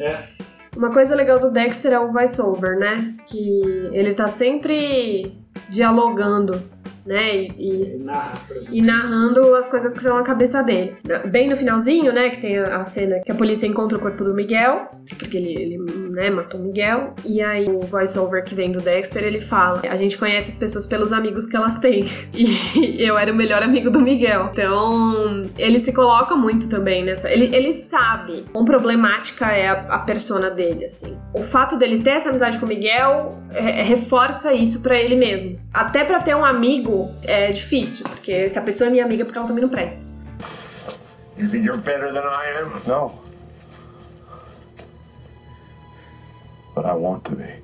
Uma 0.76 0.92
coisa 0.92 1.16
legal 1.16 1.40
do 1.40 1.52
Dexter 1.52 1.94
é 1.94 2.00
o 2.00 2.12
voice-over, 2.12 2.78
né? 2.78 3.16
Que 3.28 3.62
ele 3.92 4.14
tá 4.14 4.28
sempre 4.28 5.38
dialogando, 5.70 6.62
né? 7.06 7.36
E, 7.36 7.82
e 7.82 7.98
narra 8.00 8.42
e 8.72 8.82
narrando 8.82 9.56
as 9.56 9.68
coisas 9.68 9.92
que 9.92 10.00
estão 10.00 10.18
na 10.18 10.24
cabeça 10.24 10.64
dele. 10.64 10.96
Bem 11.30 11.50
no 11.50 11.56
finalzinho, 11.56 12.12
né, 12.12 12.30
que 12.30 12.42
tem 12.42 12.58
a 12.58 12.84
cena 12.84 13.20
que 13.20 13.32
a 13.32 13.36
polícia 13.36 13.68
encontra 13.68 13.98
o 13.98 14.02
corpo 14.02 14.24
do 14.24 14.34
Miguel, 14.34 14.90
porque 15.18 15.38
ele, 15.38 15.54
ele 15.54 15.78
né, 16.12 16.30
matou 16.30 16.60
o 16.60 16.64
Miguel, 16.64 17.14
e 17.26 17.42
aí 17.42 17.68
o 17.68 17.82
voice-over 17.82 18.44
que 18.44 18.56
vem 18.56 18.72
do 18.72 18.80
Dexter, 18.80 19.24
ele 19.24 19.40
fala, 19.40 19.82
a 19.90 19.96
gente 19.96 20.18
conhece 20.18 20.50
as 20.50 20.56
pessoas 20.56 20.86
pelos 20.86 21.12
amigos 21.12 21.46
que 21.46 21.56
elas 21.56 21.78
têm, 21.78 22.06
e 22.34 23.02
eu 23.04 23.18
era 23.18 23.32
o 23.32 23.36
melhor 23.36 23.62
amigo 23.62 23.90
do 23.90 24.00
Miguel. 24.00 24.50
Então, 24.52 25.50
ele 25.58 25.80
se 25.80 25.94
coloca 25.94 26.36
muito 26.36 26.70
também 26.70 27.04
nessa... 27.04 27.30
Ele, 27.32 27.54
ele 27.56 27.74
sabe 27.74 28.46
quão 28.52 28.66
problemática 28.66 29.48
é 29.48 29.70
a, 29.70 29.96
a 29.96 30.00
persona 30.00 30.50
dele, 30.50 30.86
assim. 30.86 31.18
O 31.34 31.42
fato 31.42 31.78
dele 31.78 32.00
ter 32.00 32.12
essa 32.12 32.30
amizade 32.30 32.60
com 32.60 32.66
o 32.66 32.70
Miguel 32.70 33.30
é, 33.52 33.82
é, 33.82 33.84
reforça 33.84 34.54
isso 34.54 34.82
pra 34.82 34.98
ele 34.98 35.16
mesmo. 35.16 35.60
Até 35.74 36.04
pra 36.04 36.22
ter 36.22 36.36
um 36.36 36.46
amigo 36.46 37.12
é 37.24 37.50
difícil, 37.50 38.06
porque 38.08 38.50
se 38.50 38.58
a 38.58 38.62
pessoa 38.62 38.88
é 38.88 38.92
minha 38.92 39.06
amiga, 39.06 39.24
é 39.24 39.26
porque 39.26 39.38
ela 39.38 39.48
também 39.48 39.62
não 39.62 39.70
presta. 39.70 40.14
You 41.38 41.50
think 41.50 41.66
you're 41.66 41.82
better 41.82 42.14
than 42.14 42.22
I 42.22 42.62
am? 42.62 42.72
No. 42.86 43.23
But 46.76 46.86
I 46.86 46.94
want 46.94 47.24
to 47.26 47.36
be. 47.36 47.64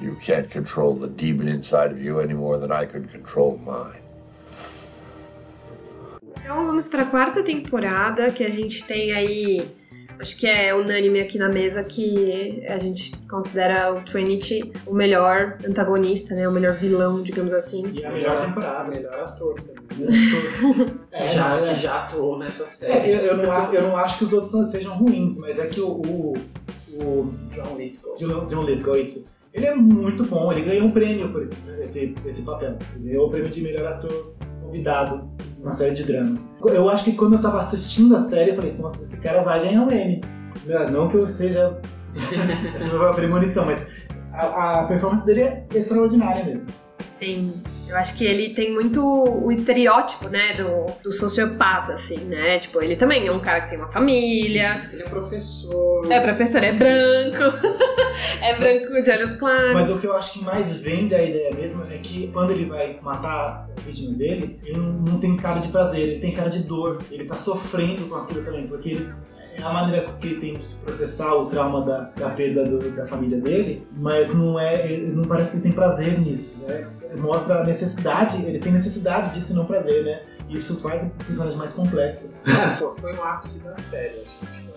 You 0.00 0.16
can't 0.20 0.50
control 0.50 0.94
the 0.94 1.08
demon 1.08 1.48
inside 1.48 1.90
of 1.90 2.00
you 2.00 2.20
any 2.20 2.34
more 2.34 2.58
than 2.58 2.70
I 2.70 2.86
could 2.86 3.10
control 3.10 3.58
mine. 3.58 4.02
Então 6.36 6.66
vamos 6.66 6.88
pra 6.88 7.04
quarta 7.04 7.42
temporada, 7.42 8.30
que 8.30 8.44
a 8.44 8.50
gente 8.50 8.84
tem 8.84 9.12
aí. 9.12 9.77
Acho 10.20 10.36
que 10.36 10.46
é 10.46 10.74
unânime 10.74 11.20
aqui 11.20 11.38
na 11.38 11.48
mesa 11.48 11.82
que 11.84 12.64
a 12.68 12.76
gente 12.78 13.12
considera 13.28 13.94
o 13.94 14.02
Trinity 14.04 14.72
o 14.86 14.92
melhor 14.94 15.56
antagonista, 15.66 16.34
né? 16.34 16.48
O 16.48 16.52
melhor 16.52 16.74
vilão, 16.74 17.22
digamos 17.22 17.52
assim. 17.52 17.84
E 17.94 18.04
a 18.04 18.10
melhor 18.10 18.44
temporada. 18.44 18.88
Melhor 18.90 19.14
ator 19.20 19.60
também. 19.60 19.78
É, 21.10 21.26
já, 21.28 21.56
é. 21.60 21.74
que 21.74 21.80
já 21.80 22.04
atuou 22.04 22.38
nessa 22.38 22.62
É, 22.62 22.66
série. 22.66 23.10
eu, 23.12 23.18
eu 23.22 23.36
não, 23.38 23.74
eu 23.74 23.82
não 23.82 23.96
acho 23.96 24.18
que 24.18 24.24
os 24.24 24.32
outros 24.32 24.70
sejam 24.70 24.96
ruins, 24.96 25.38
mas 25.40 25.58
é 25.58 25.66
que 25.66 25.80
o, 25.80 25.88
o, 25.88 26.34
o 26.94 27.34
John 27.50 27.76
Lithgow. 27.76 28.14
John, 28.16 28.46
John 28.46 28.62
Lithgow, 28.62 28.96
isso. 28.96 29.32
Ele 29.52 29.66
é 29.66 29.74
muito 29.74 30.24
bom, 30.24 30.52
ele 30.52 30.60
ganhou 30.62 30.86
um 30.86 30.90
prêmio 30.92 31.32
por 31.32 31.42
esse, 31.42 31.56
esse, 31.80 32.14
esse 32.24 32.42
papel. 32.44 32.76
Ele 32.96 33.08
ganhou 33.08 33.26
o 33.26 33.30
prêmio 33.30 33.50
de 33.50 33.60
melhor 33.60 33.86
ator 33.92 34.34
convidado 34.68 35.26
numa 35.58 35.72
série 35.72 35.94
de 35.94 36.04
drama. 36.04 36.38
Eu 36.66 36.88
acho 36.88 37.04
que 37.04 37.12
quando 37.12 37.34
eu 37.34 37.42
tava 37.42 37.60
assistindo 37.60 38.14
a 38.14 38.20
série, 38.20 38.50
eu 38.50 38.54
falei 38.54 38.70
assim, 38.70 38.82
nossa, 38.82 39.02
esse 39.02 39.20
cara 39.20 39.42
vai 39.42 39.60
ganhar 39.62 39.82
um 39.82 39.90
Emmy. 39.90 40.22
Não 40.92 41.08
que 41.08 41.16
eu 41.16 41.26
seja 41.26 41.80
uma 42.94 43.12
premonição, 43.14 43.64
mas 43.64 44.06
a, 44.32 44.80
a 44.80 44.86
performance 44.86 45.24
dele 45.24 45.40
é 45.40 45.66
extraordinária 45.74 46.44
mesmo. 46.44 46.72
Sim. 47.00 47.54
Eu 47.88 47.96
acho 47.96 48.16
que 48.16 48.24
ele 48.24 48.50
tem 48.50 48.72
muito 48.72 49.02
o 49.02 49.50
estereótipo, 49.50 50.28
né, 50.28 50.54
do, 50.54 50.84
do 51.02 51.10
sociopata, 51.10 51.94
assim, 51.94 52.18
né? 52.24 52.58
Tipo, 52.58 52.82
ele 52.82 52.96
também 52.96 53.26
é 53.26 53.32
um 53.32 53.40
cara 53.40 53.62
que 53.62 53.70
tem 53.70 53.78
uma 53.78 53.88
família, 53.88 54.90
Ele 54.92 55.02
é 55.02 55.08
professor. 55.08 56.12
é 56.12 56.20
professor, 56.20 56.62
é 56.62 56.72
branco, 56.72 57.44
é 58.42 58.54
branco 58.56 59.02
de 59.02 59.10
olhos 59.10 59.32
claros. 59.32 59.72
Mas 59.72 59.90
o 59.90 59.98
que 59.98 60.06
eu 60.06 60.14
acho 60.14 60.38
que 60.38 60.44
mais 60.44 60.82
vende 60.82 61.14
a 61.14 61.22
ideia 61.22 61.54
mesmo 61.54 61.84
é 61.90 61.96
que 61.96 62.28
quando 62.28 62.50
ele 62.50 62.66
vai 62.66 62.98
matar 63.00 63.66
as 63.74 63.84
vítimas 63.84 64.18
dele, 64.18 64.60
ele 64.62 64.76
não, 64.76 64.92
não 64.92 65.18
tem 65.18 65.34
cara 65.38 65.60
de 65.60 65.68
prazer, 65.68 66.00
ele 66.00 66.20
tem 66.20 66.34
cara 66.34 66.50
de 66.50 66.64
dor. 66.64 66.98
Ele 67.10 67.24
tá 67.24 67.36
sofrendo 67.36 68.06
com 68.06 68.16
aquilo 68.16 68.44
também, 68.44 68.66
porque 68.66 68.90
ele, 68.90 69.08
a 69.62 69.72
maneira 69.72 70.06
que 70.20 70.26
ele 70.28 70.40
tem 70.40 70.54
de 70.58 70.66
processar 70.84 71.34
o 71.34 71.46
trauma 71.46 71.84
da, 71.84 72.10
da 72.16 72.30
perda 72.30 72.64
do- 72.64 72.90
da 72.92 73.06
família 73.06 73.40
dele, 73.40 73.86
mas 73.96 74.34
não 74.34 74.58
é. 74.58 74.90
ele- 74.90 75.12
não 75.12 75.24
parece 75.24 75.50
que 75.50 75.56
ele 75.56 75.62
tem 75.64 75.72
prazer 75.72 76.20
nisso, 76.20 76.66
né? 76.66 76.86
Mostra 77.16 77.60
a 77.60 77.64
necessidade, 77.64 78.44
ele 78.44 78.58
tem 78.58 78.72
necessidade 78.72 79.34
disso 79.34 79.52
e 79.52 79.56
não 79.56 79.64
prazer, 79.66 80.04
né? 80.04 80.20
Isso 80.50 80.80
faz 80.80 81.12
o 81.14 81.24
personagem 81.24 81.58
mais 81.58 81.72
complexo. 81.74 82.36
É, 82.46 82.68
foi, 82.70 82.92
foi 82.94 83.14
um 83.16 83.22
ápice 83.24 83.64
da 83.64 83.74
série, 83.76 84.22
acho. 84.22 84.38
acho, 84.50 84.68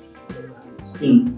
que 0.77 0.87
Sim. 0.87 1.35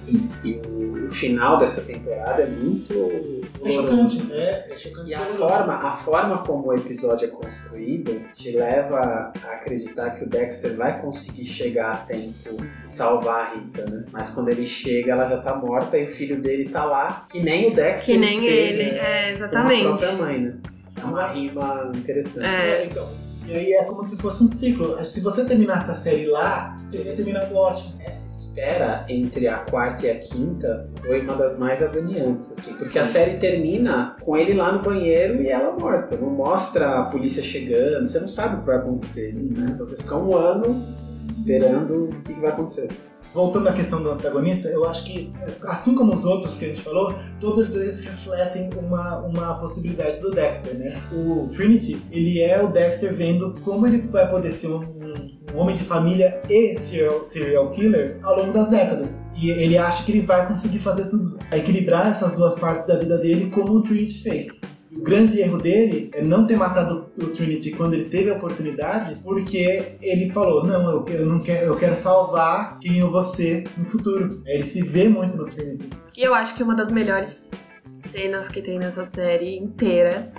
Sim. 0.00 0.30
E 0.42 0.54
o, 0.66 1.04
o 1.04 1.08
final 1.10 1.58
dessa 1.58 1.82
temporada 1.86 2.40
é 2.42 2.46
muito. 2.46 3.40
É 3.62 3.70
chocante, 3.70 4.32
é, 4.32 4.66
é 4.70 4.74
chocante. 4.74 5.10
E 5.10 5.14
a 5.14 5.20
forma, 5.20 5.74
a 5.74 5.92
forma 5.92 6.38
como 6.38 6.68
o 6.68 6.74
episódio 6.74 7.26
é 7.26 7.30
construído 7.30 8.18
te 8.32 8.52
leva 8.56 9.30
a 9.44 9.52
acreditar 9.52 10.12
que 10.12 10.24
o 10.24 10.26
Dexter 10.26 10.74
vai 10.74 10.98
conseguir 11.02 11.44
chegar 11.44 11.92
a 11.92 11.96
tempo 11.98 12.56
e 12.84 12.88
salvar 12.88 13.50
a 13.50 13.54
Rita, 13.54 13.84
né? 13.84 14.06
Mas 14.10 14.30
quando 14.30 14.48
ele 14.48 14.64
chega, 14.64 15.12
ela 15.12 15.26
já 15.26 15.36
tá 15.36 15.54
morta 15.54 15.98
e 15.98 16.04
o 16.04 16.08
filho 16.08 16.40
dele 16.40 16.70
tá 16.70 16.82
lá, 16.86 17.26
que 17.30 17.40
nem 17.40 17.70
o 17.70 17.74
Dexter 17.74 18.14
Que 18.14 18.20
nem 18.20 18.38
esteve, 18.38 18.56
ele, 18.56 18.92
né? 18.92 18.98
é, 18.98 19.00
Com 19.00 19.04
a 19.04 19.28
exatamente. 19.28 19.82
própria 19.82 20.12
mãe, 20.12 20.38
né? 20.40 20.54
É 20.98 21.04
uma 21.04 21.26
rima 21.26 21.92
interessante. 21.94 22.46
É. 22.46 22.82
É, 22.82 22.86
então. 22.90 23.29
E 23.46 23.52
aí 23.52 23.72
é 23.72 23.84
como 23.84 24.02
se 24.02 24.16
fosse 24.16 24.44
um 24.44 24.48
ciclo. 24.48 25.04
Se 25.04 25.20
você 25.20 25.44
terminasse 25.44 25.90
a 25.90 25.94
série 25.94 26.26
lá, 26.26 26.76
seria 26.88 27.16
terminado 27.16 27.54
ótimo. 27.54 27.94
Essa 28.04 28.28
espera 28.28 29.04
entre 29.08 29.48
a 29.48 29.58
quarta 29.58 30.06
e 30.06 30.10
a 30.10 30.18
quinta 30.18 30.88
foi 30.96 31.22
uma 31.22 31.34
das 31.34 31.58
mais 31.58 31.82
agoniantes, 31.82 32.52
assim, 32.52 32.74
porque 32.74 32.98
a 32.98 33.04
série 33.04 33.38
termina 33.38 34.16
com 34.20 34.36
ele 34.36 34.54
lá 34.54 34.72
no 34.72 34.82
banheiro 34.82 35.42
e 35.42 35.48
ela 35.48 35.72
morta. 35.72 36.16
Não 36.16 36.30
mostra 36.30 36.98
a 36.98 37.04
polícia 37.06 37.42
chegando, 37.42 38.06
você 38.06 38.20
não 38.20 38.28
sabe 38.28 38.56
o 38.56 38.58
que 38.60 38.66
vai 38.66 38.76
acontecer, 38.76 39.34
né? 39.34 39.70
Então 39.74 39.86
você 39.86 39.96
fica 39.96 40.16
um 40.16 40.36
ano 40.36 40.94
esperando 41.28 42.04
o 42.04 42.22
que 42.22 42.32
vai 42.34 42.50
acontecer. 42.50 42.88
Voltando 43.32 43.68
à 43.68 43.72
questão 43.72 44.02
do 44.02 44.10
antagonista, 44.10 44.68
eu 44.68 44.84
acho 44.88 45.04
que, 45.04 45.32
assim 45.68 45.94
como 45.94 46.12
os 46.12 46.24
outros 46.24 46.56
que 46.58 46.64
a 46.64 46.68
gente 46.68 46.80
falou, 46.80 47.14
todos 47.38 47.76
eles 47.76 48.04
refletem 48.04 48.68
uma, 48.76 49.18
uma 49.20 49.54
possibilidade 49.60 50.20
do 50.20 50.32
Dexter, 50.32 50.74
né? 50.76 51.00
O 51.12 51.48
Trinity, 51.54 51.96
ele 52.10 52.40
é 52.40 52.60
o 52.60 52.68
Dexter 52.72 53.14
vendo 53.14 53.54
como 53.64 53.86
ele 53.86 54.02
vai 54.08 54.28
poder 54.28 54.50
ser 54.50 54.66
um, 54.68 54.78
um- 54.80 55.54
um 55.54 55.58
homem 55.58 55.74
de 55.76 55.82
família 55.84 56.40
e 56.48 56.76
serial, 56.76 57.24
serial 57.24 57.70
killer 57.70 58.18
ao 58.22 58.36
longo 58.36 58.52
das 58.52 58.68
décadas. 58.68 59.26
E 59.36 59.50
ele 59.50 59.76
acha 59.78 60.04
que 60.04 60.12
ele 60.12 60.22
vai 60.22 60.46
conseguir 60.48 60.78
fazer 60.80 61.08
tudo, 61.08 61.38
equilibrar 61.52 62.08
essas 62.10 62.36
duas 62.36 62.58
partes 62.58 62.86
da 62.86 62.96
vida 62.96 63.16
dele 63.18 63.50
como 63.50 63.74
o 63.74 63.82
Trinity 63.82 64.22
fez. 64.22 64.60
O 64.92 65.02
grande 65.02 65.40
erro 65.40 65.58
dele 65.58 66.10
é 66.12 66.20
não 66.20 66.44
ter 66.44 66.56
matado 66.56 67.10
o 67.16 67.26
Trinity 67.28 67.70
quando 67.72 67.94
ele 67.94 68.06
teve 68.06 68.30
a 68.30 68.34
oportunidade, 68.34 69.20
porque 69.22 69.96
ele 70.02 70.32
falou: 70.32 70.66
Não, 70.66 70.90
eu, 70.90 71.06
eu 71.06 71.26
não 71.26 71.38
quero, 71.38 71.66
eu 71.66 71.76
quero 71.76 71.96
salvar 71.96 72.78
quem 72.80 72.98
eu 72.98 73.10
vou 73.10 73.22
ser 73.22 73.68
no 73.78 73.84
futuro. 73.84 74.42
Ele 74.44 74.64
se 74.64 74.82
vê 74.82 75.08
muito 75.08 75.36
no 75.36 75.44
Trinity. 75.44 75.88
E 76.16 76.22
eu 76.22 76.34
acho 76.34 76.56
que 76.56 76.62
uma 76.64 76.74
das 76.74 76.90
melhores 76.90 77.52
cenas 77.92 78.48
que 78.48 78.60
tem 78.60 78.80
nessa 78.80 79.04
série 79.04 79.56
inteira 79.56 80.32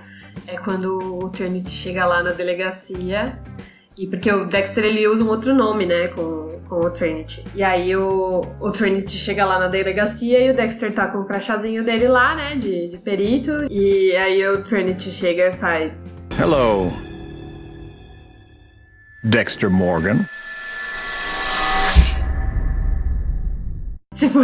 é 0.46 0.58
quando 0.58 1.00
o 1.24 1.30
Trinity 1.30 1.72
chega 1.72 2.06
lá 2.06 2.22
na 2.22 2.32
delegacia. 2.32 3.42
E 3.98 4.08
porque 4.08 4.32
o 4.32 4.46
Dexter 4.46 4.86
ele 4.86 5.06
usa 5.08 5.24
um 5.24 5.28
outro 5.28 5.54
nome, 5.54 5.86
né, 5.86 6.08
com, 6.08 6.60
com 6.68 6.76
o 6.76 6.90
Trinity. 6.90 7.44
E 7.54 7.62
aí 7.62 7.96
o, 7.96 8.46
o 8.60 8.72
Trinity 8.72 9.18
chega 9.18 9.46
lá 9.46 9.60
na 9.60 9.68
delegacia 9.68 10.40
e 10.40 10.50
o 10.52 10.56
Dexter 10.56 10.94
tá 10.94 11.08
com 11.08 11.20
o 11.20 11.26
crachazinho 11.26 11.84
dele 11.84 12.08
lá, 12.08 12.34
né, 12.34 12.56
de, 12.56 12.88
de 12.88 12.98
perito. 12.98 13.68
E 13.70 14.16
aí 14.16 14.48
o 14.48 14.64
Trinity 14.64 15.12
chega 15.12 15.48
e 15.50 15.54
faz. 15.58 16.18
Hello, 16.40 16.92
Dexter 19.24 19.70
Morgan. 19.70 20.26
Tipo, 24.16 24.40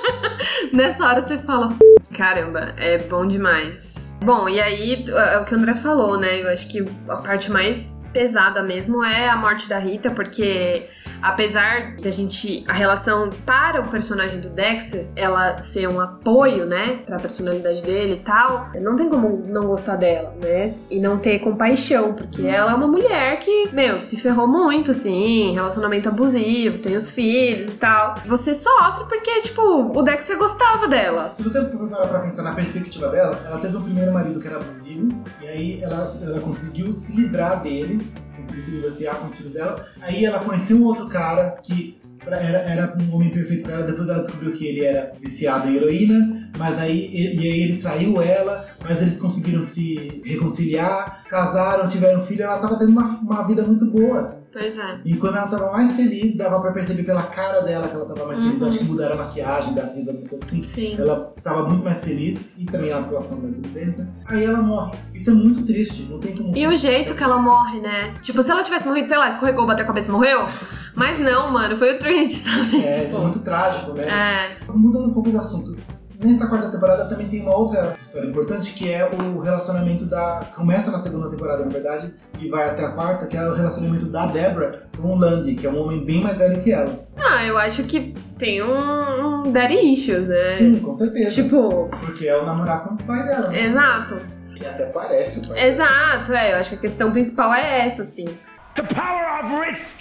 nessa 0.72 1.06
hora 1.06 1.20
você 1.20 1.38
fala, 1.38 1.70
"F- 1.70 2.16
caramba, 2.16 2.74
é 2.78 2.98
bom 2.98 3.26
demais. 3.26 4.16
Bom, 4.22 4.48
e 4.48 4.60
aí 4.60 5.04
é 5.08 5.38
o 5.38 5.44
que 5.44 5.54
o 5.54 5.58
André 5.58 5.74
falou, 5.74 6.18
né? 6.18 6.42
Eu 6.42 6.48
acho 6.50 6.68
que 6.68 6.84
a 7.08 7.16
parte 7.16 7.50
mais 7.50 7.99
pesada 8.12 8.62
mesmo 8.62 9.04
é 9.04 9.28
a 9.28 9.36
morte 9.36 9.68
da 9.68 9.78
Rita, 9.78 10.10
porque 10.10 10.82
apesar 11.22 11.96
da 11.96 12.10
gente. 12.10 12.64
A 12.66 12.72
relação 12.72 13.30
para 13.44 13.80
o 13.80 13.88
personagem 13.88 14.40
do 14.40 14.48
Dexter, 14.48 15.06
ela 15.14 15.60
ser 15.60 15.88
um 15.88 16.00
apoio, 16.00 16.66
né? 16.66 17.00
Pra 17.06 17.18
personalidade 17.18 17.82
dele 17.82 18.14
e 18.14 18.20
tal, 18.20 18.70
não 18.80 18.96
tem 18.96 19.08
como 19.08 19.42
não 19.46 19.66
gostar 19.66 19.96
dela, 19.96 20.34
né? 20.42 20.74
E 20.90 21.00
não 21.00 21.18
ter 21.18 21.38
compaixão, 21.40 22.14
porque 22.14 22.46
ela 22.46 22.72
é 22.72 22.74
uma 22.74 22.86
mulher 22.86 23.38
que, 23.38 23.68
meu, 23.72 24.00
se 24.00 24.16
ferrou 24.16 24.46
muito, 24.46 24.90
assim, 24.90 25.52
relacionamento 25.54 26.08
abusivo, 26.08 26.78
tem 26.78 26.96
os 26.96 27.10
filhos 27.10 27.74
e 27.74 27.76
tal. 27.76 28.14
Você 28.26 28.54
sofre 28.54 29.04
porque, 29.08 29.42
tipo, 29.42 29.62
o 29.62 30.02
Dexter 30.02 30.36
gostava 30.38 30.86
dela. 30.88 31.32
Se 31.34 31.42
você 31.42 31.70
for 31.70 31.88
parar 31.88 32.08
pra 32.08 32.20
pensar 32.20 32.42
na 32.42 32.52
perspectiva 32.52 33.08
dela, 33.08 33.40
ela 33.46 33.58
teve 33.58 33.76
um 33.76 33.82
primeiro 33.82 34.12
marido 34.12 34.40
que 34.40 34.46
era 34.46 34.56
abusivo, 34.56 35.22
e 35.42 35.48
aí 35.48 35.82
ela, 35.82 36.06
ela 36.22 36.40
conseguiu 36.40 36.92
se 36.92 37.20
livrar 37.20 37.62
dele, 37.62 37.99
conseguiu 38.36 38.62
se 38.62 38.70
divorciar 38.70 39.16
com 39.16 39.26
os 39.26 39.36
filhos 39.36 39.52
dela. 39.52 39.86
Aí 40.00 40.24
ela 40.24 40.40
conheceu 40.40 40.76
um 40.76 40.84
outro 40.84 41.06
cara 41.08 41.58
que 41.62 42.00
era, 42.26 42.58
era 42.58 42.98
um 43.02 43.14
homem 43.14 43.30
perfeito 43.30 43.64
pra 43.64 43.74
ela, 43.74 43.86
depois 43.86 44.08
ela 44.08 44.20
descobriu 44.20 44.52
que 44.52 44.66
ele 44.66 44.84
era 44.84 45.12
viciado 45.20 45.68
em 45.68 45.76
heroína, 45.76 46.50
mas 46.58 46.78
aí, 46.78 47.06
e, 47.06 47.36
e 47.36 47.52
aí 47.52 47.60
ele 47.62 47.80
traiu 47.80 48.20
ela, 48.20 48.66
mas 48.82 49.00
eles 49.00 49.18
conseguiram 49.18 49.62
se 49.62 50.22
reconciliar, 50.24 51.24
casaram, 51.28 51.88
tiveram 51.88 52.22
filho, 52.22 52.42
ela 52.42 52.58
tava 52.58 52.78
tendo 52.78 52.90
uma, 52.90 53.04
uma 53.20 53.46
vida 53.46 53.62
muito 53.62 53.86
boa. 53.86 54.39
Pois 54.52 54.78
é. 54.78 55.00
E 55.04 55.16
quando 55.16 55.36
ela 55.36 55.46
tava 55.46 55.70
mais 55.72 55.92
feliz, 55.94 56.36
dava 56.36 56.60
pra 56.60 56.72
perceber 56.72 57.04
pela 57.04 57.22
cara 57.22 57.60
dela 57.60 57.86
que 57.86 57.94
ela 57.94 58.04
tava 58.04 58.26
mais 58.26 58.40
feliz. 58.40 58.60
Uhum. 58.60 58.68
Acho 58.68 58.78
que 58.78 58.84
mudaram 58.84 59.14
a 59.14 59.24
maquiagem 59.24 59.74
da 59.74 59.82
atriz, 59.82 60.08
alguma 60.08 60.28
coisa 60.28 60.44
assim. 60.44 60.62
Sim. 60.62 60.96
Ela 60.98 61.34
tava 61.42 61.68
muito 61.68 61.84
mais 61.84 62.04
feliz 62.04 62.54
e 62.58 62.64
também 62.64 62.92
a 62.92 62.98
atuação 62.98 63.40
da 63.42 63.48
Vincent. 63.48 64.08
Aí 64.26 64.44
ela 64.44 64.60
morre. 64.60 64.92
Isso 65.14 65.30
é 65.30 65.34
muito 65.34 65.64
triste, 65.64 66.08
não 66.10 66.18
tem 66.18 66.36
como. 66.36 66.56
E 66.56 66.66
o 66.66 66.74
jeito 66.74 67.14
que 67.14 67.22
ela 67.22 67.38
morre, 67.38 67.80
né? 67.80 68.14
Tipo, 68.20 68.42
se 68.42 68.50
ela 68.50 68.62
tivesse 68.62 68.88
morrido, 68.88 69.08
sei 69.08 69.18
lá, 69.18 69.28
escorregou, 69.28 69.66
bateu 69.66 69.84
a 69.84 69.86
cabeça 69.86 70.08
e 70.08 70.12
morreu. 70.12 70.46
Mas 70.94 71.18
não, 71.18 71.52
mano, 71.52 71.76
foi 71.76 71.94
o 71.94 71.98
Trinity, 71.98 72.34
sabe? 72.34 72.84
É, 72.84 72.90
tipo, 72.90 73.18
muito 73.18 73.38
trágico, 73.40 73.92
né? 73.92 74.04
é. 74.04 74.72
Mudando 74.72 75.08
um 75.08 75.12
pouco 75.12 75.30
do 75.30 75.38
assunto. 75.38 75.76
Nessa 76.22 76.46
quarta 76.48 76.68
temporada 76.68 77.06
também 77.06 77.28
tem 77.28 77.40
uma 77.40 77.56
outra 77.56 77.94
história 77.98 78.28
importante 78.28 78.74
que 78.74 78.92
é 78.92 79.08
o 79.08 79.38
relacionamento 79.40 80.04
da. 80.04 80.42
Começa 80.54 80.90
na 80.90 80.98
segunda 80.98 81.30
temporada, 81.30 81.64
na 81.64 81.70
verdade, 81.70 82.14
e 82.38 82.48
vai 82.48 82.68
até 82.68 82.84
a 82.84 82.90
quarta, 82.90 83.26
que 83.26 83.36
é 83.36 83.48
o 83.48 83.54
relacionamento 83.54 84.04
da 84.06 84.26
Deborah 84.26 84.80
com 85.00 85.14
o 85.14 85.18
Landy, 85.18 85.54
que 85.54 85.66
é 85.66 85.70
um 85.70 85.80
homem 85.80 86.04
bem 86.04 86.20
mais 86.20 86.36
velho 86.38 86.60
que 86.62 86.70
ela. 86.72 86.92
Ah, 87.16 87.44
eu 87.46 87.56
acho 87.56 87.84
que 87.84 88.14
tem 88.36 88.62
um, 88.62 89.46
um 89.46 89.52
daddy 89.52 89.92
issues, 89.92 90.28
né? 90.28 90.52
Sim, 90.56 90.78
com 90.80 90.94
certeza. 90.94 91.42
Tipo, 91.42 91.88
Porque 91.88 92.26
é 92.28 92.36
o 92.36 92.44
namorar 92.44 92.84
com 92.84 92.94
o 92.94 92.98
pai 92.98 93.24
dela. 93.24 93.48
né? 93.48 93.64
exato. 93.64 94.18
E 94.60 94.66
até 94.66 94.84
parece 94.86 95.38
o 95.40 95.48
pai. 95.48 95.68
Exato, 95.68 96.34
é. 96.34 96.52
Eu 96.52 96.56
acho 96.56 96.68
que 96.68 96.76
a 96.76 96.80
questão 96.80 97.12
principal 97.12 97.54
é 97.54 97.86
essa, 97.86 98.02
assim. 98.02 98.26
The 98.74 98.82
power 98.82 99.42
of 99.42 99.66
risk. 99.66 99.98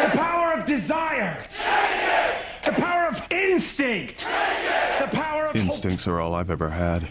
The 0.00 0.16
power 0.16 0.56
of 0.56 0.64
desire. 0.64 1.36
The 2.64 2.72
power 2.72 2.91
of 2.91 2.91
instinct. 3.52 4.26
The 4.98 5.08
power 5.12 5.46
of 5.46 5.56
Instincts 5.56 6.08
are 6.08 6.20
all 6.20 6.34
I've 6.34 6.50
ever 6.50 6.70
had. 6.70 7.06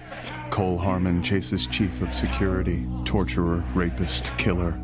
Cole 0.49 0.77
Harmon 0.77 1.21
chases 1.21 1.67
chief 1.67 2.01
of 2.01 2.13
security, 2.13 2.83
torturer, 3.05 3.63
rapist, 3.75 4.35
killer. 4.37 4.77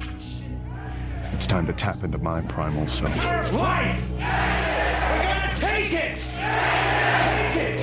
It's 1.34 1.48
time 1.48 1.66
to 1.66 1.74
tap 1.74 2.04
into 2.04 2.20
my 2.20 2.42
primal 2.42 2.88
self. 2.88 3.12
life. 3.54 4.00
We're 4.12 4.20
gonna 4.20 5.52
take 5.56 5.94
it. 5.94 6.18
Take 7.26 7.56
it. 7.56 7.80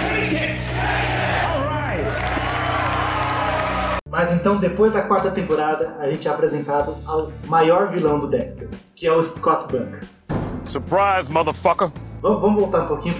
Take 0.00 0.32
it. 0.32 0.62
All 1.52 1.64
right. 1.64 2.04
Mas 4.08 4.32
então, 4.32 4.58
depois 4.58 4.92
da 4.94 5.02
quarta 5.02 5.30
temporada, 5.30 5.96
a 6.00 6.10
gente 6.10 6.26
é 6.26 6.30
apresentado 6.30 6.96
ao 7.04 7.30
maior 7.46 7.88
vilão 7.92 8.18
do 8.18 8.26
Dexter, 8.26 8.70
que 8.94 9.06
é 9.06 9.12
o 9.12 9.22
Scott 9.22 9.70
Buck. 9.70 10.00
Surprise, 10.66 11.30
motherfucker. 11.30 11.92
Vamos 12.20 12.60
voltar 12.60 12.84
um 12.84 12.88
pouquinho 12.88 13.14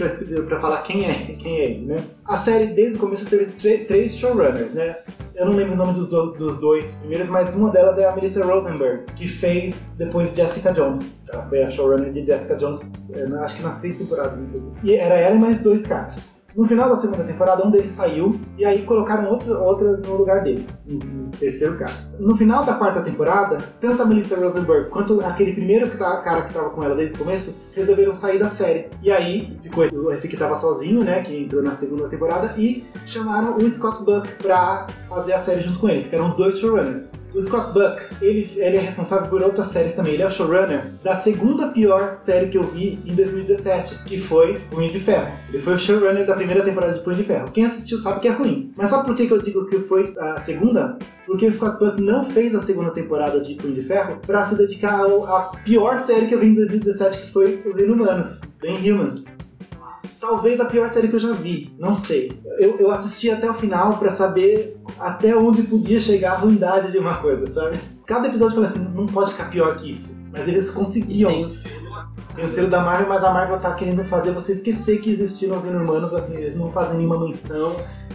pra 0.47 0.61
falar 0.61 0.83
quem 0.83 1.05
é, 1.09 1.15
quem 1.39 1.59
é 1.61 1.65
ele, 1.65 1.87
né? 1.87 2.05
A 2.27 2.37
série, 2.37 2.67
desde 2.69 2.97
o 2.97 3.01
começo, 3.01 3.29
teve 3.29 3.47
três 3.85 4.15
showrunners, 4.17 4.75
né? 4.75 4.99
Eu 5.35 5.47
não 5.47 5.55
lembro 5.55 5.73
o 5.73 5.77
nome 5.77 5.95
dos, 5.95 6.11
do- 6.11 6.33
dos 6.33 6.61
dois 6.61 6.97
primeiros, 7.01 7.31
mas 7.31 7.57
uma 7.57 7.71
delas 7.71 7.97
é 7.99 8.07
a 8.07 8.15
Melissa 8.15 8.45
Rosenberg, 8.45 9.05
que 9.17 9.27
fez 9.27 9.95
depois 9.99 10.35
Jessica 10.35 10.71
Jones. 10.73 11.23
Ela 11.29 11.49
foi 11.49 11.63
a 11.63 11.71
showrunner 11.71 12.13
de 12.13 12.27
Jessica 12.27 12.57
Jones, 12.57 12.93
eh, 13.15 13.27
acho 13.41 13.57
que 13.57 13.63
nas 13.63 13.81
três 13.81 13.97
temporadas, 13.97 14.39
inclusive. 14.39 14.73
E 14.83 14.95
era 14.95 15.15
ela 15.15 15.35
e 15.35 15.39
mais 15.39 15.63
dois 15.63 15.87
caras. 15.87 16.40
No 16.57 16.65
final 16.67 16.89
da 16.89 16.97
segunda 16.97 17.25
temporada, 17.25 17.65
um 17.67 17.71
deles 17.71 17.91
saiu 17.91 18.39
e 18.59 18.65
aí 18.65 18.83
colocaram 18.83 19.29
outro, 19.31 19.55
outro 19.63 19.97
no 19.99 20.17
lugar 20.17 20.43
dele, 20.43 20.67
um 20.89 21.31
terceiro 21.31 21.79
cara. 21.79 21.93
No 22.19 22.37
final 22.37 22.65
da 22.65 22.75
quarta 22.75 23.01
temporada, 23.03 23.59
tanto 23.81 24.03
a 24.03 24.05
Melissa 24.05 24.37
Rosenberg 24.37 24.89
quanto 24.91 25.21
aquele 25.21 25.53
primeiro 25.53 25.89
que 25.89 25.97
tá- 25.97 26.17
cara 26.21 26.43
que 26.43 26.53
tava 26.53 26.71
com 26.71 26.83
ela 26.83 26.95
desde 26.97 27.15
o 27.15 27.19
começo 27.19 27.63
resolveram 27.73 28.13
sair 28.13 28.39
da 28.39 28.49
série. 28.51 28.89
E 29.03 29.11
aí 29.11 29.57
ficou 29.63 29.85
esse- 30.13 30.29
que 30.29 30.37
tava 30.37 30.57
sozinho, 30.57 31.03
né, 31.05 31.23
que 31.23 31.35
entrou 31.37 31.63
na 31.63 31.75
segunda 31.77 32.09
temporada, 32.09 32.55
e 32.59 32.85
chamaram 33.07 33.57
o 33.57 33.71
Scott 33.71 34.03
Buck 34.05 34.29
pra 34.43 34.87
fazer 35.09 35.33
a 35.35 35.39
série 35.39 35.61
junto 35.63 35.79
com 35.79 35.89
ele. 35.89 36.05
Ficaram 36.05 36.27
os 36.27 36.37
dois 36.37 36.59
showrunners. 36.59 37.29
O 37.35 37.41
Scott 37.41 37.73
Buck, 37.73 38.03
ele, 38.21 38.49
ele 38.57 38.77
é 38.77 38.81
responsável 38.81 39.29
por 39.29 39.43
outras 39.43 39.69
séries 39.69 39.95
também. 39.95 40.15
Ele 40.15 40.23
é 40.23 40.27
o 40.27 40.31
showrunner 40.31 40.93
da 41.03 41.15
segunda 41.15 41.69
pior 41.69 42.17
série 42.17 42.49
que 42.49 42.59
eu 42.59 42.65
vi 42.65 43.01
em 43.07 43.15
2017, 43.15 44.03
que 44.05 44.19
foi 44.21 44.59
Punho 44.71 44.91
de 44.91 44.99
Ferro. 45.01 45.33
Ele 45.53 45.61
foi 45.61 45.75
o 45.75 45.79
showrunner 45.79 46.25
da 46.25 46.35
primeira 46.35 46.63
temporada 46.63 46.93
de 46.93 47.01
Punho 47.01 47.17
de 47.17 47.25
Ferro. 47.25 47.51
Quem 47.51 47.65
assistiu 47.65 47.99
sabe 47.99 48.21
que 48.21 48.29
é 48.29 48.31
ruim. 48.31 48.73
Mas 48.77 48.89
sabe 48.89 49.05
por 49.05 49.17
que 49.17 49.27
que 49.27 49.33
eu 49.33 49.43
digo 49.43 49.67
que 49.67 49.79
foi 49.81 50.15
a 50.19 50.39
segunda? 50.39 50.97
Porque 51.27 51.45
o 51.47 51.53
Scott 51.53 51.79
Buck 51.79 52.01
não 52.01 52.25
fez 52.25 52.55
a 52.55 52.61
segunda 52.61 52.91
temporada 52.91 53.41
de 53.41 53.55
Punho 53.57 53.75
de 53.75 53.83
Ferro 53.83 54.21
pra 54.25 54.47
se 54.47 54.57
dedicar 54.57 55.01
à 55.05 55.51
pior 55.65 55.99
série 55.99 56.27
que 56.27 56.35
eu 56.35 56.39
vi 56.39 56.47
em 56.47 56.55
2017, 56.55 57.23
que 57.23 57.33
foi 57.33 57.63
Os 57.67 57.79
Inumanos, 57.79 58.43
The 58.61 58.71
Inhumans. 58.71 59.25
Talvez 60.21 60.61
a 60.61 60.65
pior 60.67 60.89
série 60.89 61.09
que 61.09 61.17
eu 61.17 61.21
já 61.21 61.33
vi, 61.33 61.75
não 61.79 61.95
sei. 61.95 62.33
Eu, 62.59 62.79
eu 62.79 62.91
assisti 62.91 63.29
até 63.29 63.51
o 63.51 63.55
final 63.55 63.99
pra 63.99 64.13
saber 64.13 64.79
até 64.99 65.37
onde 65.37 65.65
podia 65.65 66.01
chegar 66.01 66.33
a 66.33 66.39
ruindade 66.39 66.91
de 66.93 66.99
uma 66.99 67.17
coisa, 67.19 67.51
sabe? 67.51 67.79
Cada 68.07 68.29
episódio 68.29 68.57
eu 68.57 68.65
falei 68.65 68.71
assim, 68.71 68.95
não 68.95 69.07
pode 69.07 69.33
ficar 69.33 69.51
pior 69.51 69.77
que 69.77 69.93
isso. 69.93 70.27
Mas 70.33 70.49
eles 70.49 70.71
conseguiam. 70.71 71.31
Tem 71.31 71.45
o 71.45 71.49
selo. 71.49 71.90
Tem 72.49 72.65
o 72.65 72.71
da 72.71 72.81
Marvel, 72.81 73.09
mas 73.09 73.25
a 73.25 73.31
Marvel 73.33 73.59
tá 73.61 73.75
querendo 73.75 74.05
fazer 74.05 74.33
você 74.33 74.53
esquecer 74.53 75.01
que 75.01 75.11
existiram 75.11 75.57
os 75.57 75.65
inumanos, 75.65 76.13
assim, 76.15 76.37
eles 76.37 76.57
não 76.57 76.71
fazem 76.71 76.97
nenhuma 76.97 77.19
menção, 77.19 77.73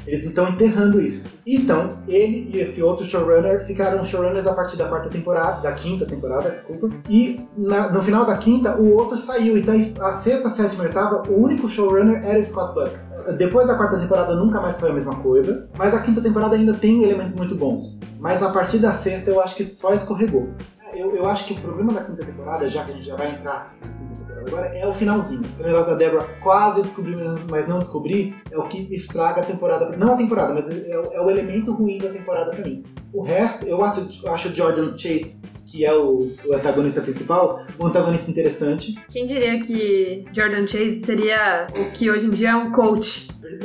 eles 0.08 0.24
estão 0.26 0.50
enterrando 0.50 1.02
isso. 1.02 1.30
Então, 1.46 1.98
ele 2.08 2.50
e 2.54 2.60
esse 2.60 2.82
outro 2.84 3.06
showrunner 3.06 3.66
ficaram 3.66 4.04
showrunners 4.06 4.48
a 4.48 4.54
partir 4.54 4.78
da 4.78 4.88
quarta 4.88 5.10
temporada, 5.10 5.62
da 5.62 5.72
quinta 5.74 6.06
temporada, 6.06 6.50
desculpa. 6.50 6.90
E 7.10 7.46
na- 7.58 7.92
no 7.92 8.02
final 8.02 8.26
da 8.26 8.38
quinta, 8.38 8.78
o 8.78 8.94
outro 8.94 9.18
saiu. 9.18 9.58
Então, 9.58 9.74
a 10.02 10.14
sexta, 10.14 10.50
sétima 10.50 10.84
e 10.84 10.88
oitava, 10.88 11.24
o 11.30 11.42
único 11.44 11.68
showrunner 11.68 12.24
era 12.26 12.40
o 12.40 12.44
Scott 12.44 12.74
Buck. 12.74 12.92
Depois 13.38 13.68
da 13.68 13.76
quarta 13.76 13.98
temporada 13.98 14.36
nunca 14.36 14.62
mais 14.62 14.80
foi 14.80 14.92
a 14.92 14.94
mesma 14.94 15.16
coisa, 15.16 15.68
mas 15.76 15.94
a 15.96 16.00
quinta 16.00 16.22
temporada 16.22 16.56
ainda 16.56 16.74
tem 16.76 17.04
elementos 17.04 17.36
muito 17.36 17.56
bons. 17.56 18.00
Mas 18.20 18.44
a 18.44 18.50
partir 18.50 18.78
da 18.78 18.94
sexta 18.94 19.32
eu 19.32 19.42
acho 19.42 19.56
que 19.56 19.64
só 19.66 19.94
escorregou. 19.94 20.50
Eu, 20.96 21.16
eu 21.16 21.26
acho 21.28 21.46
que 21.48 21.54
o 21.54 21.58
problema 21.58 21.94
da 21.94 22.04
quinta 22.04 22.24
temporada, 22.26 22.68
já 22.70 22.84
que 22.86 22.92
a 22.92 22.94
gente 22.96 23.06
já 23.06 23.16
vai 23.16 23.30
entrar 23.32 23.76
na 23.82 23.88
quinta 23.88 24.16
temporada 24.16 24.48
agora, 24.48 24.68
é 24.78 24.88
o 24.88 24.94
finalzinho. 24.94 25.44
O 25.60 25.64
negócio 25.64 25.92
da 25.92 25.98
Deborah 25.98 26.26
quase 26.42 26.82
descobrir, 26.82 27.18
mas 27.50 27.68
não 27.68 27.80
descobrir, 27.80 28.36
é 28.52 28.58
o 28.58 28.68
que 28.68 28.94
estraga 28.94 29.42
a 29.42 29.46
temporada. 29.46 29.96
Não 29.98 30.14
a 30.14 30.18
temporada, 30.18 30.54
mas 30.54 30.70
é, 30.70 30.98
o- 31.00 31.14
é 31.14 31.22
o 31.22 31.30
elemento 31.30 31.72
ruim 31.74 31.98
da 31.98 32.10
temporada 32.10 32.52
pra 32.52 32.64
mim. 32.66 32.84
O 33.14 33.24
resto, 33.24 33.66
eu 33.66 33.84
acho, 33.84 34.22
eu 34.26 34.32
acho 34.34 34.50
o 34.50 34.56
Jordan 34.56 34.98
Chase, 34.98 35.44
que 35.66 35.86
é 35.86 35.94
o, 35.94 36.32
o 36.46 36.54
antagonista 36.54 37.02
principal, 37.02 37.66
um 37.80 37.88
antagonista 37.88 38.30
interessante. 38.30 38.96
Quem 39.10 39.26
diria 39.26 39.60
que 39.62 40.26
Jordan 40.34 40.68
Chase 40.68 41.00
seria 41.02 41.68
o 41.78 41.92
que 41.92 42.12
hoje 42.12 42.28
em 42.28 42.32
dia 42.32 42.50
é 42.52 42.56
um 42.56 42.72
coach? 42.72 43.30
É, 43.42 43.56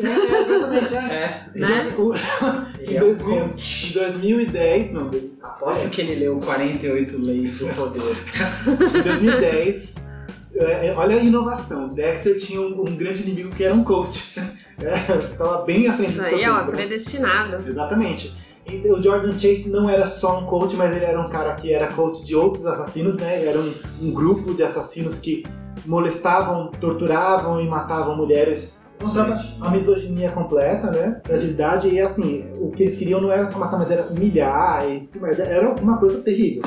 exatamente, 0.49 0.95
é. 0.95 0.99
É, 0.99 1.59
Né? 1.59 1.93
O- 1.99 2.15
em, 2.81 2.95
é 2.97 3.03
um 3.03 3.07
2000 3.07 3.41
coach. 3.49 3.91
em 3.91 3.93
2010, 4.01 4.93
não, 4.95 5.11
Aposto 5.43 5.89
que 5.91 6.03
ele 6.03 6.17
leu 6.17 6.39
48 6.39 7.19
leis 7.23 7.59
do 7.59 7.69
poder. 7.69 8.17
2010, 9.03 10.11
é, 10.55 10.89
é, 10.89 10.95
olha 10.95 11.17
a 11.17 11.21
inovação. 11.21 11.95
Dexter 11.95 12.39
tinha 12.39 12.61
um, 12.61 12.83
um 12.83 12.97
grande 12.97 13.23
inimigo 13.23 13.55
que 13.55 13.65
era 13.65 13.75
um 13.75 13.85
coach. 13.85 14.61
É, 14.83 14.97
tava 15.37 15.67
bem 15.67 15.87
à 15.89 15.93
frente 15.93 16.13
Isso 16.13 16.21
do 16.21 16.25
aí, 16.25 16.39
seu 16.39 16.55
ó, 16.55 16.61
tempo, 16.61 16.71
né? 16.71 16.77
predestinado. 16.79 17.69
Exatamente. 17.69 18.35
O 18.79 19.03
Jordan 19.03 19.33
Chase 19.33 19.71
não 19.71 19.89
era 19.89 20.07
só 20.07 20.41
um 20.41 20.47
coach, 20.47 20.77
mas 20.77 20.95
ele 20.95 21.05
era 21.05 21.21
um 21.21 21.29
cara 21.29 21.55
que 21.55 21.73
era 21.73 21.93
coach 21.93 22.25
de 22.25 22.35
outros 22.35 22.67
assassinos, 22.67 23.17
né? 23.17 23.45
Era 23.45 23.59
um, 23.59 23.73
um 24.03 24.13
grupo 24.13 24.55
de 24.55 24.63
assassinos 24.63 25.19
que 25.19 25.45
molestavam, 25.87 26.71
torturavam 26.81 27.61
e 27.61 27.69
matavam 27.69 28.17
mulheres. 28.17 28.97
Uma, 29.03 29.25
uma 29.57 29.71
misoginia 29.71 30.31
completa, 30.31 30.91
né? 30.91 31.21
Fragilidade. 31.25 31.89
E 31.89 32.01
assim, 32.01 32.45
o 32.61 32.71
que 32.71 32.85
eles 32.85 32.99
queriam 32.99 33.21
não 33.21 33.33
era 33.33 33.47
só 33.47 33.59
matar, 33.59 33.79
mas 33.79 33.91
era 33.91 34.07
humilhar 34.11 34.89
e 34.89 35.01
tudo 35.01 35.23
mais. 35.23 35.39
Era 35.39 35.71
uma 35.81 35.99
coisa 35.99 36.23
terrível. 36.23 36.63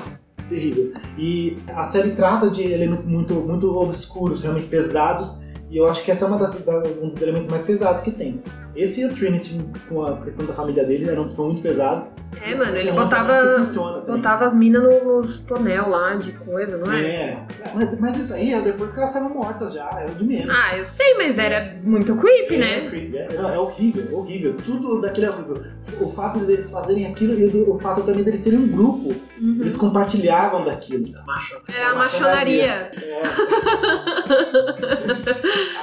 Terrível. 0.49 0.93
E 1.17 1.57
a 1.69 1.83
série 1.83 2.11
trata 2.11 2.49
de 2.49 2.63
elementos 2.63 3.07
muito, 3.07 3.33
muito 3.35 3.73
obscuros, 3.75 4.43
realmente 4.43 4.67
pesados. 4.67 5.42
E 5.73 5.77
eu 5.77 5.89
acho 5.89 6.03
que 6.05 6.11
essa 6.11 6.25
é 6.25 6.27
uma 6.27 6.37
das, 6.37 6.63
da- 6.63 6.83
um 7.01 7.07
dos 7.07 7.19
elementos 7.19 7.49
mais 7.49 7.63
pesados 7.63 8.03
que 8.03 8.11
tem. 8.11 8.43
Esse 8.75 9.01
e 9.01 9.05
o 9.05 9.13
Trinity, 9.13 9.59
com 9.89 10.03
a 10.03 10.17
questão 10.17 10.45
da 10.45 10.53
família 10.53 10.83
dele, 10.83 11.09
eram, 11.09 11.27
são 11.29 11.45
muito 11.47 11.63
pesados. 11.63 12.11
É, 12.45 12.53
mano, 12.55 12.75
ele 12.77 12.89
É 12.89 12.93
botava, 12.93 13.57
funciona 13.57 14.01
botava 14.01 14.45
as 14.45 14.53
minas 14.53 14.83
no- 14.83 15.21
nos 15.21 15.39
tonel 15.39 15.89
lá 15.89 16.15
de 16.15 16.33
coisa, 16.33 16.77
não 16.77 16.91
é? 16.91 17.01
É, 17.03 17.37
mas, 17.73 17.99
mas 17.99 18.17
isso 18.17 18.33
aí 18.35 18.53
é 18.53 18.61
depois 18.61 18.91
que 18.91 18.97
elas 18.99 19.09
estavam 19.09 19.29
mortas 19.35 19.73
já, 19.73 19.87
é 19.99 20.07
o 20.11 20.15
de 20.15 20.23
menos. 20.23 20.55
Ah, 20.55 20.77
eu 20.77 20.85
sei, 20.85 21.15
mas 21.17 21.39
era 21.39 21.75
muito 21.83 22.15
creepy, 22.17 22.55
é, 22.55 22.57
né? 22.59 22.89
creepy, 22.89 23.17
é, 23.17 23.27
é 23.35 23.57
horrível, 23.59 24.07
é 24.11 24.15
horrível. 24.15 24.55
Tudo 24.63 25.01
daquilo 25.01 25.25
é 25.25 25.29
horrível. 25.31 25.57
O 26.01 26.09
fato 26.09 26.39
deles 26.39 26.69
fazerem 26.71 27.07
aquilo 27.07 27.33
e 27.33 27.45
o, 27.45 27.75
o 27.75 27.79
fato 27.79 28.01
também 28.03 28.23
deles 28.23 28.43
terem 28.43 28.59
um 28.59 28.67
grupo, 28.67 29.09
Uhum. 29.39 29.57
eles 29.61 29.75
compartilhavam 29.77 30.63
daquilo. 30.63 31.03
Era 31.75 31.91
a 31.91 31.95
machonaria. 31.95 32.91
É. 32.95 33.21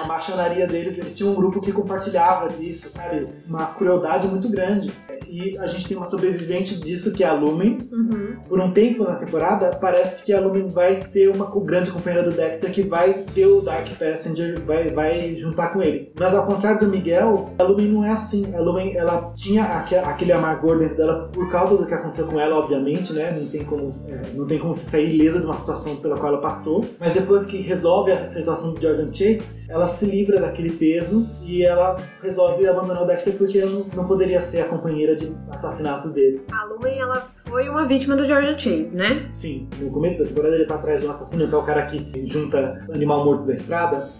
a 0.02 0.06
machonaria 0.06 0.66
deles, 0.66 0.98
eles 0.98 1.16
tinham 1.16 1.32
um 1.32 1.36
grupo 1.36 1.60
que 1.60 1.72
compartilhava 1.72 2.48
disso, 2.50 2.88
sabe? 2.90 3.28
Uma 3.46 3.66
crueldade 3.66 4.26
muito 4.28 4.48
grande. 4.48 4.90
E 5.28 5.56
a 5.58 5.66
gente 5.68 5.86
tem 5.86 5.96
uma 5.96 6.06
sobrevivente 6.06 6.80
disso, 6.80 7.12
que 7.14 7.22
é 7.22 7.28
a 7.28 7.32
Lumen. 7.34 7.78
Uhum. 7.92 8.36
Por 8.48 8.58
um 8.60 8.72
tempo 8.72 9.04
na 9.04 9.14
temporada, 9.14 9.76
parece 9.80 10.24
que 10.26 10.32
a 10.32 10.40
Lumen 10.40 10.68
vai 10.68 10.96
ser 10.96 11.28
uma 11.28 11.46
grande 11.60 11.92
companheira 11.92 12.28
do 12.28 12.34
Dexter 12.36 12.72
que 12.72 12.82
vai 12.82 13.12
ter 13.32 13.46
o 13.46 13.60
Dark 13.60 13.86
Passenger, 13.96 14.60
vai, 14.66 14.90
vai 14.90 15.36
juntar 15.36 15.68
com 15.72 15.80
ele. 15.80 16.12
Mas 16.18 16.34
ao 16.34 16.44
contrário 16.46 16.80
do 16.80 16.88
Miguel, 16.88 17.54
a 17.60 17.62
Lumen 17.62 17.86
não 17.92 18.04
é 18.04 18.10
assim. 18.10 18.52
A 18.56 18.60
Lumen, 18.60 18.96
ela 18.96 19.32
tinha 19.36 19.62
aque- 19.62 19.94
aquele 19.94 20.32
amargor 20.32 20.78
dentro 20.80 20.96
dela 20.96 21.28
por 21.32 21.48
causa 21.48 21.76
do 21.76 21.86
que 21.86 21.94
aconteceu 21.94 22.26
com 22.26 22.40
ela, 22.40 22.56
obviamente, 22.58 23.12
né? 23.12 23.39
Não 23.40 23.48
tem 23.48 23.64
como, 23.64 23.94
é, 24.08 24.22
não 24.34 24.46
tem 24.46 24.58
como 24.58 24.74
se 24.74 24.86
sair 24.86 25.14
ilesa 25.14 25.40
de 25.40 25.46
uma 25.46 25.56
situação 25.56 25.96
pela 25.96 26.16
qual 26.16 26.32
ela 26.32 26.42
passou. 26.42 26.84
Mas 26.98 27.14
depois 27.14 27.46
que 27.46 27.58
resolve 27.58 28.12
a 28.12 28.24
situação 28.24 28.74
do 28.74 28.80
Jordan 28.80 29.12
Chase, 29.12 29.60
ela 29.68 29.86
se 29.86 30.06
livra 30.06 30.40
daquele 30.40 30.70
peso 30.70 31.28
e 31.42 31.62
ela 31.64 31.96
resolve 32.22 32.66
abandonar 32.66 33.04
o 33.04 33.06
Dexter 33.06 33.36
porque 33.36 33.64
não, 33.64 33.86
não 33.94 34.06
poderia 34.06 34.40
ser 34.40 34.62
a 34.62 34.68
companheira 34.68 35.14
de 35.14 35.32
assassinatos 35.48 36.12
dele. 36.12 36.42
A 36.50 36.64
Lumen, 36.64 36.98
ela 36.98 37.28
foi 37.32 37.68
uma 37.68 37.86
vítima 37.86 38.16
do 38.16 38.24
Georgia 38.24 38.58
Chase, 38.58 38.96
né? 38.96 39.28
Sim, 39.30 39.68
no 39.80 39.90
começo 39.90 40.18
da 40.18 40.26
temporada 40.26 40.56
ele 40.56 40.66
tá 40.66 40.74
atrás 40.74 41.00
de 41.00 41.06
um 41.06 41.10
assassino, 41.10 41.48
que 41.48 41.54
é 41.54 41.58
o 41.58 41.62
cara 41.62 41.86
que 41.86 42.26
junta 42.26 42.84
animal 42.92 43.24
morto 43.24 43.46
da 43.46 43.54
estrada. 43.54 44.10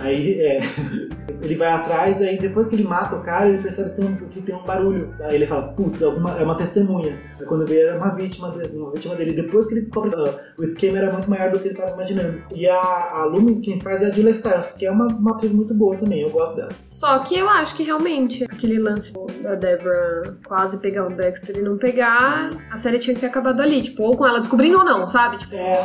Aí 0.00 0.40
é, 0.40 0.60
ele 1.40 1.54
vai 1.54 1.68
atrás, 1.68 2.22
aí 2.22 2.38
depois 2.38 2.68
que 2.68 2.76
ele 2.76 2.84
mata 2.84 3.16
o 3.16 3.22
cara, 3.22 3.48
ele 3.48 3.62
percebe 3.62 3.90
que 3.90 3.96
tem 3.96 4.04
um, 4.06 4.16
que 4.16 4.42
tem 4.42 4.54
um 4.54 4.64
barulho. 4.64 5.14
Aí 5.20 5.34
ele 5.34 5.46
fala, 5.46 5.68
putz, 5.68 6.02
é 6.02 6.08
uma, 6.08 6.38
é 6.38 6.42
uma 6.42 6.56
testemunha. 6.56 7.18
Aí 7.38 7.46
quando 7.46 7.66
vê, 7.66 7.82
era 7.82 7.96
uma 7.96 8.14
vítima, 8.14 8.55
vítima 8.92 9.14
dele. 9.14 9.32
Depois 9.32 9.66
que 9.66 9.74
ele 9.74 9.80
descobre 9.82 10.10
que 10.10 10.16
ah, 10.16 10.34
o 10.58 10.62
esquema 10.62 10.98
era 10.98 11.12
muito 11.12 11.28
maior 11.30 11.50
do 11.50 11.58
que 11.58 11.68
ele 11.68 11.74
estava 11.74 11.92
imaginando. 11.92 12.42
E 12.54 12.68
a, 12.68 12.76
a 12.76 13.24
Lumen, 13.26 13.60
quem 13.60 13.80
faz 13.80 14.02
é 14.02 14.06
a 14.06 14.10
Julia 14.10 14.32
Stiles, 14.34 14.74
que 14.76 14.86
é 14.86 14.90
uma, 14.90 15.06
uma 15.06 15.32
atriz 15.32 15.52
muito 15.52 15.74
boa 15.74 15.96
também, 15.96 16.20
eu 16.22 16.30
gosto 16.30 16.56
dela. 16.56 16.70
Só 16.88 17.18
que 17.20 17.38
eu 17.38 17.48
acho 17.48 17.74
que 17.76 17.82
realmente 17.82 18.44
aquele 18.44 18.78
lance 18.78 19.14
da 19.42 19.54
Deborah 19.54 20.34
quase 20.46 20.78
pegar 20.78 21.06
o 21.06 21.10
Dexter 21.14 21.56
e 21.58 21.62
não 21.62 21.76
pegar, 21.76 22.50
a 22.70 22.76
série 22.76 22.98
tinha 22.98 23.14
que 23.14 23.20
ter 23.20 23.26
acabado 23.26 23.60
ali, 23.60 23.82
tipo, 23.82 24.02
ou 24.02 24.16
com 24.16 24.26
ela 24.26 24.38
descobrindo 24.38 24.78
ou 24.78 24.84
não, 24.84 25.06
sabe? 25.08 25.36
Tipo, 25.38 25.54
É, 25.56 25.84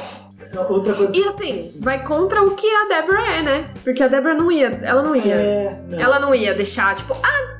outra 0.69 0.93
coisa. 0.93 1.15
e 1.15 1.24
assim, 1.24 1.72
vai 1.80 2.03
contra 2.03 2.41
o 2.43 2.55
que 2.55 2.67
a 2.67 2.88
Deborah 2.88 3.36
é, 3.38 3.41
né? 3.41 3.69
Porque 3.84 4.03
a 4.03 4.07
Deborah 4.07 4.36
não 4.36 4.51
ia, 4.51 4.67
ela 4.84 5.01
não 5.01 5.15
ia. 5.15 5.34
É, 5.34 5.82
não. 5.89 5.99
Ela 5.99 6.19
não 6.19 6.36
ia 6.36 6.53
deixar, 6.53 6.93
tipo, 6.95 7.13
ah, 7.24 7.59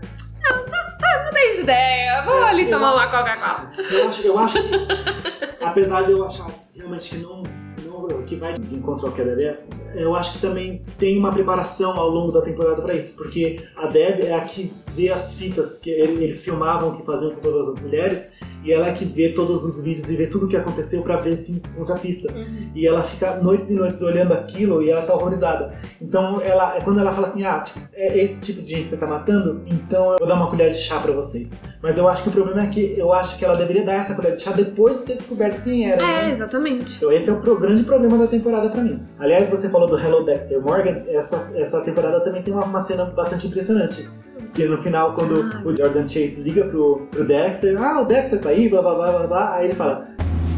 ah, 1.14 1.24
não 1.26 1.34
tem 1.34 1.60
ideia, 1.60 2.22
vou 2.26 2.44
ali 2.44 2.64
Eu- 2.64 2.70
tomar 2.70 2.94
uma 2.94 3.08
Coca-Cola. 3.08 3.72
Eu 3.92 4.10
acho, 4.10 4.28
eu 4.28 4.40
acho 4.40 4.58
que, 4.62 5.64
apesar 5.64 6.02
de 6.04 6.12
eu 6.12 6.26
achar 6.26 6.48
realmente 6.76 7.10
que 7.16 7.18
não, 7.18 7.44
não 7.84 8.24
que 8.24 8.36
vai 8.36 8.54
de 8.54 8.76
encontro 8.76 9.08
ao 9.08 9.14
que 9.14 9.22
é, 9.22 9.60
eu 9.96 10.16
acho 10.16 10.34
que 10.34 10.40
também 10.40 10.84
tem 10.98 11.18
uma 11.18 11.32
preparação 11.32 11.92
ao 12.00 12.10
longo 12.10 12.32
da 12.32 12.42
temporada 12.42 12.82
pra 12.82 12.94
isso, 12.96 13.16
porque 13.18 13.60
a 13.78 13.88
Deb 13.88 14.22
é 14.22 14.34
a 14.34 14.42
que 14.42 14.72
vê 14.94 15.10
as 15.10 15.36
fitas 15.36 15.78
que 15.78 15.90
ele- 15.90 16.24
eles 16.24 16.44
filmavam, 16.44 16.96
que 16.98 17.06
faziam 17.06 17.32
com 17.32 17.40
todas 17.42 17.78
as 17.78 17.84
mulheres, 17.84 18.34
e 18.64 18.72
ela 18.74 18.88
é 18.90 18.92
que 18.94 19.06
vê 19.06 19.30
todos 19.30 19.64
os 19.64 19.84
vídeos 19.84 20.12
e 20.12 20.16
vê 20.18 20.28
tudo 20.28 20.46
o 20.46 20.50
que 20.50 20.58
aconteceu 20.58 21.02
pra 21.02 21.16
ver 21.18 21.36
se 21.38 21.54
encontra 21.54 21.96
a 21.96 21.98
pista. 21.98 22.32
E 22.76 22.86
ela 22.86 23.02
fica 23.02 23.38
noites 23.38 23.70
e 23.72 23.76
noites 23.76 24.02
olhando 24.02 24.34
aquilo 24.34 24.84
e 24.84 24.90
ela 24.90 25.02
tá 25.04 25.14
horrorizada. 25.16 25.76
Então, 26.02 26.42
ela, 26.42 26.80
quando 26.82 27.00
ela 27.00 27.14
fala 27.14 27.28
assim, 27.28 27.44
ah, 27.46 27.60
tipo, 27.62 27.80
é 27.94 28.18
esse 28.20 28.42
tipo 28.44 28.62
de 28.62 28.70
gente 28.70 28.84
que 28.84 28.90
você 28.90 28.98
tá 28.98 29.08
matando, 29.08 29.62
então 29.68 30.12
eu 30.14 30.18
vou 30.20 30.28
dar 30.28 30.36
uma 30.36 30.50
colher 30.50 30.70
de 30.72 30.78
chá 30.78 31.00
pra 31.00 31.12
vocês. 31.14 31.62
Mas 31.82 31.98
eu 31.98 32.08
acho 32.08 32.24
que 32.24 32.30
o 32.30 32.32
problema 32.32 32.62
é 32.64 32.68
que 32.68 33.00
eu 33.00 33.14
acho 33.14 33.38
que 33.38 33.46
ela 33.46 33.56
deveria 33.56 33.84
dar 33.86 33.94
essa 33.94 34.14
colher 34.16 34.36
de 34.36 34.44
chá 34.44 34.52
depois 34.52 35.00
de 35.00 35.06
ter 35.06 35.16
descoberto 35.16 35.64
quem 35.64 35.90
era. 35.90 36.02
É, 36.02 36.24
né? 36.26 36.32
exatamente. 36.32 36.98
Então 36.98 37.12
esse 37.12 37.30
é 37.30 37.34
o 37.34 37.60
grande 37.60 37.84
problema 37.84 38.18
da 38.18 38.28
temporada 38.28 38.70
pra 38.70 38.84
mim. 38.84 39.02
Aliás, 39.18 39.50
você 39.50 39.70
falou 39.70 39.81
do 39.88 39.98
Hello 39.98 40.24
Dexter 40.26 40.62
Morgan, 40.62 41.02
essa, 41.08 41.36
essa 41.58 41.82
temporada 41.82 42.20
também 42.22 42.42
tem 42.42 42.54
uma, 42.54 42.66
uma 42.66 42.82
cena 42.82 43.06
bastante 43.06 43.48
impressionante. 43.48 44.10
Que 44.54 44.66
no 44.66 44.82
final, 44.82 45.14
quando 45.16 45.50
Ah. 45.54 45.62
o 45.66 45.76
Jordan 45.76 46.08
Chase 46.08 46.42
liga 46.44 46.66
pro, 46.66 47.08
pro 47.12 47.26
Dexter, 47.26 47.82
ah, 47.82 48.02
o 48.02 48.06
Dexter 48.06 48.42
tá 48.42 48.50
aí, 48.50 48.68
blá 48.70 48.82
blá 48.82 48.96
blá 48.96 49.12
blá 49.12 49.28
blá, 49.28 49.56
aí 49.56 49.66
ele 49.68 49.74
fala, 49.76 50.08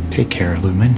Take 0.09 0.25
care, 0.37 0.59
Lumen. 0.61 0.91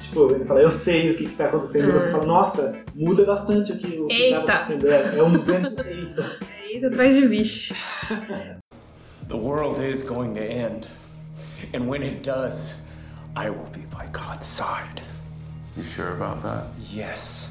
tipo, 0.00 0.32
ele 0.32 0.44
fala, 0.44 0.60
eu 0.60 0.70
sei 0.70 1.10
o 1.10 1.16
que, 1.16 1.26
que 1.26 1.34
tá 1.36 1.46
acontecendo, 1.46 1.88
e 1.88 1.92
você 1.92 2.10
fala, 2.10 2.26
nossa, 2.26 2.78
muda 2.94 3.24
bastante 3.24 3.72
o 3.72 3.78
que, 3.78 3.98
o 3.98 4.06
que 4.08 4.30
tava 4.30 4.44
acontecendo. 4.52 4.88
É, 4.88 5.18
é 5.18 5.22
um 5.22 5.44
grande 5.44 5.68
eita. 5.88 6.36
É 6.64 6.76
isso 6.76 6.86
atrás 6.86 7.14
de 7.14 7.26
bicho. 7.28 7.74
The 9.28 9.34
world 9.36 9.82
is 9.82 10.02
going 10.02 10.34
to 10.34 10.40
end. 10.40 10.86
And 11.74 11.88
when 11.88 12.02
it 12.02 12.20
does, 12.22 12.70
I 13.36 13.50
will 13.50 13.68
be 13.70 13.82
by 13.90 14.06
God's 14.12 14.46
side. 14.46 15.02
You 15.76 15.82
sure 15.82 16.14
about 16.16 16.40
that? 16.42 16.68
Yes. 16.90 17.50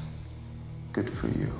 Good 0.92 1.08
for 1.08 1.28
you. 1.28 1.52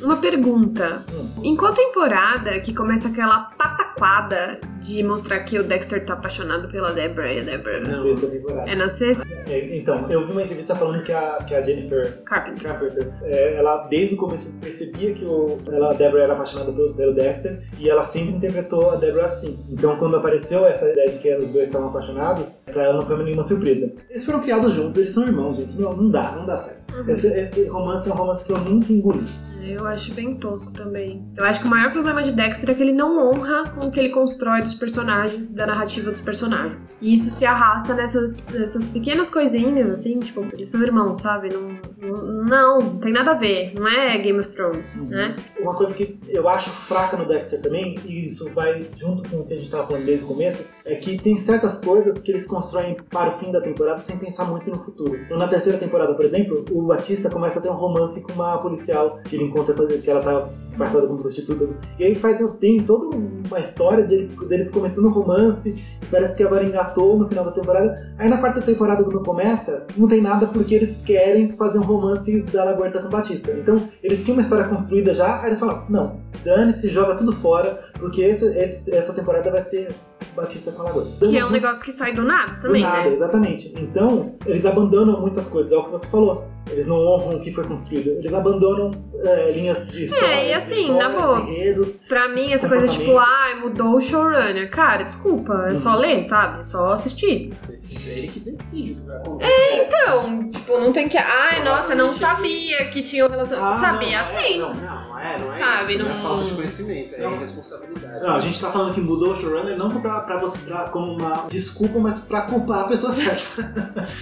Uma 0.00 0.18
pergunta. 0.18 1.04
Em 1.42 1.56
qual 1.56 1.74
temporada 1.74 2.60
que 2.60 2.72
começa 2.72 3.08
aquela 3.08 3.40
pataquada 3.58 4.60
de 4.80 5.02
mostrar 5.02 5.40
que 5.40 5.58
o 5.58 5.64
Dexter 5.64 6.04
tá 6.04 6.14
apaixonado 6.14 6.68
pela 6.68 6.92
Deborah 6.92 7.32
e 7.32 7.40
a 7.40 7.42
Deborah 7.42 7.80
Na 7.80 8.00
sexta 8.00 8.26
temporada. 8.28 8.70
É 8.70 8.76
na 8.76 8.88
sexta? 8.88 9.26
É, 9.48 9.76
então, 9.76 10.08
eu 10.10 10.24
vi 10.24 10.32
uma 10.32 10.42
entrevista 10.42 10.76
falando 10.76 11.02
que 11.02 11.12
a, 11.12 11.38
que 11.46 11.54
a 11.54 11.62
Jennifer 11.62 12.22
Carpenter. 12.24 12.62
Carpenter, 12.62 13.12
é, 13.22 13.56
ela 13.56 13.88
desde 13.88 14.14
o 14.14 14.18
começo 14.18 14.60
percebia 14.60 15.12
que 15.12 15.24
o, 15.24 15.58
ela, 15.66 15.90
a 15.90 15.94
Deborah 15.94 16.24
era 16.24 16.32
apaixonada 16.34 16.72
pelo, 16.72 16.94
pelo 16.94 17.14
Dexter 17.14 17.60
e 17.78 17.90
ela 17.90 18.04
sempre 18.04 18.34
interpretou 18.34 18.90
a 18.90 18.96
Deborah 18.96 19.26
assim. 19.26 19.66
Então, 19.68 19.96
quando 19.96 20.16
apareceu 20.16 20.64
essa 20.64 20.88
ideia 20.88 21.10
de 21.10 21.18
que 21.18 21.34
os 21.34 21.52
dois 21.52 21.66
estavam 21.66 21.88
apaixonados, 21.88 22.62
pra 22.66 22.84
ela 22.84 22.94
não 22.94 23.06
foi 23.06 23.22
nenhuma 23.24 23.42
surpresa. 23.42 23.96
Eles 24.08 24.24
foram 24.24 24.40
criados 24.40 24.72
juntos, 24.72 24.96
eles 24.96 25.12
são 25.12 25.26
irmãos, 25.26 25.56
gente. 25.56 25.80
Não, 25.80 25.96
não 25.96 26.08
dá, 26.08 26.32
não 26.36 26.46
dá 26.46 26.56
certo. 26.56 26.86
Esse, 27.08 27.26
esse 27.26 27.68
romance 27.68 28.08
é 28.08 28.12
um 28.12 28.16
romance 28.16 28.46
que 28.46 28.52
eu 28.52 28.58
nunca 28.58 28.92
engoli. 28.92 29.24
Eu 29.62 29.86
acho 29.86 30.14
bem 30.14 30.36
tosco 30.36 30.72
também. 30.72 31.26
Eu 31.36 31.44
acho 31.44 31.60
que 31.60 31.66
o 31.66 31.70
maior 31.70 31.92
problema 31.92 32.22
de 32.22 32.32
Dexter 32.32 32.70
é 32.70 32.74
que 32.74 32.82
ele 32.82 32.92
não 32.92 33.28
honra 33.28 33.47
com 33.74 33.86
o 33.86 33.90
que 33.90 34.00
ele 34.00 34.10
constrói 34.10 34.62
dos 34.62 34.74
personagens, 34.74 35.52
da 35.52 35.66
narrativa 35.66 36.10
dos 36.10 36.20
personagens. 36.20 36.96
E 37.00 37.14
isso 37.14 37.30
se 37.30 37.44
arrasta 37.44 37.94
nessas, 37.94 38.46
nessas 38.46 38.88
pequenas 38.88 39.30
coisinhas, 39.30 39.90
assim, 39.90 40.18
tipo, 40.20 40.46
eles 40.52 40.70
são 40.70 40.82
irmãos, 40.82 41.20
sabe? 41.20 41.48
Não, 41.52 41.78
não, 42.00 42.78
não, 42.78 42.98
tem 42.98 43.12
nada 43.12 43.32
a 43.32 43.34
ver. 43.34 43.74
Não 43.74 43.88
é 43.88 44.16
Game 44.18 44.38
of 44.38 44.50
Thrones, 44.54 44.96
né? 45.08 45.36
Uma 45.60 45.74
coisa 45.74 45.94
que 45.94 46.18
eu 46.28 46.48
acho 46.48 46.70
fraca 46.70 47.16
no 47.16 47.26
Dexter 47.26 47.60
também, 47.60 47.98
e 48.04 48.26
isso 48.26 48.52
vai 48.52 48.86
junto 48.96 49.28
com 49.28 49.38
o 49.38 49.46
que 49.46 49.54
a 49.54 49.56
gente 49.56 49.66
estava 49.66 49.86
falando 49.86 50.04
desde 50.04 50.24
o 50.24 50.28
começo, 50.28 50.74
é 50.84 50.94
que 50.94 51.18
tem 51.18 51.38
certas 51.38 51.80
coisas 51.80 52.20
que 52.20 52.30
eles 52.30 52.46
constroem 52.46 52.96
para 53.10 53.30
o 53.30 53.32
fim 53.32 53.50
da 53.50 53.60
temporada 53.60 54.00
sem 54.00 54.18
pensar 54.18 54.44
muito 54.44 54.70
no 54.70 54.82
futuro. 54.84 55.16
Então, 55.16 55.38
na 55.38 55.48
terceira 55.48 55.78
temporada, 55.78 56.14
por 56.14 56.24
exemplo, 56.24 56.64
o 56.70 56.82
Batista 56.82 57.30
começa 57.30 57.58
a 57.58 57.62
ter 57.62 57.68
um 57.68 57.74
romance 57.74 58.22
com 58.22 58.32
uma 58.32 58.58
policial 58.58 59.18
que 59.24 59.36
ele 59.36 59.44
encontra, 59.44 59.74
que 59.98 60.10
ela 60.10 60.22
tá 60.22 60.48
disfarçada 60.62 61.06
como 61.06 61.18
prostituta. 61.18 61.68
E 61.98 62.04
aí 62.04 62.14
faz, 62.14 62.38
tem 62.60 62.82
toda 62.82 63.16
uma 63.48 63.58
história 63.60 64.04
dele- 64.04 64.30
deles 64.48 64.70
começando 64.70 65.06
um 65.06 65.10
romance, 65.12 65.98
parece 66.10 66.36
que 66.36 66.42
agora 66.42 66.64
engatou 66.64 67.18
no 67.18 67.28
final 67.28 67.44
da 67.44 67.52
temporada. 67.52 68.12
Aí 68.18 68.28
na 68.28 68.38
quarta 68.38 68.60
temporada, 68.62 69.04
quando 69.04 69.22
começa, 69.22 69.86
não 69.96 70.08
tem 70.08 70.20
nada 70.20 70.46
porque 70.46 70.74
eles 70.74 71.02
querem 71.04 71.56
fazer 71.56 71.78
um 71.78 71.82
romance 71.84 72.42
da 72.44 72.64
Laguerta 72.64 73.02
com 73.02 73.08
Batista. 73.08 73.52
Então, 73.52 73.82
eles 74.02 74.24
tinham 74.24 74.36
uma 74.36 74.42
história 74.42 74.64
construída 74.66 75.14
já, 75.14 75.40
aí 75.40 75.46
eles 75.46 75.58
falaram, 75.58 75.84
não, 75.88 76.20
dane-se, 76.44 76.88
joga 76.88 77.14
tudo 77.14 77.32
fora, 77.34 77.78
porque 77.98 78.22
esse, 78.22 78.44
esse- 78.58 78.94
essa 78.94 79.12
temporada 79.12 79.50
vai 79.50 79.62
ser 79.62 79.90
Batista 80.34 80.72
com 80.72 80.82
a 80.82 80.84
Laguerta. 80.86 81.28
Que 81.28 81.38
é 81.38 81.44
um 81.44 81.50
negócio 81.50 81.84
que 81.84 81.92
sai 81.92 82.12
do 82.12 82.22
nada 82.22 82.54
Do 82.54 82.60
também, 82.60 82.82
nada, 82.82 83.08
né? 83.08 83.14
exatamente. 83.14 83.72
Então, 83.76 84.36
eles 84.46 84.64
abandonam 84.64 85.20
muitas 85.20 85.48
coisas, 85.48 85.72
é 85.72 85.76
o 85.76 85.84
que 85.84 85.90
você 85.90 86.06
falou. 86.06 86.46
Eles 86.70 86.86
não 86.86 86.96
honram 86.96 87.36
o 87.36 87.40
que 87.40 87.52
foi 87.52 87.64
construído. 87.64 88.10
Eles 88.10 88.32
abandonam 88.32 88.90
é, 89.14 89.52
linhas 89.52 89.88
de 89.88 90.04
história. 90.04 90.26
É, 90.26 90.50
e 90.50 90.52
assim, 90.52 90.92
na 90.96 91.08
boa. 91.08 91.40
Enredos. 91.40 92.04
Pra 92.06 92.28
mim, 92.28 92.52
essa 92.52 92.68
coisa 92.68 92.86
tipo, 92.86 93.16
ai, 93.16 93.54
mudou 93.54 93.96
o 93.96 94.00
showrunner. 94.00 94.70
Cara, 94.70 95.02
desculpa, 95.02 95.66
é 95.68 95.74
só 95.74 95.94
ler, 95.94 96.22
sabe? 96.22 96.58
É 96.58 96.62
só 96.62 96.92
assistir. 96.92 97.54
Precisa 97.66 98.18
ele 98.18 98.28
que 98.28 98.40
decide 98.40 98.92
o 98.92 98.94
que 98.96 99.06
vai 99.06 99.16
acontecer. 99.16 99.86
Então, 99.86 100.48
tipo, 100.50 100.78
não 100.78 100.92
tem 100.92 101.08
que. 101.08 101.16
Ai, 101.16 101.64
nossa, 101.64 101.94
não 101.94 102.12
sabia 102.12 102.84
que 102.86 103.00
tinha 103.00 103.24
um 103.24 103.30
relacionamento. 103.30 103.76
Ah, 103.76 103.80
sabia 103.80 104.12
não, 104.12 104.20
assim. 104.20 104.58
Não, 104.58 104.74
não, 104.74 105.07
não 105.18 105.24
é, 105.26 105.38
não 105.38 105.46
é 105.46 105.50
Sabe, 105.50 105.94
isso. 105.94 106.02
Não 106.04 106.10
é 106.10 106.14
falta 106.18 106.44
de 106.44 106.50
conhecimento, 106.54 107.14
é 107.14 107.18
Não. 107.22 107.32
irresponsabilidade. 107.32 108.20
Não, 108.24 108.30
a 108.34 108.40
gente 108.40 108.60
tá 108.60 108.70
falando 108.70 108.94
que 108.94 109.00
mudou 109.00 109.32
o 109.32 109.36
showrunner 109.36 109.76
não 109.76 109.90
pra, 110.00 110.20
pra 110.20 110.38
você, 110.40 110.70
pra- 110.70 110.88
como 110.90 111.12
uma 111.14 111.46
desculpa, 111.48 111.98
mas 111.98 112.20
pra 112.26 112.42
culpar 112.42 112.84
a 112.84 112.88
pessoa 112.88 113.12
certa. 113.14 113.62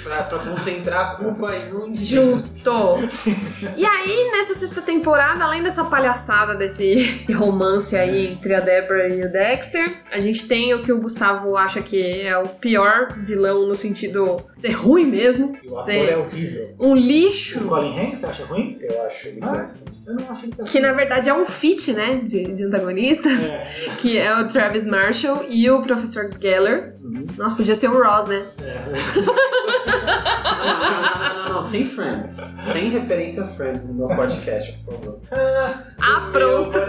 Pra, 0.03 0.23
pra 0.25 0.39
concentrar 0.39 1.13
a 1.13 1.17
culpa 1.17 1.55
em 1.55 1.73
um 1.75 1.95
Justo! 1.95 2.71
E 3.77 3.85
aí, 3.85 4.31
nessa 4.33 4.55
sexta 4.55 4.81
temporada, 4.83 5.45
além 5.45 5.63
dessa 5.63 5.85
palhaçada 5.85 6.55
desse 6.55 7.25
romance 7.35 7.97
aí 7.97 8.33
entre 8.33 8.55
a 8.55 8.61
Deborah 8.61 9.09
e 9.09 9.23
o 9.23 9.31
Dexter, 9.31 9.93
a 10.11 10.21
gente 10.21 10.47
tem 10.49 10.75
o 10.75 10.83
que 10.83 10.93
o 10.93 11.01
Gustavo 11.01 11.57
acha 11.57 11.81
que 11.83 12.01
é 12.23 12.37
o 12.39 12.49
pior 12.49 13.13
vilão 13.19 13.67
no 13.67 13.75
sentido 13.75 14.41
ser 14.55 14.73
ruim 14.73 15.05
mesmo, 15.07 15.57
E 15.63 15.69
o 15.71 15.73
ator 15.75 15.85
ser 15.85 16.11
é 16.11 16.17
horrível. 16.17 16.75
um 16.81 16.95
lixo, 16.95 17.61
O 17.61 17.69
Colin 17.69 17.99
Hanks, 17.99 18.21
você 18.21 18.27
acha 18.27 18.45
ruim? 18.47 18.77
Eu 18.81 19.07
acho 19.07 19.29
ele 19.29 19.39
Ah. 19.43 19.49
péssimo. 19.49 19.96
Eu 20.07 20.15
não 20.15 20.25
acho 20.31 20.45
ele 20.45 20.55
péssimo. 20.55 20.67
que 20.67 20.81
na 20.81 20.93
verdade 20.93 21.29
é 21.31 21.35
um 21.35 21.45
fit, 21.45 21.93
né, 21.93 22.17
de, 22.23 22.53
de 22.53 22.65
antagonistas, 22.65 23.45
É, 23.45 23.67
que 23.99 24.17
é 24.19 24.39
o 24.41 24.47
Travis 24.47 24.87
Marshall 24.87 25.45
e 25.49 25.69
o 25.71 25.83
Professor 25.83 26.31
Geller. 26.41 26.95
Uhum. 27.03 27.27
Nossa, 27.37 27.57
podia 27.57 27.75
ser 27.75 27.89
o 27.89 28.03
Ross, 28.03 28.27
né? 28.27 28.45
é. 28.61 28.77
Não, 29.87 30.91
não, 30.91 31.01
não, 31.01 31.45
não, 31.45 31.55
não, 31.55 31.63
sem 31.63 31.87
Friends. 31.87 32.31
Sem 32.73 32.89
referência 32.91 33.45
a 33.45 33.47
Friends 33.47 33.89
no 33.95 34.07
meu 34.09 34.17
podcast, 34.17 34.73
por 34.85 34.95
favor. 34.95 35.21
Ah, 36.01 36.29
pronto. 36.33 36.77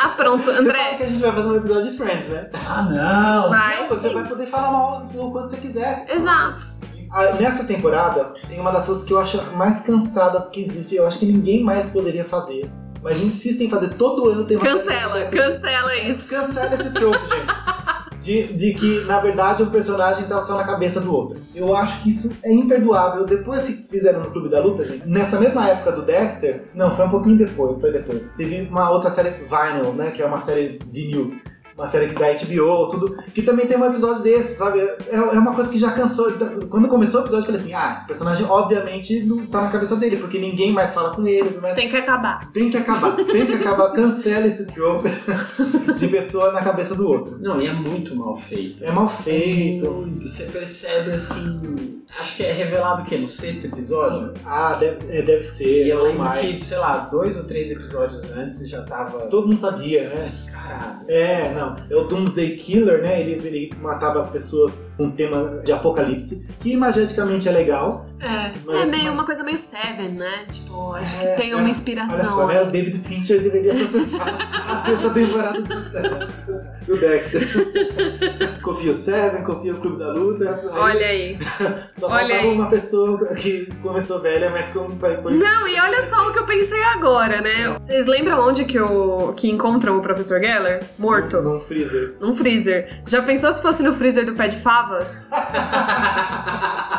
Ah, 0.00 0.10
pronto. 0.10 0.44
Você 0.44 0.52
sabe 0.52 0.68
André, 0.68 0.94
que 0.96 1.02
a 1.02 1.06
gente 1.06 1.20
vai 1.20 1.32
fazer 1.32 1.48
um 1.48 1.56
episódio 1.56 1.90
de 1.90 1.96
Friends, 1.96 2.28
né? 2.28 2.48
Ah, 2.68 2.82
não! 2.82 3.48
vai 3.50 3.76
Não, 3.80 3.86
você 3.86 4.08
sim. 4.08 4.14
vai 4.14 4.28
poder 4.28 4.46
falar 4.46 4.70
mal 4.70 5.00
do 5.06 5.32
quanto 5.32 5.50
você 5.50 5.56
quiser. 5.56 6.06
Exato. 6.08 6.97
Ah, 7.10 7.32
Nessa 7.40 7.64
temporada, 7.64 8.34
tem 8.48 8.60
uma 8.60 8.70
das 8.70 8.86
coisas 8.86 9.04
que 9.04 9.12
eu 9.12 9.18
acho 9.18 9.40
mais 9.56 9.80
cansadas 9.80 10.48
que 10.48 10.62
existe. 10.62 10.94
Eu 10.94 11.06
acho 11.06 11.18
que 11.18 11.26
ninguém 11.26 11.62
mais 11.62 11.90
poderia 11.90 12.24
fazer. 12.24 12.70
Mas 13.02 13.22
insistem 13.22 13.66
em 13.66 13.70
fazer 13.70 13.90
todo 13.94 14.28
ano 14.28 14.44
tem 14.44 14.58
Cancela, 14.58 15.24
cancela 15.26 15.96
isso. 15.98 16.28
Cancela 16.28 16.74
esse 16.74 16.92
troco, 16.92 17.18
gente. 17.28 18.18
De, 18.20 18.52
de 18.54 18.74
que, 18.74 19.04
na 19.04 19.20
verdade, 19.20 19.62
um 19.62 19.70
personagem 19.70 20.24
tá 20.24 20.40
só 20.40 20.56
na 20.56 20.64
cabeça 20.64 21.00
do 21.00 21.14
outro. 21.14 21.38
Eu 21.54 21.74
acho 21.74 22.02
que 22.02 22.10
isso 22.10 22.36
é 22.42 22.52
imperdoável. 22.52 23.24
Depois 23.24 23.64
que 23.64 23.88
fizeram 23.88 24.20
no 24.20 24.30
Clube 24.32 24.48
da 24.48 24.60
Luta, 24.60 24.84
gente, 24.84 25.08
nessa 25.08 25.38
mesma 25.38 25.68
época 25.68 25.92
do 25.92 26.02
Dexter, 26.02 26.64
não, 26.74 26.94
foi 26.94 27.06
um 27.06 27.10
pouquinho 27.10 27.38
depois, 27.38 27.80
foi 27.80 27.92
depois. 27.92 28.34
Teve 28.34 28.68
uma 28.68 28.90
outra 28.90 29.10
série, 29.10 29.30
Vinyl, 29.30 29.92
né, 29.94 30.10
que 30.10 30.20
é 30.20 30.26
uma 30.26 30.40
série 30.40 30.80
vinil. 30.90 31.40
Uma 31.78 31.86
série 31.86 32.08
que 32.08 32.14
da 32.16 32.26
HBO, 32.32 32.88
tudo, 32.90 33.16
que 33.32 33.40
também 33.42 33.64
tem 33.66 33.78
um 33.78 33.86
episódio 33.86 34.20
desse, 34.20 34.56
sabe? 34.56 34.80
É, 34.80 35.14
é 35.14 35.20
uma 35.38 35.54
coisa 35.54 35.70
que 35.70 35.78
já 35.78 35.92
cansou. 35.92 36.32
Quando 36.68 36.88
começou 36.88 37.20
o 37.20 37.24
episódio, 37.24 37.42
eu 37.44 37.46
falei 37.46 37.60
assim: 37.60 37.72
ah, 37.72 37.94
esse 37.96 38.08
personagem 38.08 38.44
obviamente 38.46 39.22
não 39.24 39.46
tá 39.46 39.62
na 39.62 39.70
cabeça 39.70 39.94
dele, 39.94 40.16
porque 40.16 40.38
ninguém 40.40 40.72
mais 40.72 40.92
fala 40.92 41.14
com 41.14 41.24
ele. 41.24 41.56
Mas 41.62 41.76
Tem 41.76 41.88
que 41.88 41.96
acabar. 41.96 42.50
tem 42.52 42.68
que 42.68 42.76
acabar, 42.76 43.14
tem 43.14 43.46
que 43.46 43.52
acabar. 43.54 43.92
Cancela 43.92 44.46
esse 44.46 44.66
trope 44.72 45.08
de 45.98 46.08
pessoa 46.08 46.50
na 46.52 46.62
cabeça 46.62 46.96
do 46.96 47.08
outro. 47.08 47.38
Não, 47.40 47.62
e 47.62 47.68
é 47.68 47.72
muito 47.72 48.16
mal 48.16 48.36
feito. 48.36 48.84
É 48.84 48.90
mal 48.90 49.08
feito. 49.08 49.88
Muito. 49.88 50.28
Você 50.28 50.44
percebe 50.46 51.12
assim. 51.12 51.96
Acho 52.18 52.38
que 52.38 52.42
é 52.42 52.52
revelado 52.52 53.02
o 53.02 53.04
quê? 53.04 53.16
No 53.18 53.28
sexto 53.28 53.66
episódio? 53.66 54.32
Ah, 54.44 54.74
deve, 54.74 55.06
é, 55.16 55.22
deve 55.22 55.44
ser, 55.44 55.84
E 55.86 55.90
eu 55.90 56.02
lembro 56.02 56.24
mais. 56.24 56.40
que, 56.40 56.64
sei 56.64 56.78
lá, 56.78 56.96
dois 57.10 57.36
ou 57.36 57.44
três 57.44 57.70
episódios 57.70 58.32
antes 58.32 58.68
já 58.68 58.82
tava 58.82 59.26
Todo 59.26 59.46
mundo 59.46 59.60
sabia, 59.60 60.08
né? 60.08 60.16
descarado. 60.16 61.04
É, 61.06 61.52
não. 61.52 61.67
É 61.90 61.96
o 61.96 62.04
Doomsday 62.04 62.56
Killer, 62.56 63.02
né? 63.02 63.20
Ele, 63.20 63.32
ele 63.46 63.72
matava 63.80 64.20
as 64.20 64.30
pessoas 64.30 64.94
com 64.96 65.10
tema 65.10 65.60
de 65.64 65.72
apocalipse, 65.72 66.46
que 66.60 66.72
imageticamente 66.72 67.48
é 67.48 67.52
legal. 67.52 68.06
É, 68.20 68.52
Mas- 68.64 68.88
é 68.88 68.90
meio 68.90 69.04
mas- 69.04 69.14
uma 69.14 69.24
coisa 69.26 69.44
meio 69.44 69.58
Seven, 69.58 70.08
né? 70.10 70.32
Tipo, 70.50 70.92
acho 70.92 71.16
É, 71.22 71.30
que 71.34 71.36
tem 71.42 71.50
é. 71.50 71.54
uma 71.54 71.62
Olha 71.62 71.70
inspiração. 71.70 72.24
só, 72.36 72.46
né? 72.46 72.62
O 72.62 72.70
David 72.70 72.98
Fincher 72.98 73.40
deveria 73.42 73.74
processar 73.74 74.36
a 74.68 74.82
sexta 74.84 75.10
temporada 75.10 75.60
do 75.60 75.80
Seven, 75.90 76.28
do 76.86 76.96
Dexter. 76.98 77.42
copia 78.68 78.92
o 78.92 78.94
Seven, 78.94 79.42
copia 79.42 79.72
o 79.72 79.76
Clube 79.78 79.98
da 79.98 80.12
Luta. 80.12 80.60
aí 80.62 80.68
Olha 80.72 81.06
aí. 81.06 81.38
Só 81.96 82.08
olha 82.08 82.28
faltava 82.28 82.48
aí. 82.48 82.54
uma 82.54 82.66
pessoa 82.66 83.34
que 83.34 83.66
começou 83.82 84.20
velha, 84.20 84.50
mas 84.50 84.72
com, 84.72 84.90
foi, 84.98 85.16
foi 85.16 85.34
Não, 85.34 85.66
e 85.66 85.80
olha 85.80 86.02
só 86.02 86.28
o 86.28 86.32
que 86.32 86.38
eu 86.38 86.44
pensei 86.44 86.82
agora, 86.82 87.40
né? 87.40 87.74
Vocês 87.78 88.06
lembram 88.06 88.46
onde 88.46 88.64
que, 88.64 88.78
o, 88.78 89.32
que 89.32 89.50
encontram 89.50 89.96
o 89.96 90.02
Professor 90.02 90.38
Geller? 90.38 90.82
Morto. 90.98 91.40
num 91.40 91.60
freezer. 91.60 92.14
Num 92.20 92.34
freezer. 92.34 93.00
Já 93.06 93.22
pensou 93.22 93.50
se 93.52 93.62
fosse 93.62 93.82
no 93.82 93.94
freezer 93.94 94.26
do 94.26 94.34
pé 94.34 94.48
de 94.48 94.56
fava? 94.56 95.00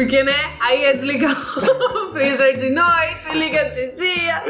Porque, 0.00 0.22
né? 0.22 0.56
Aí 0.60 0.80
ia 0.80 0.94
desligar 0.94 1.30
o 1.36 2.10
freezer 2.10 2.56
de 2.56 2.70
noite, 2.70 3.36
liga 3.36 3.66
de 3.66 3.92
dia. 3.92 4.42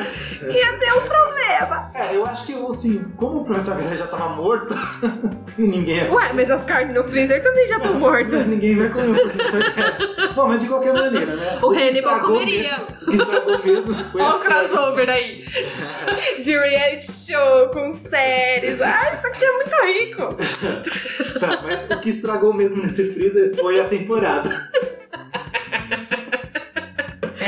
Ia 0.43 0.79
ser 0.79 0.93
um 0.93 1.01
problema. 1.01 1.91
É, 1.93 2.15
eu 2.15 2.25
acho 2.25 2.47
que, 2.47 2.53
assim, 2.53 3.03
como 3.17 3.41
o 3.41 3.45
professor 3.45 3.77
Guerra 3.77 3.97
já 3.97 4.07
tava 4.07 4.29
morto, 4.29 4.73
ninguém 5.59 5.97
ia 5.97 6.13
Ué, 6.13 6.33
mas 6.35 6.53
as 6.53 6.63
carnes 6.63 6.95
no 6.95 7.03
freezer 7.03 7.43
também 7.43 7.67
já 7.67 7.79
estão 7.79 7.95
mortas. 7.95 8.47
Ninguém 8.47 8.77
vai 8.77 8.91
comer 8.91 9.11
o 9.11 9.29
professor 9.29 9.61
Guerra. 9.61 9.99
Bom, 10.37 10.47
mas 10.47 10.61
de 10.61 10.69
qualquer 10.69 10.93
maneira, 10.93 11.35
né? 11.35 11.59
O 11.61 11.71
que 11.73 11.83
Hannibal 11.83 12.21
comeria. 12.21 12.63
Mesmo, 12.63 12.85
o 12.85 13.11
que 13.11 13.17
estragou 13.17 13.65
mesmo 13.65 13.95
foi 14.13 14.23
Olha 14.23 14.37
o 14.37 14.39
crossover 14.39 15.11
aí. 15.11 15.45
De 16.45 16.57
reality 16.57 17.11
show 17.11 17.69
com 17.71 17.91
séries. 17.91 18.81
Ah, 18.81 19.13
isso 19.15 19.27
aqui 19.27 19.45
é 19.45 19.53
muito 19.57 19.75
rico. 19.85 21.41
Tá, 21.41 21.61
mas 21.61 21.91
o 21.91 22.01
que 22.01 22.11
estragou 22.11 22.55
mesmo 22.55 22.81
nesse 22.81 23.13
freezer 23.13 23.53
foi 23.57 23.81
a 23.81 23.85
temporada. 23.85 24.71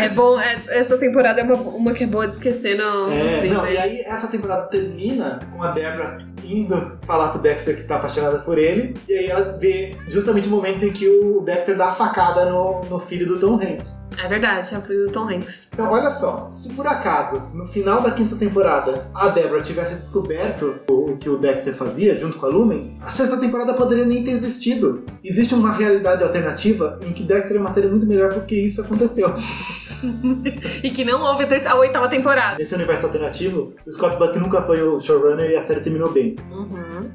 É 0.02 0.08
bom, 0.08 0.36
essa 0.40 0.98
temporada 0.98 1.40
é 1.40 1.44
uma, 1.44 1.54
uma 1.54 1.92
que 1.92 2.02
é 2.02 2.06
boa 2.08 2.26
de 2.26 2.34
esquecer 2.34 2.76
no 2.76 3.12
É, 3.12 3.46
não, 3.46 3.64
e 3.68 3.78
aí 3.78 4.00
essa 4.00 4.26
temporada 4.28 4.66
termina 4.66 5.38
com 5.52 5.62
a 5.62 5.70
Debra 5.70 6.31
indo 6.44 6.98
falar 7.02 7.28
pro 7.28 7.40
Dexter 7.40 7.74
que 7.74 7.80
está 7.80 7.96
apaixonada 7.96 8.38
por 8.38 8.58
ele, 8.58 8.94
e 9.08 9.12
aí 9.12 9.26
ela 9.26 9.58
vê 9.58 9.96
justamente 10.08 10.48
o 10.48 10.50
momento 10.50 10.84
em 10.84 10.92
que 10.92 11.08
o 11.08 11.40
Dexter 11.40 11.76
dá 11.76 11.88
a 11.88 11.92
facada 11.92 12.50
no, 12.50 12.80
no 12.82 12.98
filho 13.00 13.26
do 13.26 13.38
Tom 13.38 13.54
Hanks. 13.54 14.02
É 14.22 14.28
verdade, 14.28 14.74
é 14.74 14.78
o 14.78 14.82
filho 14.82 15.06
do 15.06 15.12
Tom 15.12 15.28
Hanks. 15.28 15.68
Então, 15.72 15.90
olha 15.90 16.10
só, 16.10 16.46
se 16.48 16.74
por 16.74 16.86
acaso, 16.86 17.50
no 17.54 17.66
final 17.66 18.02
da 18.02 18.10
quinta 18.10 18.36
temporada, 18.36 19.10
a 19.14 19.28
Deborah 19.28 19.62
tivesse 19.62 19.94
descoberto 19.94 20.80
o, 20.88 21.12
o 21.12 21.16
que 21.16 21.28
o 21.28 21.38
Dexter 21.38 21.74
fazia 21.74 22.14
junto 22.16 22.38
com 22.38 22.46
a 22.46 22.48
Lumen, 22.48 22.96
a 23.00 23.10
sexta 23.10 23.38
temporada 23.38 23.74
poderia 23.74 24.04
nem 24.04 24.22
ter 24.22 24.32
existido. 24.32 25.04
Existe 25.24 25.54
uma 25.54 25.72
realidade 25.72 26.22
alternativa 26.22 26.98
em 27.02 27.12
que 27.12 27.24
Dexter 27.24 27.56
é 27.56 27.60
uma 27.60 27.72
série 27.72 27.88
muito 27.88 28.06
melhor 28.06 28.32
porque 28.32 28.54
isso 28.54 28.82
aconteceu. 28.82 29.32
E 30.84 30.90
que 30.90 31.04
não 31.04 31.20
houve 31.22 31.44
a, 31.44 31.46
terça- 31.46 31.70
a 31.70 31.76
oitava 31.76 32.08
temporada. 32.08 32.56
Nesse 32.58 32.74
universo 32.74 33.06
alternativo, 33.06 33.74
o 33.86 33.90
Scott 33.92 34.16
Buck 34.18 34.38
nunca 34.38 34.62
foi 34.62 34.82
o 34.82 35.00
showrunner 35.00 35.50
e 35.50 35.56
a 35.56 35.62
série 35.62 35.80
terminou 35.80 36.12
bem. 36.12 36.36
Uhum. 36.50 37.10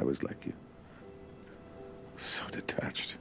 I 0.00 0.04
was 0.04 0.20
like 0.22 0.48
you. 0.48 0.54
So 2.16 2.44
detached. 2.50 3.18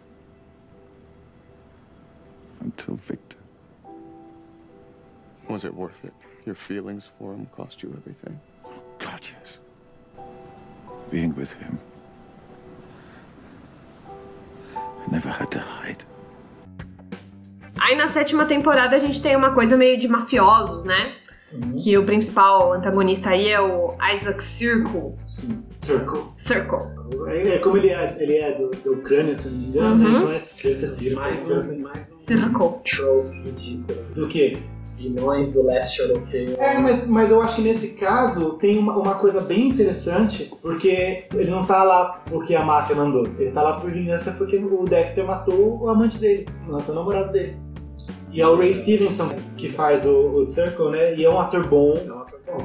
Until 2.62 2.96
Victor. 2.96 3.38
Was 5.50 5.64
it 5.64 5.74
worth 5.74 6.04
it? 6.04 6.14
Your 6.46 6.56
feelings 6.56 7.12
for 7.18 7.34
him 7.34 7.48
cost 7.56 7.82
you 7.84 7.92
everything? 7.98 8.40
God, 9.00 9.22
yes. 9.40 9.60
Being 11.12 11.34
with 11.36 11.54
him. 11.54 11.78
I 14.76 15.12
never 15.12 15.30
had 15.30 15.50
to 15.52 15.60
hide. 15.60 16.04
Aí 17.80 17.96
na 17.96 18.08
sétima 18.08 18.46
temporada 18.46 18.96
a 18.96 19.00
gente 19.00 19.22
tem 19.22 19.36
uma 19.36 19.52
coisa 19.52 19.76
meio 19.78 19.98
de 19.98 20.08
mafiosos, 20.08 20.84
né? 20.84 21.12
Que 21.82 21.98
o 21.98 22.04
principal 22.04 22.74
antagonista 22.74 23.30
aí 23.30 23.48
é 23.48 23.62
o 23.62 23.94
Isaac 24.14 24.44
Circle. 24.44 25.14
Sim. 25.26 25.64
Circle. 25.80 26.20
Circle. 26.36 26.80
É, 27.28 27.56
é 27.56 27.58
como 27.60 27.78
ele 27.78 27.90
é, 27.90 28.18
ele 28.20 28.36
é 28.36 28.52
do, 28.58 28.70
da 28.72 28.92
Ucrânia, 28.92 29.34
se 29.36 29.50
não 29.52 29.58
me 29.60 29.68
engano, 29.68 29.96
Uhum. 29.96 30.12
né? 30.12 30.18
então 30.20 30.32
é 30.32 30.40
circo. 30.40 31.16
Mais 31.22 31.50
um, 31.50 31.82
mais 31.84 32.10
um 32.10 32.14
Circle. 32.14 32.70
trope 32.84 33.30
ridículo. 33.46 33.98
Do 34.14 34.28
que? 34.28 34.58
Vilões 34.94 35.54
do 35.54 35.68
leste 35.68 36.00
europeu. 36.02 36.56
É, 36.58 36.80
mas, 36.80 37.08
mas 37.08 37.30
eu 37.30 37.40
acho 37.42 37.58
que 37.58 37.62
nesse 37.62 37.96
caso 38.00 38.54
tem 38.54 38.80
uma, 38.80 38.98
uma 38.98 39.14
coisa 39.14 39.40
bem 39.42 39.70
interessante, 39.70 40.52
porque 40.60 41.26
ele 41.32 41.52
não 41.52 41.64
tá 41.64 41.84
lá 41.84 42.24
porque 42.26 42.56
a 42.56 42.66
máfia 42.66 42.96
mandou. 42.96 43.26
Ele 43.38 43.52
tá 43.52 43.62
lá 43.62 43.80
por 43.80 43.92
vingança 43.92 44.32
porque 44.32 44.58
o 44.58 44.86
Dexter 44.86 45.24
matou 45.26 45.84
o 45.84 45.88
amante 45.88 46.20
dele, 46.20 46.48
matou 46.68 46.96
o 46.96 46.98
namorado 46.98 47.32
dele. 47.32 47.56
E 48.38 48.42
é 48.42 48.48
o 48.48 48.56
Ray 48.56 48.72
Stevenson 48.72 49.30
que 49.58 49.68
faz 49.68 50.06
o, 50.06 50.36
o 50.36 50.46
Circle, 50.46 50.92
né? 50.92 51.16
E 51.16 51.26
é 51.26 51.30
um 51.30 51.40
ator 51.40 51.66
bom. 51.66 51.96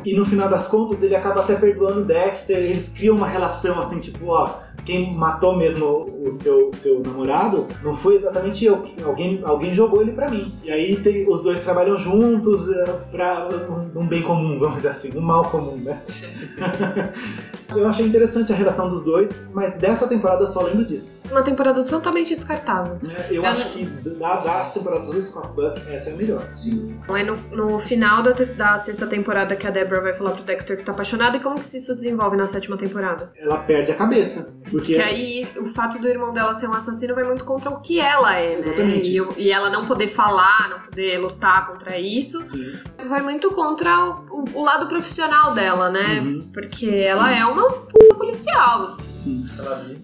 E 0.04 0.14
no 0.14 0.26
final 0.26 0.46
das 0.46 0.68
contas 0.68 1.02
ele 1.02 1.16
acaba 1.16 1.40
até 1.40 1.54
perdoando 1.54 2.00
o 2.00 2.04
Dexter. 2.04 2.58
Eles 2.58 2.90
criam 2.90 3.16
uma 3.16 3.26
relação 3.26 3.80
assim, 3.80 3.98
tipo, 3.98 4.26
ó, 4.26 4.50
quem 4.84 5.14
matou 5.14 5.56
mesmo 5.56 5.86
o 6.28 6.34
seu, 6.34 6.72
seu 6.74 7.00
namorado 7.00 7.66
não 7.82 7.96
foi 7.96 8.16
exatamente 8.16 8.64
eu. 8.64 8.84
Alguém, 9.04 9.40
alguém 9.44 9.72
jogou 9.74 10.02
ele 10.02 10.12
pra 10.12 10.28
mim. 10.28 10.52
E 10.64 10.70
aí 10.70 10.96
tem, 10.96 11.28
os 11.30 11.42
dois 11.44 11.60
trabalham 11.62 11.96
juntos 11.96 12.68
é, 12.72 12.84
pra 13.10 13.48
um, 13.94 14.00
um 14.00 14.06
bem 14.08 14.22
comum, 14.22 14.58
vamos 14.60 14.76
dizer 14.76 14.88
assim, 14.88 15.16
um 15.16 15.20
mal 15.20 15.42
comum, 15.44 15.76
né? 15.76 16.00
eu 17.74 17.88
achei 17.88 18.06
interessante 18.06 18.52
a 18.52 18.56
relação 18.56 18.90
dos 18.90 19.04
dois, 19.04 19.48
mas 19.54 19.78
dessa 19.78 20.06
temporada 20.06 20.44
eu 20.44 20.48
só 20.48 20.62
lembro 20.62 20.84
disso. 20.84 21.22
Uma 21.30 21.42
temporada 21.42 21.82
totalmente 21.84 22.34
descartável. 22.34 22.98
É, 23.08 23.30
Eu 23.30 23.36
Eu 23.42 23.46
acho 23.46 23.64
não- 23.64 23.70
que 23.72 23.84
da, 24.18 24.40
das 24.40 24.74
temporadas 24.74 25.10
do 25.10 25.22
Scott 25.22 25.48
Buck, 25.54 25.80
essa 25.90 26.10
é 26.10 26.12
a 26.14 26.16
melhor. 26.16 26.42
Sim. 26.56 26.96
Então 27.02 27.16
é 27.16 27.24
no, 27.24 27.36
no 27.52 27.78
final 27.78 28.22
da, 28.22 28.32
da 28.32 28.78
sexta 28.78 29.06
temporada 29.06 29.56
que 29.56 29.66
a 29.66 29.70
Deborah 29.70 30.02
vai 30.02 30.14
falar 30.14 30.32
pro 30.32 30.42
Dexter 30.44 30.76
que 30.76 30.84
tá 30.84 30.92
apaixonada 30.92 31.36
e 31.36 31.40
como 31.40 31.56
que 31.56 31.64
isso 31.64 31.94
desenvolve 31.94 32.36
na 32.36 32.46
sétima 32.46 32.76
temporada. 32.76 33.30
Ela 33.36 33.58
perde 33.58 33.90
a 33.90 33.94
cabeça. 33.94 34.54
Porque 34.70 34.94
Que 34.94 35.00
aí 35.02 35.46
o 35.56 35.64
fato 35.66 35.98
do 36.00 36.08
irmão 36.08 36.32
dela 36.32 36.54
ser 36.54 36.68
um 36.68 36.72
assassino 36.72 37.14
vai 37.14 37.24
muito 37.24 37.44
contra 37.44 37.70
o 37.70 37.80
que 37.80 38.00
ela 38.00 38.36
é, 38.36 38.56
né? 38.56 38.66
Exatamente. 38.68 39.08
E, 39.38 39.42
e 39.44 39.50
ela 39.52 39.70
não 39.70 39.86
poder 39.86 40.08
falar, 40.08 40.68
não 40.70 40.78
poder 40.80 41.18
lutar 41.18 41.66
contra 41.66 41.98
isso, 41.98 42.38
Sim. 42.40 42.72
vai 43.08 43.20
muito 43.22 43.50
contra 43.50 43.98
o, 44.04 44.24
o- 44.30 44.44
o 44.60 44.62
lado 44.64 44.86
profissional 44.88 45.52
dela, 45.54 45.90
né? 45.90 46.20
Uhum. 46.20 46.50
Porque 46.52 46.86
ela 46.88 47.30
é 47.34 47.44
uma 47.44 47.70
p- 47.72 48.14
policial. 48.14 48.86
assim. 48.88 49.12
Sim. 49.12 49.46
Ela 49.58 49.76
vive 49.76 50.00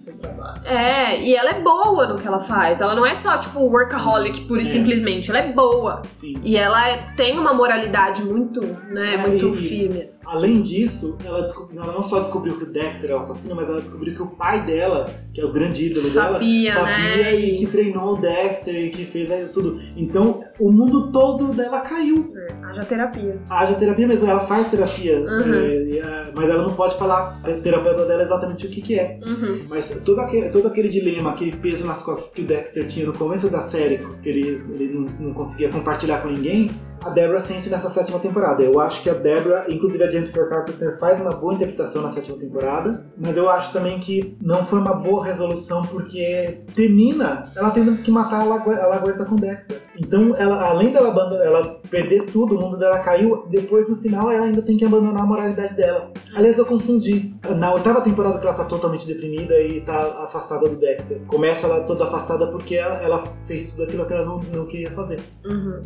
É, 0.64 1.20
e 1.22 1.34
ela 1.34 1.50
é 1.50 1.60
boa 1.62 2.06
no 2.06 2.18
que 2.18 2.26
ela 2.26 2.38
faz. 2.40 2.80
Ela 2.80 2.94
não 2.94 3.06
é 3.06 3.14
só, 3.14 3.36
tipo, 3.38 3.60
workaholic 3.60 4.42
pura 4.42 4.62
e 4.62 4.66
simplesmente. 4.66 5.30
Ela 5.30 5.40
é 5.40 5.52
boa. 5.52 6.02
Sim. 6.08 6.40
E 6.42 6.56
ela 6.56 6.88
é- 6.88 7.12
tem 7.16 7.38
uma 7.38 7.52
moralidade 7.54 8.22
muito, 8.24 8.60
né, 8.90 9.14
É, 9.14 9.16
muito 9.28 9.48
e- 9.48 9.56
firme. 9.56 10.02
assim. 10.02 10.20
Além 10.26 10.62
disso, 10.62 11.18
ela, 11.24 11.42
ela 11.76 11.92
não 11.92 12.02
só 12.02 12.20
descobriu 12.20 12.56
que 12.56 12.64
o 12.64 12.72
Dexter 12.72 13.10
é 13.10 13.14
o 13.14 13.18
assassino, 13.20 13.54
mas 13.56 13.68
ela 13.68 13.80
descobriu 13.80 14.14
que 14.14 14.22
o 14.22 14.26
pai 14.28 14.64
dela, 14.64 15.08
que 15.32 15.40
é 15.40 15.44
o 15.44 15.52
grande 15.52 15.86
ídolo 15.86 16.06
Sabia, 16.06 16.72
dela, 16.74 16.86
né? 16.86 16.98
sabia 17.22 17.34
e 17.34 17.56
que 17.56 17.66
treinou 17.66 18.14
o 18.14 18.20
Dexter 18.20 18.74
e 18.74 18.90
que 18.90 19.04
fez 19.04 19.30
aí 19.30 19.46
tudo. 19.46 19.80
Então, 19.96 20.42
o 20.58 20.70
mundo 20.70 21.10
todo 21.12 21.52
dela 21.52 21.80
caiu. 21.80 22.24
É, 22.36 22.54
haja 22.66 22.84
terapia. 22.84 23.38
Haja 23.48 23.74
terapia 23.74 24.06
mesmo, 24.06 24.28
ela 24.28 24.40
faz 24.40 24.68
terapia, 24.70 25.20
Uhum. 25.20 25.54
é, 25.54 25.98
é, 25.98 26.30
mas 26.34 26.50
ela 26.50 26.62
não 26.62 26.74
pode 26.74 26.96
falar 26.96 27.38
o 27.46 27.62
terapeuta 27.62 28.04
dela 28.04 28.22
exatamente 28.22 28.66
o 28.66 28.70
que, 28.70 28.80
que 28.82 28.98
é. 28.98 29.18
Uhum. 29.24 29.60
Mas 29.68 30.02
todo 30.04 30.20
aquele, 30.20 30.37
todo 30.50 30.68
aquele 30.68 30.88
dilema, 30.88 31.30
aquele 31.30 31.52
peso 31.52 31.86
nas 31.86 32.02
costas 32.02 32.34
que 32.34 32.42
o 32.42 32.46
Dexter 32.46 32.86
tinha 32.86 33.06
no 33.06 33.12
começo 33.12 33.50
da 33.50 33.62
série, 33.62 33.98
que 34.22 34.28
ele, 34.28 34.62
ele 34.70 34.92
não, 34.94 35.28
não 35.28 35.34
conseguia 35.34 35.68
compartilhar 35.68 36.20
com 36.20 36.28
ninguém, 36.28 36.70
a 37.00 37.10
Deborah 37.10 37.40
sente 37.40 37.68
nessa 37.68 37.90
sétima 37.90 38.18
temporada. 38.18 38.62
Eu 38.62 38.80
acho 38.80 39.02
que 39.02 39.10
a 39.10 39.14
Deborah, 39.14 39.66
inclusive 39.68 40.02
a 40.02 40.10
Jennifer 40.10 40.48
Carpenter, 40.48 40.98
faz 40.98 41.20
uma 41.20 41.32
boa 41.32 41.54
interpretação 41.54 42.02
na 42.02 42.10
sétima 42.10 42.38
temporada, 42.38 43.04
mas 43.16 43.36
eu 43.36 43.48
acho 43.50 43.72
também 43.72 43.98
que 43.98 44.36
não 44.40 44.64
foi 44.64 44.78
uma 44.80 44.94
boa 44.94 45.24
resolução 45.24 45.86
porque 45.86 46.60
termina 46.74 47.50
ela 47.56 47.70
tendo 47.70 47.96
que 47.98 48.10
matar 48.10 48.42
a, 48.42 48.44
Lagu 48.44 48.70
a 48.70 48.86
Laguerta 48.86 49.24
com 49.24 49.36
Dexter. 49.36 49.78
Então, 49.96 50.34
ela, 50.36 50.68
além 50.68 50.92
dela 50.92 51.08
abandonar, 51.08 51.46
ela 51.46 51.80
perder 51.90 52.26
tudo, 52.26 52.56
o 52.56 52.60
mundo 52.60 52.76
dela 52.76 52.98
caiu, 53.00 53.46
depois 53.48 53.88
no 53.88 53.96
final 53.96 54.30
ela 54.30 54.46
ainda 54.46 54.62
tem 54.62 54.76
que 54.76 54.84
abandonar 54.84 55.22
a 55.22 55.26
moralidade 55.26 55.74
dela. 55.74 56.10
Aliás, 56.34 56.58
eu 56.58 56.66
confundi. 56.66 57.34
Na 57.56 57.72
oitava 57.74 58.00
temporada 58.00 58.38
que 58.38 58.46
ela 58.46 58.56
tá 58.56 58.64
totalmente 58.64 59.06
deprimida 59.06 59.58
e 59.60 59.80
tá 59.80 60.24
afastada 60.24 60.68
do 60.68 60.76
Dexter. 60.76 61.20
Começa 61.26 61.66
ela 61.66 61.84
toda 61.84 62.04
afastada 62.04 62.48
porque 62.48 62.74
ela, 62.74 63.02
ela 63.02 63.32
fez 63.44 63.72
tudo 63.72 63.84
aquilo 63.84 64.06
que 64.06 64.12
ela 64.12 64.24
não, 64.24 64.40
não 64.52 64.66
queria 64.66 64.90
fazer. 64.90 65.20
Uhum. 65.44 65.82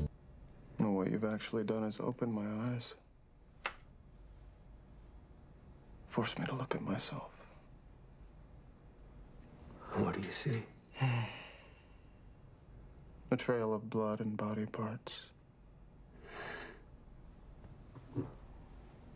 No, 0.82 0.90
what 0.90 1.12
you've 1.12 1.22
actually 1.24 1.62
done 1.62 1.84
is 1.84 2.00
open 2.00 2.32
my 2.32 2.44
eyes. 2.66 2.96
Forced 6.08 6.40
me 6.40 6.46
to 6.46 6.56
look 6.56 6.74
at 6.74 6.82
myself. 6.82 7.30
What 9.94 10.14
do 10.14 10.20
you 10.20 10.30
see? 10.32 10.64
A 13.30 13.36
trail 13.36 13.72
of 13.72 13.88
blood 13.88 14.18
and 14.18 14.36
body 14.36 14.66
parts. 14.66 15.30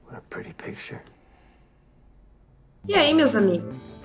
What 0.05 0.19
a 0.19 0.21
pretty 0.31 0.53
picture. 0.53 1.03
E 2.87 2.95
aí, 2.95 3.12
meus 3.12 3.35
amigos? 3.35 3.97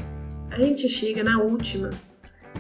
A 0.50 0.58
gente 0.58 0.90
chega 0.90 1.24
na 1.24 1.38
última, 1.38 1.92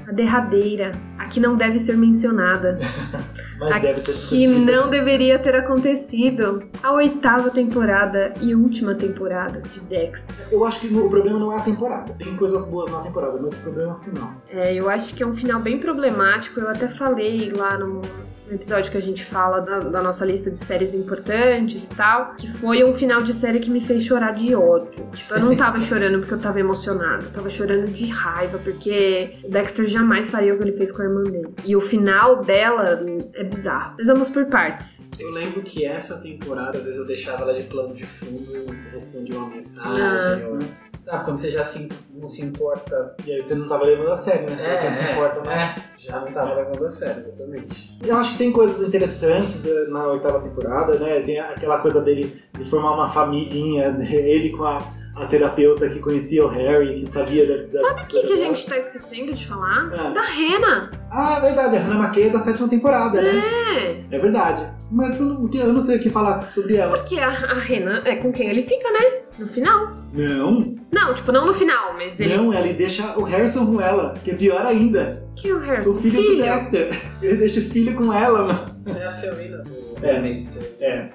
a 0.07 0.11
derradeira, 0.11 0.99
a 1.17 1.25
que 1.25 1.39
não 1.39 1.55
deve 1.55 1.79
ser 1.79 1.97
mencionada, 1.97 2.73
Mas 3.59 3.71
a 3.71 3.79
deve 3.79 3.99
ser 4.01 4.35
que 4.35 4.47
não 4.47 4.89
deveria 4.89 5.37
ter 5.37 5.55
acontecido, 5.55 6.63
a 6.81 6.91
oitava 6.93 7.49
temporada 7.49 8.33
e 8.41 8.55
última 8.55 8.95
temporada 8.95 9.61
de 9.61 9.79
Dexter. 9.81 10.35
Eu 10.51 10.65
acho 10.65 10.81
que 10.81 10.93
o 10.93 11.09
problema 11.09 11.39
não 11.39 11.53
é 11.53 11.57
a 11.57 11.61
temporada. 11.61 12.13
Tem 12.13 12.35
coisas 12.35 12.69
boas 12.69 12.91
na 12.91 13.01
temporada, 13.01 13.39
mas 13.41 13.53
o 13.53 13.61
problema 13.61 13.91
é 13.91 13.95
o 13.95 13.99
final. 13.99 14.33
É, 14.49 14.73
eu 14.73 14.89
acho 14.89 15.13
que 15.13 15.23
é 15.23 15.27
um 15.27 15.33
final 15.33 15.61
bem 15.61 15.79
problemático. 15.79 16.59
Eu 16.59 16.69
até 16.69 16.87
falei 16.87 17.49
lá 17.49 17.77
no, 17.77 18.01
no 18.51 18.57
episódio 18.57 18.91
que 18.91 18.97
a 18.97 19.01
gente 19.01 19.23
fala 19.23 19.61
da, 19.61 19.79
da 19.79 20.01
nossa 20.03 20.25
lista 20.25 20.51
de 20.51 20.59
séries 20.59 20.93
importantes 20.93 21.85
e 21.85 21.87
tal, 21.87 22.31
que 22.35 22.45
foi 22.47 22.83
um 22.83 22.93
final 22.93 23.21
de 23.21 23.33
série 23.33 23.61
que 23.61 23.69
me 23.69 23.79
fez 23.79 24.03
chorar 24.03 24.33
de 24.33 24.53
ódio. 24.53 25.07
Tipo, 25.13 25.35
eu 25.35 25.39
não 25.39 25.55
tava 25.55 25.79
chorando 25.81 26.19
porque 26.19 26.33
eu 26.33 26.39
tava 26.39 26.59
emocionada, 26.59 27.23
eu 27.23 27.31
tava 27.31 27.49
chorando 27.49 27.87
de 27.87 28.07
raiva, 28.07 28.57
porque 28.59 29.37
o 29.45 29.49
Dexter 29.49 29.87
jamais 29.87 30.29
faria 30.29 30.53
o 30.53 30.57
que 30.57 30.63
ele 30.63 30.73
fez 30.73 30.91
com 30.91 31.01
a 31.01 31.05
irmã 31.05 31.23
dele. 31.23 31.47
E 31.63 31.75
o 31.77 31.79
final 31.79 32.41
dela 32.43 32.99
é 33.35 33.43
bizarro. 33.45 33.95
Mas 33.97 34.07
vamos 34.07 34.29
por 34.29 34.45
partes. 34.47 35.07
Eu 35.17 35.31
lembro 35.31 35.61
que 35.61 35.85
essa 35.85 36.17
temporada, 36.19 36.77
às 36.77 36.83
vezes 36.83 36.99
eu 36.99 37.07
deixava 37.07 37.43
ela 37.43 37.53
de 37.53 37.63
plano 37.63 37.93
de 37.95 38.03
fundo 38.05 38.51
e 38.53 38.91
respondia 38.91 39.37
uma 39.37 39.47
mensagem. 39.47 40.01
Ah. 40.03 40.49
ou- 40.49 40.90
sabe, 41.01 41.25
quando 41.25 41.37
você 41.39 41.49
já 41.49 41.63
se, 41.63 41.89
não 42.13 42.27
se 42.27 42.45
importa. 42.45 43.15
E 43.25 43.31
aí 43.31 43.41
você 43.41 43.55
não 43.55 43.67
tava 43.67 43.85
levando 43.85 44.11
a 44.11 44.17
sério, 44.17 44.49
né? 44.49 44.55
Se 44.57 44.63
você 44.63 44.89
não 44.89 44.95
se 44.95 45.11
importa 45.11 45.43
mais. 45.43 45.77
é, 45.77 45.81
já 45.97 46.19
não 46.19 46.31
tava 46.31 46.53
levando 46.53 46.85
a 46.85 46.89
sério, 46.89 47.23
exatamente. 47.27 47.97
Eu 48.03 48.15
acho 48.15 48.31
que 48.33 48.37
tem 48.37 48.51
coisas 48.51 48.87
interessantes 48.87 49.65
eh, 49.65 49.87
na 49.89 50.07
oitava 50.07 50.39
temporada, 50.39 50.97
né? 50.99 51.21
Tem 51.21 51.39
aquela 51.39 51.79
coisa 51.79 52.01
dele 52.01 52.41
de 52.57 52.63
formar 52.65 52.93
uma 52.93 53.09
família, 53.09 53.95
ele 54.11 54.51
com 54.51 54.63
a, 54.63 54.81
a 55.15 55.25
terapeuta 55.25 55.89
que 55.89 55.99
conhecia 55.99 56.45
o 56.45 56.47
Harry, 56.47 56.99
que 56.99 57.05
sabia 57.05 57.45
da. 57.47 57.63
da 57.63 57.79
Sabe 57.79 58.01
o 58.01 58.05
que, 58.05 58.21
que 58.27 58.33
a 58.33 58.37
gente 58.37 58.65
tá 58.65 58.77
esquecendo 58.77 59.33
de 59.33 59.47
falar? 59.47 59.89
Ah. 59.93 60.09
Da 60.11 60.21
Rena. 60.21 60.87
Ah, 61.09 61.37
é 61.37 61.41
verdade, 61.41 61.75
a 61.77 61.79
Hannah 61.79 62.05
McKay 62.05 62.27
é 62.27 62.29
da 62.29 62.39
sétima 62.39 62.69
temporada, 62.69 63.21
né? 63.21 63.41
É. 64.11 64.15
É 64.15 64.19
verdade. 64.19 64.71
Mas 64.91 65.19
eu 65.19 65.25
não, 65.25 65.49
eu 65.53 65.73
não 65.73 65.81
sei 65.81 65.97
o 65.97 66.01
que 66.01 66.09
falar 66.09 66.41
sobre 66.43 66.75
ela. 66.75 66.91
Porque 66.91 67.17
a, 67.17 67.27
a 67.29 67.53
Rena 67.53 68.03
é 68.05 68.17
com 68.17 68.31
quem 68.31 68.49
ele 68.49 68.61
fica, 68.61 68.91
né? 68.91 69.21
No 69.41 69.47
final. 69.47 69.91
Não, 70.13 70.75
Não, 70.91 71.13
tipo, 71.15 71.31
não 71.31 71.47
no 71.47 71.53
final, 71.53 71.95
mas 71.95 72.19
ele. 72.19 72.37
não, 72.37 72.53
ele 72.53 72.73
deixa 72.73 73.17
o 73.17 73.23
Harrison 73.23 73.65
com 73.65 73.81
ela, 73.81 74.13
que 74.23 74.31
é 74.31 74.35
pior 74.35 74.63
ainda. 74.65 75.23
Que 75.35 75.49
é 75.49 75.53
o 75.53 75.59
Harrison? 75.59 75.91
O 75.93 75.95
filho, 75.95 76.37
do 76.37 76.43
Dexter. 76.43 76.89
Ele 77.23 77.37
deixa 77.37 77.59
o 77.61 77.63
filho 77.63 77.95
com 77.95 78.13
ela, 78.13 78.43
mano. 78.45 78.81
É 78.99 79.05
a 79.05 79.09
Serena 79.09 79.59
do 79.59 79.90
É. 80.01 80.39
É. 80.79 81.09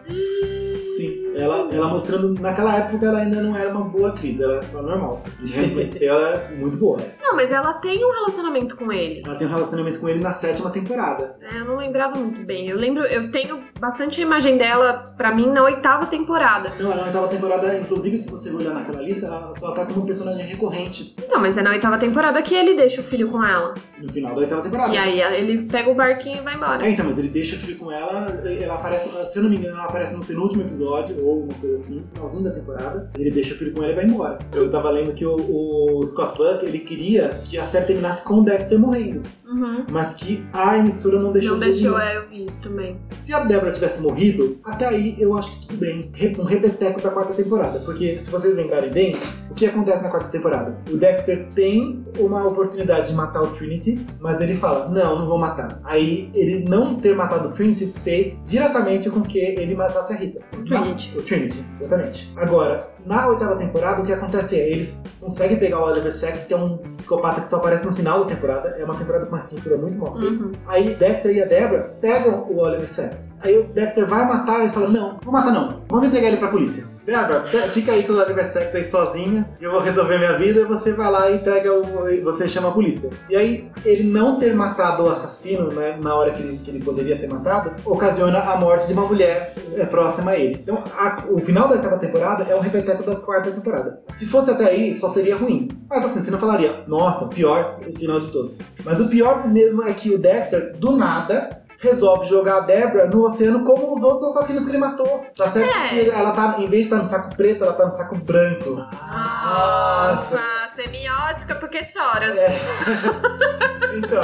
Sim, 0.97 1.33
ela, 1.37 1.73
ela 1.75 1.89
mostrando. 1.89 2.41
Naquela 2.41 2.75
época 2.77 3.07
ela 3.07 3.19
ainda 3.19 3.43
não 3.43 3.57
era 3.57 3.71
uma 3.71 3.85
boa 3.85 4.09
atriz, 4.09 4.41
ela 4.41 4.55
era 4.55 4.63
só 4.63 4.83
normal. 4.83 5.23
E 5.43 6.01
ela 6.05 6.29
é 6.29 6.55
muito 6.55 6.77
boa. 6.77 6.99
Não, 7.21 7.37
mas 7.37 7.53
ela 7.53 7.75
tem 7.75 8.03
um 8.05 8.13
relacionamento 8.13 8.77
com 8.77 8.91
ele. 8.93 9.23
Ela 9.25 9.37
tem 9.37 9.47
um 9.47 9.51
relacionamento 9.51 9.99
com 9.99 10.09
ele 10.09 10.21
na 10.21 10.33
sétima 10.33 10.71
temporada. 10.71 11.37
É, 11.43 11.61
eu 11.61 11.65
não 11.65 11.77
lembrava 11.77 12.19
muito 12.19 12.43
bem. 12.43 12.69
Eu 12.69 12.79
lembro, 12.79 13.05
eu 13.05 13.31
tenho 13.31 13.63
bastante 13.79 14.21
a 14.21 14.25
imagem 14.25 14.57
dela, 14.57 15.15
pra 15.17 15.35
mim, 15.35 15.47
na 15.47 15.63
oitava 15.65 16.07
temporada. 16.07 16.73
Não, 16.79 16.91
ela 16.93 17.03
na 17.03 17.07
oitava 17.09 17.29
temporada, 17.29 17.79
inclusive 17.79 18.17
se 18.19 18.31
você 18.31 18.51
olhar 18.51 18.73
naquela 18.73 19.03
lista, 19.03 19.27
ela 19.27 19.53
só 19.55 19.73
tá 19.73 19.85
como 19.85 20.07
personagem 20.07 20.47
recorrente 20.47 21.15
Então, 21.23 21.41
mas 21.41 21.59
é 21.59 21.63
na 21.63 21.71
oitava 21.71 21.99
temporada 21.99 22.41
que 22.41 22.55
ele 22.55 22.75
deixa 22.75 23.01
o 23.03 23.05
filho 23.05 23.29
com 23.31 23.45
ela. 23.45 23.75
no 23.99 24.11
final 24.11 24.35
da 24.35 24.41
oitava 24.41 24.63
temporada. 24.63 24.95
E 24.95 24.99
aí 24.99 25.21
ele 25.21 25.65
pega 25.65 25.91
o 25.91 25.95
barquinho 25.95 26.39
e 26.39 26.41
vai 26.41 26.55
embora. 26.55 26.87
É, 26.87 26.91
então, 26.91 27.05
mas 27.05 27.19
ele 27.19 27.29
deixa 27.29 27.57
o 27.57 27.59
filho 27.59 27.77
com 27.77 27.93
ela, 27.93 28.29
ela 28.61 28.76
aparece, 28.77 29.11
se 29.27 29.39
eu 29.39 29.43
não 29.43 29.51
me 29.51 29.57
engano, 29.57 29.77
ela 29.77 29.85
aparece 29.85 30.15
no 30.17 30.25
penúltimo 30.25 30.63
episódio, 30.63 31.25
ou 31.25 31.45
uma 31.45 31.55
coisa 31.55 31.77
assim, 31.77 32.05
finalzinho 32.13 32.45
da 32.45 32.51
temporada. 32.51 33.11
Ele 33.19 33.31
deixa 33.31 33.55
o 33.55 33.57
filho 33.57 33.73
com 33.73 33.83
ela 33.83 33.93
e 33.93 33.97
vai 33.97 34.05
embora. 34.05 34.39
Eu 34.53 34.71
tava 34.71 34.91
lendo 34.91 35.13
que 35.13 35.25
o, 35.25 35.35
o 35.35 36.07
Scott 36.07 36.37
Buck, 36.37 36.65
ele 36.65 36.81
queria 36.81 37.41
que 37.45 37.59
a 37.59 37.67
série 37.67 37.87
terminasse 37.87 38.25
com 38.25 38.41
o 38.41 38.45
Dexter 38.45 38.79
morrendo, 38.79 39.23
Uhum. 39.47 39.87
mas 39.91 40.15
que 40.15 40.45
a 40.53 40.77
emissora 40.79 41.21
não 41.21 41.33
deixou 41.33 41.53
Não 41.53 41.59
de 41.61 41.67
deixou, 41.67 41.99
é, 41.99 42.17
eu 42.17 42.29
vi 42.29 42.45
isso 42.45 42.69
também. 42.69 42.99
Se 43.21 43.33
a 43.33 43.45
Débora 43.45 43.71
tivesse 43.71 44.03
morrido, 44.03 44.59
até 44.65 44.87
aí 44.87 45.17
eu 45.19 45.37
acho 45.37 45.61
que 45.61 45.69
tudo 45.69 45.79
bem. 45.79 46.11
Um 46.39 46.43
repeteco 46.45 47.01
da 47.01 47.11
quarta 47.11 47.33
temporada. 47.33 47.79
Porque, 47.81 48.19
se 48.21 48.31
vocês 48.31 48.57
lembrarem 48.57 48.91
bem, 48.91 49.17
o 49.51 49.55
que 49.55 49.67
acontece 49.67 50.03
na 50.03 50.11
quarta 50.11 50.29
temporada? 50.29 50.77
O 50.91 50.97
Dexter 50.97 51.47
tem 51.55 52.05
uma 52.19 52.47
oportunidade 52.47 53.09
de 53.09 53.15
matar 53.15 53.43
o 53.43 53.49
Trinity, 53.49 54.05
mas 54.21 54.41
ele 54.41 54.57
fala: 54.57 54.89
Não, 54.89 55.19
não 55.21 55.27
vou 55.27 55.39
matar. 55.39 55.81
Aí, 55.85 56.31
ele 56.35 56.65
não 56.69 56.97
ter 56.97 57.15
matado 57.15 57.49
o 57.49 57.53
Trinity 57.53 57.87
fez 57.87 58.47
diretamente 58.49 59.09
com 59.11 59.23
que 59.23 59.39
ele 59.39 59.75
matasse 59.75 60.13
a 60.13 60.17
Rita. 60.17 60.41
O 60.53 60.65
Trinity. 60.65 61.19
O 61.19 61.23
Trinity, 61.23 61.65
exatamente. 61.81 62.33
Agora, 62.37 62.96
na 63.07 63.29
oitava 63.29 63.57
temporada, 63.57 64.03
o 64.03 64.05
que 64.05 64.13
acontece 64.13 64.59
é: 64.59 64.69
eles 64.69 65.05
conseguem 65.21 65.59
pegar 65.59 65.79
o 65.79 65.85
Oliver 65.85 66.13
Sacks, 66.13 66.47
que 66.47 66.55
é 66.55 66.57
um 66.57 66.77
psicopata 66.93 67.41
que 67.41 67.49
só 67.49 67.57
aparece 67.57 67.87
no 67.87 67.95
final 67.95 68.25
da 68.25 68.35
temporada. 68.35 68.71
É 68.71 68.85
uma 68.85 68.97
temporada 68.97 69.25
com 69.27 69.33
uma 69.33 69.39
estrutura 69.39 69.77
muito 69.77 69.97
mal. 69.97 70.15
Uhum. 70.15 70.53
Aí 70.67 70.95
Dexter 70.95 71.37
e 71.37 71.43
a 71.43 71.47
Deborah 71.47 71.91
pegam 72.01 72.43
o 72.51 72.59
Oliver 72.59 72.91
Sacks. 72.91 73.37
Aí 73.41 73.57
o 73.57 73.65
Dexter 73.69 74.07
vai 74.07 74.27
matar 74.27 74.65
e 74.65 74.69
fala: 74.69 74.89
Não, 74.89 75.13
não 75.13 75.21
vou 75.23 75.33
matar 75.33 75.53
não. 75.53 75.83
Vamos 75.89 76.09
entregar 76.09 76.29
ele 76.29 76.39
pra 76.39 76.49
polícia. 76.49 76.96
Deborah, 77.07 77.41
te- 77.51 77.69
fica 77.71 77.93
aí 77.93 78.03
com 78.03 78.13
o 78.15 78.17
Oliver 78.21 78.47
Sacks 78.47 78.75
aí 78.75 78.83
sozinha. 78.85 79.49
Eu 79.61 79.71
vou 79.71 79.81
resolver 79.81 80.19
minha 80.19 80.37
vida. 80.37 80.61
E 80.61 80.65
você 80.65 80.93
vai 80.93 81.11
lá 81.11 81.31
e 81.31 81.37
entrega 81.37 81.73
o. 81.73 81.83
Você 82.25 82.49
chama 82.49 82.69
a 82.69 82.73
polícia. 82.73 83.11
E 83.31 83.37
aí, 83.37 83.71
ele 83.85 84.03
não 84.03 84.39
ter 84.39 84.53
matado 84.55 85.05
o 85.05 85.09
assassino, 85.09 85.73
né, 85.73 85.97
na 86.03 86.15
hora 86.15 86.33
que 86.33 86.43
ele, 86.43 86.59
que 86.59 86.71
ele 86.71 86.83
poderia 86.85 87.19
ter 87.19 87.29
matado, 87.29 87.73
ocasiona 87.85 88.39
a 88.41 88.57
morte 88.57 88.87
de 88.89 88.93
uma 88.93 89.07
mulher 89.07 89.55
é, 89.77 89.87
próxima 89.87 90.33
a 90.33 90.37
ele. 90.37 90.55
Então, 90.55 90.83
a- 90.99 91.25
o 91.31 91.41
final 91.41 91.69
da 91.69 91.77
oitava 91.77 91.97
temporada 91.99 92.43
é 92.45 92.55
um 92.57 92.61
repeteco 92.61 93.05
da 93.05 93.17
quarta 93.17 93.51
temporada. 93.51 94.01
Se 94.13 94.27
fosse 94.27 94.51
até 94.51 94.65
aí, 94.67 94.95
só 94.95 95.09
seria 95.09 95.37
ruim. 95.37 95.69
Mas 95.89 96.05
assim, 96.05 96.21
você 96.21 96.31
não 96.33 96.39
falaria, 96.39 96.83
nossa, 96.89 97.29
pior 97.29 97.79
final 97.97 98.19
de 98.21 98.29
todos. 98.33 98.59
Mas 98.85 99.01
o 99.01 99.09
pior 99.09 99.49
mesmo 99.49 99.83
é 99.85 99.93
que 99.93 100.11
o 100.13 100.19
Dexter, 100.19 100.75
do 100.77 100.97
nada, 100.97 101.63
resolve 101.79 102.27
jogar 102.27 102.57
a 102.59 102.61
Debra 102.61 103.07
no 103.07 103.25
oceano 103.25 103.65
como 103.65 103.95
os 103.97 104.03
outros 104.03 104.31
assassinos 104.37 104.65
que 104.65 104.71
ele 104.71 104.79
matou. 104.79 105.27
Tá 105.37 105.47
certo 105.49 105.71
É. 105.77 105.89
que 105.89 106.11
ela 106.11 106.33
tá, 106.33 106.57
em 106.59 106.69
vez 106.69 106.87
de 106.87 106.93
estar 106.95 106.97
no 106.97 107.09
saco 107.09 107.37
preto, 107.37 107.65
ela 107.65 107.73
tá 107.75 107.85
no 107.87 107.93
saco 107.93 108.17
branco. 108.17 108.71
Nossa, 108.71 110.43
semiótica 110.69 111.55
porque 111.57 111.83
choras. 111.85 112.37
É. 112.37 112.49
Então, 113.97 114.23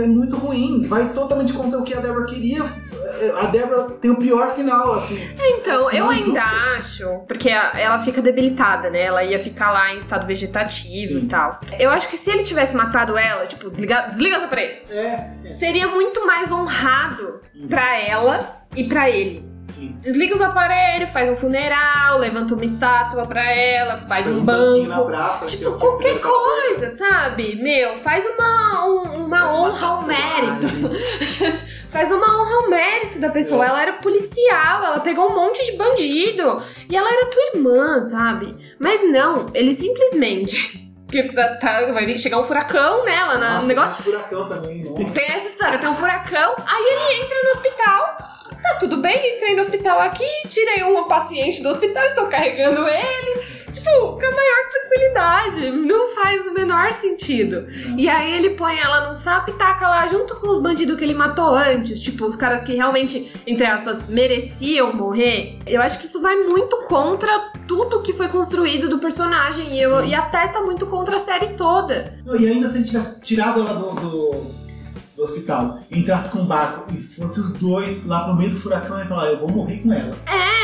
é 0.00 0.06
muito 0.06 0.36
ruim. 0.36 0.86
Vai 0.86 1.08
totalmente 1.14 1.54
contra 1.54 1.78
o 1.78 1.82
que 1.84 1.94
a 1.94 2.00
Débora 2.00 2.26
queria. 2.26 2.62
A 3.36 3.46
Débora 3.46 3.90
tem 4.00 4.10
o 4.10 4.16
pior 4.16 4.52
final, 4.54 4.94
assim. 4.94 5.20
Então, 5.38 5.90
eu 5.90 6.04
Não 6.04 6.10
ainda 6.10 6.24
justo. 6.24 6.38
acho, 6.76 7.18
porque 7.28 7.48
ela 7.48 7.98
fica 7.98 8.20
debilitada, 8.22 8.90
né? 8.90 9.02
Ela 9.02 9.24
ia 9.24 9.38
ficar 9.38 9.70
lá 9.70 9.92
em 9.94 9.98
estado 9.98 10.26
vegetativo 10.26 11.18
e 11.18 11.26
tal. 11.26 11.60
Eu 11.78 11.90
acho 11.90 12.08
que 12.08 12.16
se 12.16 12.30
ele 12.30 12.42
tivesse 12.42 12.76
matado 12.76 13.16
ela, 13.16 13.46
tipo, 13.46 13.70
desliga, 13.70 14.02
desliga 14.08 14.38
os 14.38 14.42
aparelhos, 14.44 14.90
É, 14.90 15.30
seria 15.50 15.86
muito 15.88 16.26
mais 16.26 16.50
honrado 16.52 17.40
pra 17.68 17.98
ela 18.00 18.62
e 18.74 18.84
pra 18.88 19.08
ele. 19.10 19.50
sim. 19.64 19.96
Desliga 20.00 20.34
os 20.34 20.40
aparelhos, 20.40 21.10
faz 21.10 21.28
um 21.28 21.36
funeral, 21.36 22.18
levanta 22.18 22.54
uma 22.54 22.64
estátua 22.64 23.24
pra 23.26 23.52
ela, 23.54 23.96
faz, 23.96 24.26
um 24.26 24.40
banquinho 24.40 24.88
na 24.88 24.96
banco. 24.96 25.46
Tipo, 25.46 25.72
que 25.72 25.78
qualquer 25.78 26.18
coisa, 26.20 26.90
sabe? 26.90 27.56
Meu, 27.62 27.96
faz 27.98 28.24
uma, 28.26 28.86
um- 28.86 29.26
uma 29.26 29.38
Faz 29.40 29.52
uma 29.52 29.68
honra 29.68 29.86
ao 29.86 30.02
mérito. 30.02 30.66
Faz 31.92 32.10
uma 32.10 32.40
honra 32.40 32.54
ao 32.56 32.70
mérito 32.70 33.20
da 33.20 33.28
pessoa. 33.28 33.64
É. 33.64 33.68
Ela 33.68 33.82
era 33.82 33.92
policial, 33.94 34.82
ela 34.84 35.00
pegou 35.00 35.30
um 35.30 35.34
monte 35.36 35.64
de 35.66 35.76
bandido. 35.76 36.62
E 36.88 36.96
ela 36.96 37.08
era 37.08 37.26
tua 37.26 37.42
irmã, 37.54 38.00
sabe? 38.00 38.56
Mas 38.78 39.02
não, 39.10 39.50
ele 39.54 39.74
simplesmente. 39.74 40.80
Que 41.12 41.24
tá, 41.24 41.46
tá- 41.56 41.92
vai 41.92 42.06
vir 42.06 42.18
chegar 42.18 42.38
um 42.40 42.44
furacão 42.44 43.04
nela 43.04 43.34
no 43.34 43.40
Nossa, 43.40 43.66
negócio. 43.66 43.96
tem 44.02 44.14
furacão 44.14 44.48
também, 44.48 44.82
nossa. 44.82 45.12
Tem 45.12 45.26
essa 45.26 45.46
história, 45.46 45.78
tem 45.78 45.90
um 45.90 45.94
furacão, 45.94 46.54
aí 46.66 46.82
ele 46.84 47.22
entra 47.22 47.42
no 47.44 47.50
hospital. 47.50 48.18
Tá 48.62 48.74
tudo 48.80 48.96
bem, 48.96 49.36
entrei 49.36 49.54
no 49.54 49.60
hospital 49.60 50.00
aqui, 50.00 50.24
tirei 50.48 50.84
uma 50.84 51.06
paciente 51.08 51.62
do 51.62 51.68
hospital, 51.68 52.02
estou 52.06 52.28
carregando 52.28 52.80
ele. 52.88 53.42
Tipo, 53.72 53.90
com 53.90 54.26
a 54.26 54.30
maior 54.30 54.68
tranquilidade. 54.70 55.70
Não 55.70 56.08
faz 56.14 56.46
o 56.46 56.54
menor 56.54 56.92
sentido. 56.92 57.66
E 57.96 58.08
aí 58.08 58.32
ele 58.34 58.50
põe 58.50 58.78
ela 58.78 59.08
num 59.08 59.16
saco 59.16 59.50
e 59.50 59.54
taca 59.54 59.88
lá 59.88 60.06
junto 60.08 60.36
com 60.36 60.48
os 60.48 60.60
bandidos 60.60 60.96
que 60.96 61.04
ele 61.04 61.14
matou 61.14 61.54
antes. 61.54 62.00
Tipo, 62.00 62.26
os 62.26 62.36
caras 62.36 62.62
que 62.62 62.74
realmente, 62.74 63.32
entre 63.46 63.66
aspas, 63.66 64.06
mereciam 64.08 64.92
morrer. 64.94 65.58
Eu 65.66 65.80
acho 65.82 65.98
que 65.98 66.06
isso 66.06 66.20
vai 66.20 66.36
muito 66.36 66.76
contra 66.84 67.52
tudo 67.66 68.02
que 68.02 68.12
foi 68.12 68.28
construído 68.28 68.88
do 68.88 68.98
personagem. 68.98 69.74
E, 69.74 69.80
eu, 69.82 70.04
e 70.04 70.14
atesta 70.14 70.60
muito 70.60 70.86
contra 70.86 71.16
a 71.16 71.20
série 71.20 71.48
toda. 71.54 72.18
Não, 72.24 72.36
e 72.36 72.46
ainda 72.46 72.68
se 72.68 72.78
ele 72.78 72.84
tivesse 72.84 73.20
tirado 73.22 73.60
ela 73.60 73.74
do, 73.74 74.00
do, 74.00 74.61
do 75.22 75.30
hospital, 75.30 75.78
entrasse 75.90 76.32
com 76.32 76.40
um 76.40 76.46
barco 76.46 76.92
e 76.92 76.96
fosse 76.96 77.38
os 77.40 77.54
dois 77.54 78.06
lá 78.06 78.24
pro 78.24 78.34
meio 78.34 78.50
do 78.50 78.56
furacão 78.60 79.00
e 79.00 79.06
falar, 79.06 79.28
eu 79.30 79.38
vou 79.38 79.50
morrer 79.50 79.78
com 79.78 79.92
ela. 79.92 80.10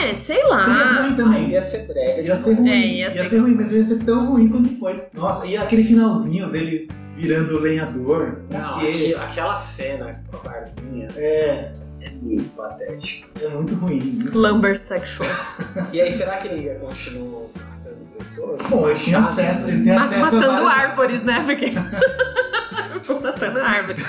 É, 0.02 0.14
sei 0.14 0.36
Seria 0.36 0.48
lá. 0.48 1.02
ruim 1.02 1.14
também. 1.16 1.44
Aí 1.46 1.50
ia 1.52 1.62
ser 1.62 1.86
brega. 1.86 2.22
Ia 2.22 2.36
ser 2.36 2.54
ruim. 2.54 2.68
É, 2.70 2.76
ia 2.76 3.04
ia, 3.04 3.10
ser- 3.10 3.28
ser... 3.28 3.38
ruim, 3.38 3.54
mas 3.54 3.70
não 3.70 3.78
ia 3.78 3.84
ser 3.84 3.98
tão 4.04 4.30
ruim 4.30 4.48
quanto 4.48 4.68
foi. 4.78 5.02
Nossa, 5.14 5.46
e 5.46 5.56
aquele 5.56 5.84
finalzinho 5.84 6.50
dele 6.50 6.88
virando 7.16 7.58
lenhador. 7.60 8.38
Não, 8.50 8.78
aqui- 8.78 9.14
aquela 9.14 9.56
cena 9.56 10.22
com 10.30 10.36
a 10.36 10.40
barbinha 10.50 11.08
É, 11.16 11.72
é 12.00 12.10
muito 12.20 12.48
patético. 12.56 13.28
é 13.40 13.48
muito 13.48 13.74
ruim. 13.76 14.24
Lumber 14.32 14.76
sexual. 14.76 15.28
E 15.92 16.00
aí, 16.00 16.10
será 16.10 16.36
que 16.38 16.48
ele 16.48 16.64
ia 16.64 16.74
continuar 16.76 17.46
matando 17.56 18.06
pessoas? 18.18 18.60
Bom, 18.68 18.88
ele 18.88 18.98
tinha 18.98 19.18
acesso, 19.20 19.68
ele 19.68 19.84
tem 19.84 19.92
acesso 19.96 20.14
a 20.14 20.30
matando 20.32 20.66
árvores, 20.66 21.22
né? 21.22 21.42
Porque. 21.46 21.66
matando 23.20 23.58
árvores. 23.60 24.04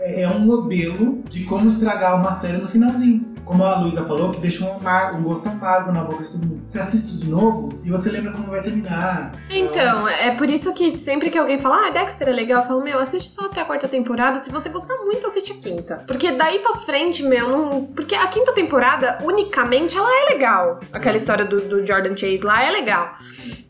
É 0.00 0.22
é 0.22 0.28
um 0.28 0.38
modelo 0.40 1.22
de 1.28 1.44
como 1.44 1.68
estragar 1.68 2.16
uma 2.20 2.32
série 2.32 2.58
no 2.58 2.68
finalzinho. 2.68 3.32
Como 3.44 3.62
a 3.62 3.78
Luísa 3.78 4.02
falou, 4.06 4.32
que 4.32 4.40
deixa 4.40 4.64
um, 4.64 4.76
amar- 4.78 5.14
um 5.14 5.22
gosto 5.22 5.46
amargo 5.50 5.92
na 5.92 6.02
boca 6.02 6.24
de 6.24 6.30
todo 6.32 6.46
mundo. 6.46 6.62
Você 6.64 6.78
assiste 6.80 7.18
de 7.18 7.28
novo 7.30 7.68
e 7.84 7.90
você 7.90 8.10
lembra 8.10 8.32
como 8.32 8.46
vai 8.46 8.62
terminar. 8.62 9.32
Então, 9.50 10.08
é 10.08 10.30
por 10.34 10.48
isso 10.48 10.72
que 10.72 10.98
sempre 10.98 11.28
que 11.28 11.36
alguém 11.36 11.60
fala, 11.60 11.86
ah, 11.88 11.90
Dexter 11.90 12.28
é 12.28 12.32
legal, 12.32 12.62
eu 12.62 12.66
falo, 12.66 12.82
meu, 12.82 12.98
assiste 12.98 13.30
só 13.30 13.44
até 13.46 13.60
a 13.60 13.64
quarta 13.66 13.86
temporada. 13.86 14.42
Se 14.42 14.50
você 14.50 14.70
gostar 14.70 14.94
muito, 15.04 15.26
assiste 15.26 15.52
a 15.52 15.56
quinta. 15.56 16.02
Porque 16.06 16.32
daí 16.32 16.60
pra 16.60 16.72
frente, 16.74 17.22
meu, 17.22 17.50
não. 17.50 17.84
Porque 17.84 18.14
a 18.14 18.26
quinta 18.28 18.52
temporada, 18.54 19.18
unicamente, 19.22 19.94
ela 19.98 20.08
é 20.22 20.32
legal. 20.32 20.80
Aquela 20.90 21.16
história 21.18 21.44
do, 21.44 21.60
do 21.60 21.84
Jordan 21.86 22.16
Chase 22.16 22.42
lá 22.42 22.64
é 22.64 22.70
legal. 22.70 23.14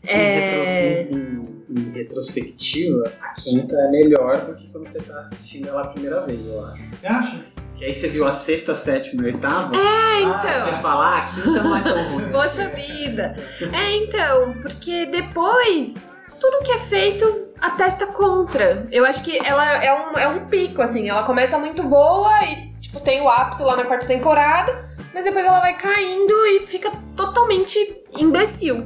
É. 0.07 1.07
retros- 1.09 1.54
em- 1.69 1.91
retrospectiva, 1.91 3.03
a 3.21 3.33
quinta 3.33 3.75
é 3.75 3.89
melhor 3.91 4.37
do 4.45 4.55
que 4.55 4.67
quando 4.69 4.87
você 4.87 5.01
tá 5.01 5.17
assistindo 5.17 5.69
ela 5.69 5.81
a 5.83 5.87
primeira 5.87 6.21
vez, 6.21 6.39
eu 6.45 6.65
acho. 6.65 6.83
Você 6.99 7.07
acha? 7.07 7.45
Que 7.75 7.83
aí 7.85 7.93
você 7.93 8.07
viu 8.07 8.25
a 8.25 8.31
sexta, 8.31 8.73
sétima 8.73 9.23
e 9.23 9.25
oitava. 9.33 9.75
É, 9.75 10.19
Você 10.53 10.69
então. 10.69 10.81
fala, 10.81 11.05
ah, 11.05 11.17
a 11.17 11.25
quinta 11.25 11.61
não 11.63 11.75
é 11.75 11.81
tão 11.81 12.03
ruim. 12.13 12.29
Poxa 12.31 12.69
vida. 12.69 13.35
É, 13.73 13.97
então, 13.97 14.53
porque 14.61 15.05
depois 15.07 16.13
tudo 16.39 16.63
que 16.63 16.71
é 16.71 16.77
feito 16.77 17.25
atesta 17.59 18.07
contra. 18.07 18.87
Eu 18.91 19.05
acho 19.05 19.23
que 19.25 19.37
ela 19.45 19.83
é 19.83 19.93
um, 19.93 20.17
é 20.17 20.27
um 20.27 20.45
pico, 20.45 20.81
assim. 20.81 21.09
Ela 21.09 21.23
começa 21.23 21.57
muito 21.59 21.83
boa 21.83 22.31
e, 22.45 22.71
tipo, 22.79 22.99
tem 23.01 23.21
o 23.21 23.27
ápice 23.27 23.63
lá 23.63 23.75
na 23.75 23.83
quarta 23.83 24.05
temporada, 24.05 24.81
mas 25.13 25.25
depois 25.25 25.45
ela 25.45 25.59
vai 25.59 25.73
caindo 25.77 26.33
e 26.45 26.65
fica 26.65 26.89
totalmente 27.15 27.77
imbecil. 28.17 28.77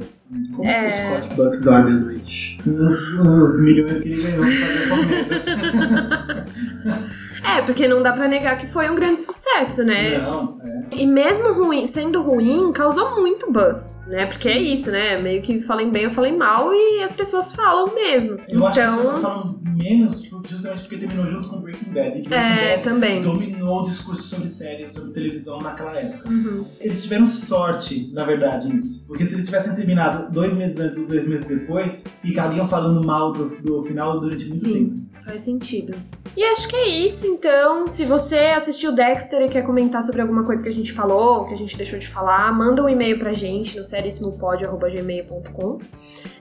Como 0.54 0.68
É. 0.68 0.88
que 0.88 0.88
o 0.88 0.92
Scott 1.24 1.34
Buck 1.34 1.56
dorme 1.58 1.90
à 1.90 1.94
noite? 2.00 2.62
Os, 2.68 3.18
os 3.20 3.62
milhões 3.62 4.00
que 4.02 4.08
ele 4.12 4.22
ganhou 4.22 4.44
pra 4.44 4.50
fazer 4.52 4.88
comédias. 6.84 7.09
É, 7.58 7.62
porque 7.62 7.86
não 7.88 8.02
dá 8.02 8.12
pra 8.12 8.28
negar 8.28 8.58
que 8.58 8.66
foi 8.66 8.90
um 8.90 8.94
grande 8.94 9.20
sucesso, 9.20 9.84
né? 9.84 10.18
Não, 10.18 10.58
é. 10.64 10.80
E 10.96 11.06
mesmo 11.06 11.52
ruim, 11.52 11.86
sendo 11.86 12.20
ruim, 12.22 12.72
causou 12.72 13.20
muito 13.20 13.50
buzz, 13.50 14.00
né? 14.06 14.26
Porque 14.26 14.48
é 14.48 14.58
isso, 14.58 14.90
né? 14.90 15.18
Meio 15.18 15.40
que 15.42 15.60
falem 15.60 15.90
bem 15.90 16.06
ou 16.06 16.12
falem 16.12 16.36
mal 16.36 16.72
e 16.74 17.02
as 17.02 17.12
pessoas 17.12 17.52
falam 17.54 17.94
mesmo. 17.94 18.38
Eu 18.48 18.66
acho 18.66 18.74
que 18.74 18.80
as 18.80 18.88
então, 18.92 18.96
pessoas 18.98 19.22
falam 19.22 19.60
menos 19.64 20.30
justamente 20.46 20.80
porque 20.82 20.96
terminou 20.98 21.26
junto 21.26 21.48
com 21.48 21.60
Breaking 21.60 21.92
Bad. 21.92 22.10
Breaking 22.10 22.34
É, 22.34 22.70
Bad 22.76 22.82
também. 22.82 23.22
dominou 23.22 23.82
o 23.82 23.88
discurso 23.88 24.22
sobre 24.24 24.48
séries, 24.48 24.90
sobre 24.92 25.12
televisão 25.12 25.60
naquela 25.60 25.96
época. 25.96 26.28
Uhum. 26.28 26.66
Eles 26.80 27.02
tiveram 27.02 27.28
sorte, 27.28 28.10
na 28.12 28.24
verdade, 28.24 28.68
nisso. 28.72 29.06
Porque 29.06 29.24
se 29.26 29.34
eles 29.34 29.46
tivessem 29.46 29.74
terminado 29.74 30.30
dois 30.32 30.54
meses 30.54 30.78
antes 30.78 30.98
e 30.98 31.06
dois 31.06 31.28
meses 31.28 31.46
depois, 31.48 32.04
ficariam 32.20 32.66
falando 32.68 33.04
mal 33.06 33.32
do, 33.32 33.48
do 33.62 33.82
final 33.84 34.20
durante 34.20 34.44
muito 34.46 34.58
Sim. 34.60 34.72
tempo. 34.72 35.09
Faz 35.24 35.42
sentido. 35.42 35.94
E 36.36 36.44
acho 36.44 36.68
que 36.68 36.76
é 36.76 36.88
isso, 36.88 37.26
então. 37.26 37.88
Se 37.88 38.04
você 38.04 38.38
assistiu 38.54 38.92
Dexter 38.92 39.42
e 39.42 39.48
quer 39.48 39.62
comentar 39.62 40.02
sobre 40.02 40.22
alguma 40.22 40.44
coisa 40.44 40.62
que 40.62 40.68
a 40.68 40.72
gente 40.72 40.92
falou, 40.92 41.46
que 41.46 41.54
a 41.54 41.56
gente 41.56 41.76
deixou 41.76 41.98
de 41.98 42.06
falar, 42.06 42.52
manda 42.52 42.82
um 42.82 42.88
e-mail 42.88 43.18
pra 43.18 43.32
gente 43.32 43.76
no 43.76 43.84
serissimopod.gmail.com 43.84 45.78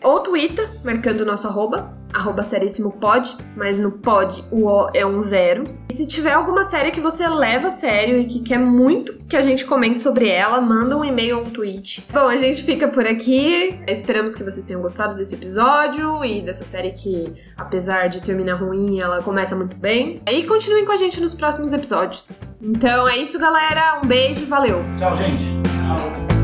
ou 0.04 0.20
twitter, 0.22 0.70
marcando 0.84 1.26
nosso 1.26 1.48
arroba, 1.48 1.99
arroba 2.14 2.44
serissimopod, 2.44 3.38
mas 3.56 3.78
no 3.78 3.92
pod 3.92 4.44
o 4.52 4.66
O 4.66 4.90
é 4.94 5.06
um 5.06 5.22
zero. 5.22 5.64
E 5.90 5.94
se 5.94 6.08
tiver 6.08 6.34
alguma 6.34 6.64
série 6.64 6.92
que 6.92 7.00
você 7.00 7.28
leva 7.28 7.68
a 7.68 7.72
sério 7.72 8.20
e 8.20 8.26
que 8.26 8.42
quer 8.42 8.60
muito 8.60 9.20
que 9.28 9.38
a 9.38 9.42
gente 9.42 9.66
comente 9.66 10.00
sobre 10.00 10.28
ela, 10.28 10.60
manda 10.60 10.98
um 10.98 11.06
e-mail 11.06 11.38
ou 11.38 11.44
um 11.44 11.50
tweet. 11.50 12.06
Bom, 12.12 12.28
a 12.28 12.38
gente 12.38 12.64
fica 12.64 12.88
por 12.88 13.06
aqui. 13.06 13.80
Esperamos 13.88 14.36
que 14.36 14.44
vocês 14.44 14.66
tenham 14.66 14.82
gostado 14.82 15.16
desse 15.16 15.36
episódio 15.36 16.24
e 16.26 16.42
dessa 16.42 16.66
série 16.66 16.92
que, 16.92 17.34
apesar 17.56 18.08
de 18.08 18.22
terminar 18.22 18.56
ruim, 18.56 19.00
ela 19.00 19.22
começa 19.22 19.56
muito 19.56 19.78
bem. 19.78 20.22
E 20.28 20.44
continuem 20.46 20.86
com 20.86 20.92
a 20.92 20.98
gente 20.98 21.22
nos 21.22 21.34
próximos 21.34 21.74
episódios. 21.74 22.44
Então 22.62 23.08
é 23.08 23.18
isso, 23.18 23.40
galera. 23.40 24.02
Um 24.04 24.08
beijo, 24.08 24.46
valeu! 24.48 24.84
Tchau, 24.98 25.16
gente. 25.16 25.46
Tchau. 25.64 26.39